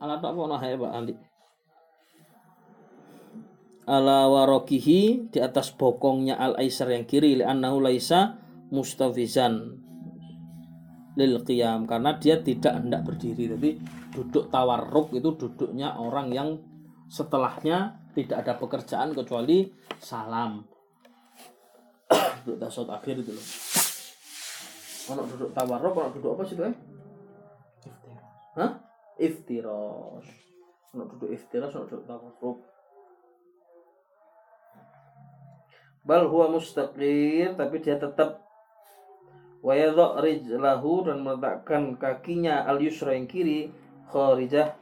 Ala 0.00 0.20
tok 0.20 0.32
apa 0.36 0.40
no 0.48 0.56
hae 0.56 0.74
Pak 0.76 0.92
Andi? 0.92 1.14
Ala 3.88 4.28
warokihi 4.28 5.32
di 5.32 5.38
atas 5.40 5.72
bokongnya 5.72 6.36
al 6.36 6.60
aisar 6.60 6.92
yang 6.92 7.08
kiri 7.08 7.40
li 7.40 7.44
annahu 7.44 7.80
laisa 7.80 8.36
mustafizan 8.68 9.87
lil 11.18 11.42
qiyam 11.42 11.84
karena 11.90 12.14
dia 12.14 12.38
tidak 12.38 12.78
hendak 12.78 13.02
berdiri 13.02 13.50
jadi 13.58 13.70
duduk 14.14 14.54
tawarruk 14.54 15.10
itu 15.18 15.34
duduknya 15.34 15.98
orang 15.98 16.30
yang 16.30 16.62
setelahnya 17.10 17.98
tidak 18.14 18.46
ada 18.46 18.54
pekerjaan 18.54 19.10
kecuali 19.10 19.66
salam 19.98 20.62
duduk 22.46 22.56
tasawuf 22.62 22.94
akhir 22.94 23.26
itu 23.26 23.34
loh 23.34 23.46
ono 25.10 25.22
duduk 25.26 25.50
tawarruk 25.50 25.92
ono 25.98 26.08
duduk 26.14 26.30
apa 26.38 26.42
sih 26.46 26.54
tuh 26.54 26.70
Hah? 28.58 28.74
Iftiros. 29.22 30.26
Ono 30.90 31.06
duduk 31.06 31.30
iftiros, 31.30 31.70
ono 31.78 31.86
duduk 31.86 32.10
tawarruk. 32.10 32.58
Bal 36.02 36.26
huwa 36.26 36.58
mustaqir, 36.58 37.54
tapi 37.54 37.78
dia 37.78 38.02
tetap 38.02 38.47
wa 39.58 39.74
yadha 39.74 40.18
rijlahu 40.22 41.06
dan 41.06 41.22
meletakkan 41.22 41.98
kakinya 41.98 42.62
al 42.66 42.78
yusra 42.78 43.14
yang 43.14 43.26
kiri 43.26 43.70
kharijah 44.08 44.78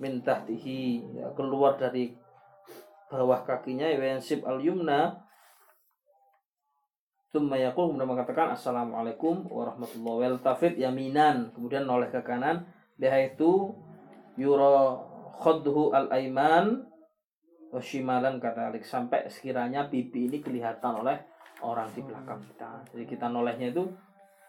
min 0.00 0.24
tahtihi. 0.24 1.16
Ya, 1.16 1.30
keluar 1.36 1.76
dari 1.76 2.16
bawah 3.12 3.44
kakinya 3.44 3.86
yansib 3.86 4.42
al 4.48 4.58
yumna 4.58 5.22
Tumma 7.32 7.56
yaqul 7.56 7.88
kemudian 7.88 8.12
mengatakan 8.12 8.52
Assalamualaikum 8.52 9.48
warahmatullahi 9.48 10.36
wabarakatuh. 10.36 10.76
Yaminan 10.76 11.48
kemudian 11.56 11.88
noleh 11.88 12.12
ke 12.12 12.20
kanan. 12.20 12.68
Itu 13.00 13.72
yura 14.36 15.00
khadhu 15.40 15.96
al 15.96 16.12
aiman 16.12 16.84
washimalan 17.72 18.36
kata 18.36 18.68
Alik 18.68 18.84
sampai 18.84 19.32
sekiranya 19.32 19.88
pipi 19.88 20.28
ini 20.28 20.44
kelihatan 20.44 21.00
oleh 21.00 21.24
orang 21.62 21.88
di 21.94 22.02
belakang 22.02 22.42
kita. 22.42 22.70
Jadi 22.92 23.04
kita 23.06 23.26
nolehnya 23.30 23.70
itu 23.70 23.86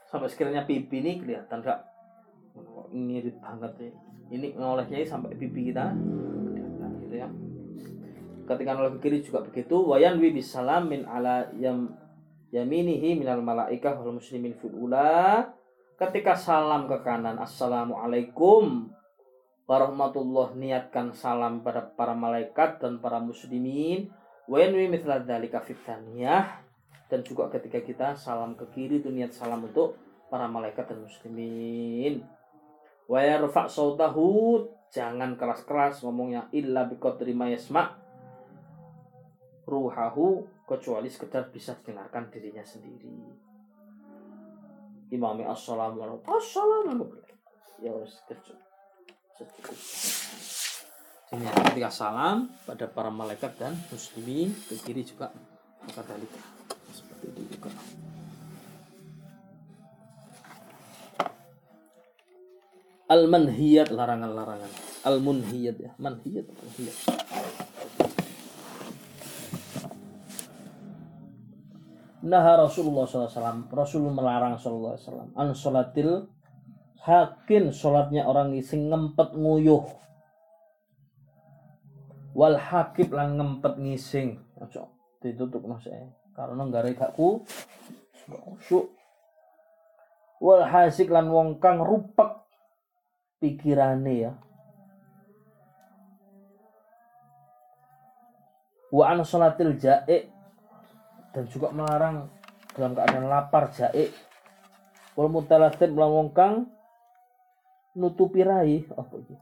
sampai 0.09 0.27
sekiranya 0.29 0.65
pipi 0.65 1.01
ini 1.01 1.21
kelihatan 1.21 1.61
enggak 1.61 1.79
ngirit 2.93 3.41
banget 3.41 3.73
ya 3.81 3.91
ini 4.33 4.57
nolehnya 4.57 5.05
sampai 5.05 5.37
pipi 5.37 5.69
kita 5.69 5.93
kelihatan 5.93 6.89
gitu 7.05 7.15
ya. 7.21 7.29
Ketika 8.43 8.75
noleh 8.75 8.91
ke 8.97 8.99
kiri 9.07 9.23
juga 9.23 9.45
begitu. 9.45 9.77
Wayan 9.87 10.19
wi 10.19 10.33
bisalam 10.33 10.89
min 10.91 11.07
ala 11.07 11.47
yam 11.55 11.95
yaminihi 12.51 13.15
minal 13.15 13.39
malaikah 13.39 13.95
wal 14.01 14.19
muslimin 14.19 14.57
fil 14.59 14.73
ula. 14.73 15.47
Ketika 15.95 16.35
salam 16.35 16.89
ke 16.89 16.99
kanan 17.05 17.39
assalamualaikum. 17.39 18.91
Warahmatullah 19.63 20.59
niatkan 20.59 21.15
salam 21.15 21.63
pada 21.63 21.87
para 21.95 22.11
malaikat 22.11 22.83
dan 22.83 22.99
para 22.99 23.23
muslimin. 23.23 24.11
Wayan 24.51 24.75
wi 24.75 24.91
mithla 24.91 25.23
dzalika 25.23 25.63
dan 27.13 27.21
juga 27.21 27.45
ketika 27.53 27.77
kita 27.77 28.07
salam 28.17 28.57
ke 28.57 28.65
kiri 28.73 28.97
itu 28.97 29.13
niat 29.13 29.29
salam 29.29 29.61
untuk 29.61 29.93
para 30.33 30.49
malaikat 30.49 30.89
dan 30.89 31.05
muslimin. 31.05 32.25
Wa 33.05 33.21
yarfa 33.21 33.69
sautahu 33.69 34.65
jangan 34.89 35.37
keras-keras 35.37 36.01
ngomongnya 36.01 36.49
illa 36.49 36.89
biqadri 36.89 37.37
ma 37.37 37.53
yasma' 37.53 37.93
ruhahu 39.69 40.41
kecuali 40.65 41.05
sekedar 41.05 41.53
bisa 41.53 41.77
dengarkan 41.85 42.33
dirinya 42.33 42.65
sendiri. 42.65 43.13
Imami 45.13 45.45
assalamualaikum 45.45 46.25
assalamualaikum 46.33 47.21
ya 47.77 47.93
harus 47.93 48.17
secukup 49.37 49.77
Ini 51.37 51.45
ketika 51.45 51.93
salam 51.93 52.49
pada 52.65 52.89
para 52.89 53.13
malaikat 53.13 53.53
dan 53.61 53.77
muslimin 53.93 54.49
ke 54.65 54.81
kiri 54.81 55.05
juga 55.05 55.29
maka 55.85 56.01
tadi 57.23 57.39
seperti 57.39 57.39
itu 57.39 57.55
juga. 57.55 57.71
Al 63.07 63.29
manhiyat 63.31 63.89
larangan-larangan. 63.93 64.71
Al 65.07 65.17
munhiyat 65.23 65.75
ya, 65.79 65.91
manhiyat 65.99 66.47
manhiyat. 66.51 66.97
Nah 72.23 72.55
Rasulullah 72.55 73.03
SAW 73.03 73.67
Rasul 73.67 74.07
melarang 74.07 74.55
Wasallam 74.55 75.35
an 75.35 75.51
sholatil 75.51 76.31
hakin 77.03 77.75
sholatnya 77.75 78.23
orang 78.23 78.55
sing 78.63 78.87
ngempet 78.87 79.35
nguyuh 79.35 79.83
wal 82.31 82.55
hakib 82.55 83.11
lan 83.11 83.35
ngempet 83.35 83.75
ngising 83.75 84.39
ojo 84.55 84.87
ditutup 85.19 85.67
no 85.67 85.75
saya 85.83 86.07
karena 86.33 86.61
nggak 86.65 86.97
gak 86.97 87.13
ku 87.13 87.45
syuk 88.65 88.89
wal 90.43 90.65
hasik 90.65 91.07
lan 91.07 91.29
wong 91.29 91.61
kang 91.61 91.79
rupek 91.79 92.43
pikirane 93.39 94.13
ya. 94.27 94.33
Wa 98.93 99.09
an 99.09 99.25
sholatil 99.25 99.79
jae 99.79 100.29
dan 101.33 101.43
juga 101.49 101.73
melarang 101.73 102.29
dalam 102.77 102.93
keadaan 102.93 103.25
lapar 103.25 103.73
jaik 103.73 104.13
wal 105.17 105.29
mutalatin 105.29 105.93
lan 105.97 106.09
wong 106.09 106.29
kang 106.33 106.69
nutupi 107.93 108.41
rai 108.41 108.85
apa 108.89 109.13
iki 109.21 109.37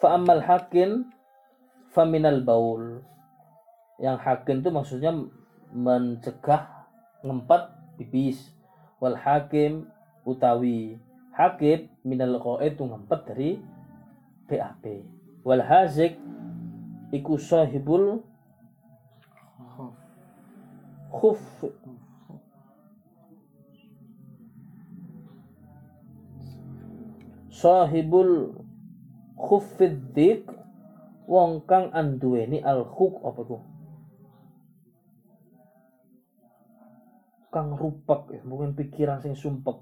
fa 0.00 0.16
ammal 0.16 0.40
hakin 0.40 1.08
faminal 1.94 2.42
baul. 2.42 3.00
Yang 4.02 4.18
hakin 4.26 4.58
itu 4.60 4.70
maksudnya 4.74 5.14
mencegah 5.70 6.90
ngempet 7.22 7.62
pipis 7.96 8.50
wal 8.98 9.14
hakim 9.14 9.86
utawi 10.26 10.98
hakim 11.30 11.90
minal 12.02 12.42
qaid 12.42 12.74
itu 12.74 12.82
ngempet 12.86 13.20
dari 13.26 13.50
BAB 14.50 14.84
wal 15.46 15.62
hazik 15.62 16.18
iku 17.14 17.38
sahibul 17.38 18.22
khuf. 21.14 21.42
Sahibul 27.54 28.60
khufiddik 29.38 30.53
wong 31.24 31.64
kang 31.64 31.88
anduweni 31.92 32.60
al 32.60 32.84
khuk 32.84 33.24
apa 33.24 33.40
ku 33.44 33.58
kang 37.54 37.78
rupak 37.78 38.34
ya, 38.34 38.42
mungkin 38.42 38.74
pikiran 38.74 39.22
sing 39.22 39.38
sumpek. 39.38 39.78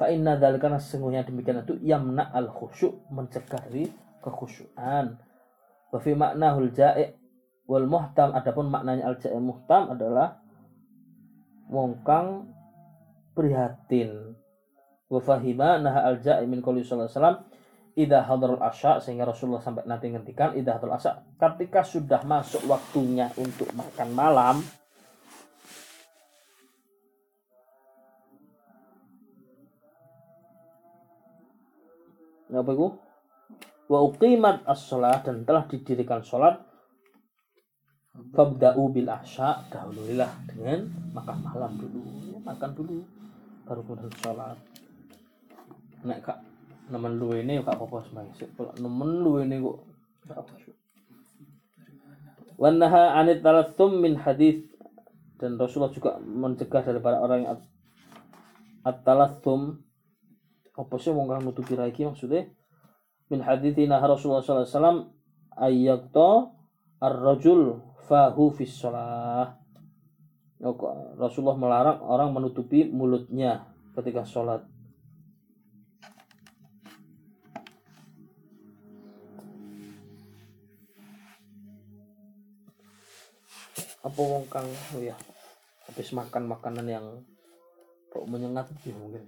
Fa 0.00 0.08
inna 0.08 0.40
dzalika 0.40 0.72
sesungguhnya 0.80 1.28
demikian 1.28 1.60
itu 1.60 1.76
yamna 1.84 2.32
al 2.32 2.48
khusyuk 2.48 3.04
mencegah 3.12 3.60
dari 3.68 3.90
kekhusyuan 4.24 5.20
wa 5.88 5.98
fi 5.98 6.10
maknahul 6.14 6.70
ja'i 6.72 7.12
wal 7.68 7.84
muhtam 7.84 8.32
adapun 8.32 8.72
maknanya 8.72 9.10
al 9.10 9.20
ja'i 9.20 9.36
muhtam 9.36 9.92
adalah 9.92 10.40
wong 11.68 12.00
kang 12.06 12.48
prihatin. 13.36 14.38
Wa 15.12 15.20
fahima 15.20 15.76
naha 15.82 16.14
al 16.14 16.22
ja'i 16.24 16.48
min 16.48 16.64
qouli 16.64 16.80
sallallahu 16.80 17.12
alaihi 17.12 17.18
wasallam 17.18 17.38
idza 17.98 18.22
hadarul 18.22 18.62
asya 18.62 19.02
sehingga 19.02 19.26
Rasulullah 19.26 19.58
sampai 19.58 19.82
nanti 19.90 20.06
ngendikan 20.14 20.54
idza 20.54 20.78
hadarul 20.78 20.94
asya. 20.94 21.18
Ketika 21.34 21.82
sudah 21.82 22.22
masuk 22.22 22.62
waktunya 22.70 23.34
untuk 23.34 23.66
makan 23.74 24.08
malam 24.14 24.56
apa 32.48 32.70
itu? 32.70 32.88
Wa 33.88 33.98
uqimat 34.04 34.62
as-salat 34.68 35.26
dan 35.26 35.42
telah 35.42 35.66
didirikan 35.66 36.22
salat 36.22 36.60
Fabda'u 38.18 38.90
bil 38.90 39.06
ahsya 39.06 39.62
dahululah 39.70 40.42
dengan 40.50 40.90
makan 41.14 41.38
malam 41.38 41.72
dulu. 41.78 42.02
Ya, 42.34 42.38
makan 42.42 42.70
dulu 42.74 42.98
baru 43.68 43.84
kemudian 43.84 44.12
sholat 44.24 44.56
nek 46.08 46.24
kak 46.24 46.38
nemen 46.88 47.20
lu 47.20 47.36
ini 47.36 47.60
kak 47.60 47.76
apa 47.76 48.04
sebagai 48.08 48.48
kalau 48.56 48.72
nemen 48.80 49.10
lu 49.24 49.32
ini 49.44 49.56
kok 49.60 49.78
Wanaha 52.58 53.14
anit 53.22 53.40
talatum 53.40 54.02
min 54.02 54.18
hadis 54.18 54.66
dan 55.38 55.54
Rasulullah 55.54 55.94
juga 55.94 56.18
mencegah 56.18 56.82
dari 56.82 56.98
para 56.98 57.22
orang 57.22 57.46
yang 57.46 57.54
at-talatum 58.82 59.78
apa 60.74 60.94
sih 60.98 61.14
mau 61.14 61.22
nggak 61.26 61.46
nutupi 61.46 61.78
lagi 61.78 62.02
maksudnya? 62.02 62.50
Min 63.30 63.46
hadithina 63.46 64.02
Rasulullah 64.02 64.42
sallallahu 64.42 64.66
alaihi 64.66 64.74
wasallam 64.74 64.98
ayyakta 65.54 66.28
ar-rajul 66.98 67.62
fahu 68.10 68.50
fis 68.50 68.74
shalah. 68.74 69.54
Rasulullah 71.14 71.54
melarang 71.54 72.02
orang 72.02 72.34
menutupi 72.34 72.90
mulutnya 72.90 73.70
ketika 73.94 74.26
sholat. 74.26 74.66
Apa 84.04 84.20
wong 84.20 84.46
kang 84.46 84.66
oh 84.66 85.02
ya 85.02 85.18
habis 85.88 86.12
makan 86.14 86.46
makanan 86.46 86.86
yang 86.86 87.06
kok 88.12 88.24
menyengat 88.28 88.70
ya 88.84 88.94
mungkin. 88.94 89.26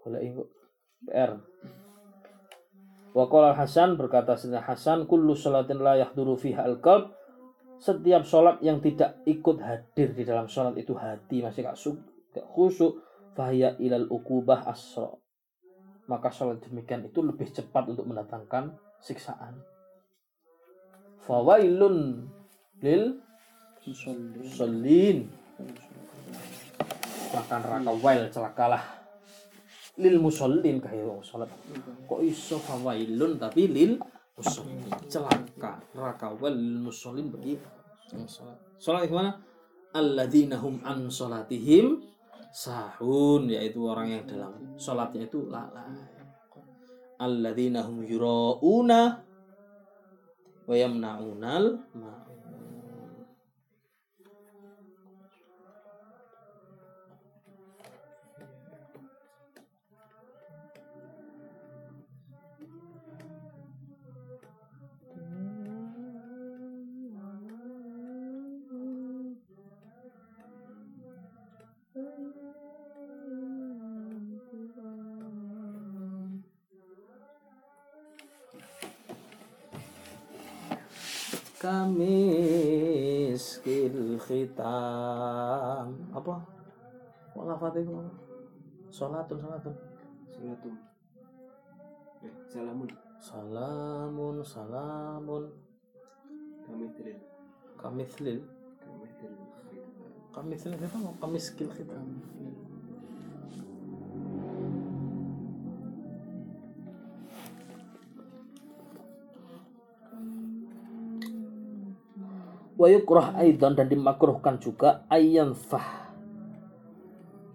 Golek 0.00 0.22
kok 0.32 0.50
PR. 1.06 1.32
Wa 3.16 3.24
qala 3.32 3.56
Hasan 3.56 3.96
berkata 3.96 4.36
Sayyidina 4.36 4.60
Hasan 4.64 5.08
kullu 5.08 5.32
salatin 5.32 5.80
la 5.80 5.96
yahduru 5.96 6.36
fiha 6.36 6.68
al-qalb 6.68 7.16
setiap 7.76 8.24
sholat 8.24 8.60
yang 8.64 8.80
tidak 8.80 9.20
ikut 9.28 9.60
hadir 9.60 10.16
di 10.16 10.24
dalam 10.24 10.48
sholat 10.48 10.76
itu 10.80 10.96
hati 10.96 11.44
masih 11.44 11.64
gak, 11.64 11.76
su, 11.76 11.96
gak 12.32 12.48
khusyuk 12.48 13.04
fahya 13.36 13.76
ilal 13.76 14.08
ukubah 14.08 14.64
asro 14.64 15.20
maka 16.08 16.32
sholat 16.32 16.62
demikian 16.64 17.04
itu 17.04 17.20
lebih 17.20 17.52
cepat 17.52 17.84
untuk 17.92 18.08
mendatangkan 18.08 18.72
siksaan 19.04 19.60
fawailun 21.28 22.30
lil 22.80 23.20
musallin 23.86 25.30
makan 27.30 27.60
raka 27.62 27.92
wail 28.02 28.22
celakalah 28.32 28.82
lil 29.96 30.20
musallin 30.20 30.76
kayak 30.82 31.24
sholat. 31.24 31.48
Kok 32.04 32.20
iso 32.20 32.60
fawailun 32.60 33.38
tapi 33.40 33.70
lil 33.70 33.96
musallin 34.36 34.90
celaka 35.08 35.80
raka 35.94 36.34
wal 36.36 36.56
musallin 36.56 37.32
bagi 37.32 37.56
salat 38.06 38.58
salat 38.78 39.10
gimana 39.10 39.34
alladzina 39.96 40.60
hum 40.60 40.78
an 40.84 41.10
salatihim 41.10 41.98
sahun 42.52 43.50
yaitu 43.50 43.82
orang 43.82 44.14
yang 44.14 44.22
dalam 44.28 44.52
salatnya 44.76 45.26
itu 45.26 45.48
lalai. 45.48 46.14
Alladzina 47.16 47.80
hum 47.80 48.04
yurauna 48.04 49.24
wa 50.68 50.74
yamnaunal 50.76 51.80
khitam 84.56 85.86
apa 86.16 86.34
kok 87.36 87.44
itu 87.44 87.52
apa 87.52 87.66
sholatun 88.88 89.36
sholatun 89.36 89.74
Salatum. 90.36 90.74
Eh, 92.24 92.32
salamun. 92.48 92.88
salamun 93.20 94.36
salamun 94.44 95.44
Kamithril. 96.64 97.16
kamithlil 97.80 98.38
Kamithril. 98.80 99.32
kamithlil 100.32 100.72
itu 100.76 100.84
apa 100.88 101.10
kamis 101.20 101.46
kil 101.56 101.68
wa 112.76 112.86
yukrah 112.92 113.36
aidan 113.40 113.72
dan 113.72 113.88
dimakruhkan 113.88 114.60
juga 114.60 115.04
ayam 115.08 115.56
fah 115.56 116.12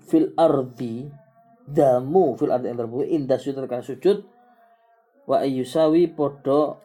fil 0.10 0.34
ardi 0.36 1.08
damu 1.66 2.36
fil 2.36 2.52
ardi 2.52 2.74
yang 2.74 2.82
terbuka 2.82 3.06
indah 3.06 3.38
sujud 3.38 3.56
terkait 3.62 3.86
sujud 3.86 4.18
wa 5.30 5.40
ayyusawi 5.40 6.10
podo 6.12 6.82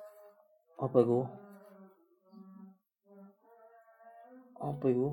apa 0.76 0.98
itu? 1.00 1.20
Apa 4.60 4.84
itu? 4.92 5.08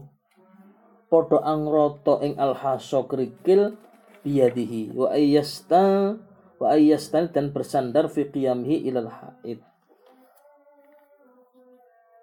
Podo 1.07 1.39
angroto 1.39 2.19
ing 2.19 2.35
alhaso 2.35 3.07
kerikil 3.07 3.79
biyadihi 4.27 4.91
wa 4.91 5.15
ayyasta 5.15 6.19
wa 6.59 6.67
ayyastan 6.67 7.31
dan 7.31 7.55
bersandar 7.55 8.11
fi 8.11 8.27
qiyamihi 8.27 8.87
ilal 8.91 9.07
haid 9.07 9.63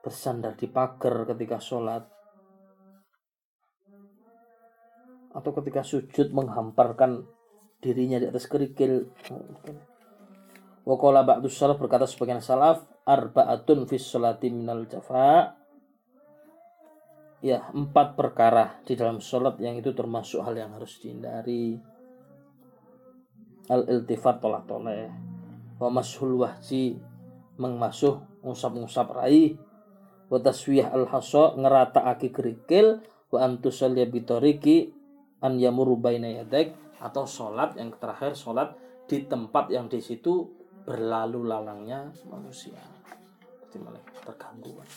bersandar 0.00 0.56
di 0.56 0.66
pagar 0.68 1.28
ketika 1.28 1.60
sholat. 1.60 2.04
Atau 5.30 5.54
ketika 5.54 5.86
sujud 5.86 6.34
menghamparkan 6.34 7.22
dirinya 7.78 8.18
di 8.18 8.26
atas 8.26 8.50
kerikil. 8.50 9.08
Wakola 10.82 11.22
ba'du 11.22 11.46
salaf 11.46 11.78
berkata 11.78 12.08
sebagian 12.08 12.42
salaf 12.42 12.82
arba'atun 13.06 13.86
fis 13.86 14.04
sholati 14.04 14.50
minal 14.50 14.88
jafa. 14.90 15.54
Ya 17.40 17.72
empat 17.72 18.18
perkara 18.18 18.82
di 18.84 18.98
dalam 18.98 19.22
sholat 19.22 19.56
yang 19.62 19.80
itu 19.80 19.96
termasuk 19.96 20.44
hal 20.44 20.58
yang 20.58 20.76
harus 20.76 20.98
dihindari. 21.00 21.78
Al 23.70 23.86
iltifat 23.86 24.42
tolak 24.42 24.66
toleh 24.66 25.30
wa 25.80 25.88
mashul 25.88 26.44
wahji 26.44 27.00
mengmasuh 27.56 28.20
ngusap-ngusap 28.44 29.06
rai 29.16 29.56
wa 30.30 30.38
taswiyah 30.38 30.94
al 30.94 31.10
ngerata 31.58 32.06
aki 32.06 32.30
kerikil 32.30 33.02
wa 33.34 33.38
antusalya 33.42 34.06
bitoriki 34.06 34.94
an 35.42 35.58
yamuru 35.58 35.98
baina 35.98 36.30
atau 37.00 37.24
sholat 37.26 37.74
yang 37.74 37.90
terakhir 37.98 38.38
sholat 38.38 38.76
di 39.10 39.26
tempat 39.26 39.74
yang 39.74 39.90
di 39.90 39.98
situ 39.98 40.46
berlalu 40.86 41.50
lalangnya 41.50 42.14
manusia. 42.30 42.78
Terganggu 43.70 44.70
kan 44.78 44.88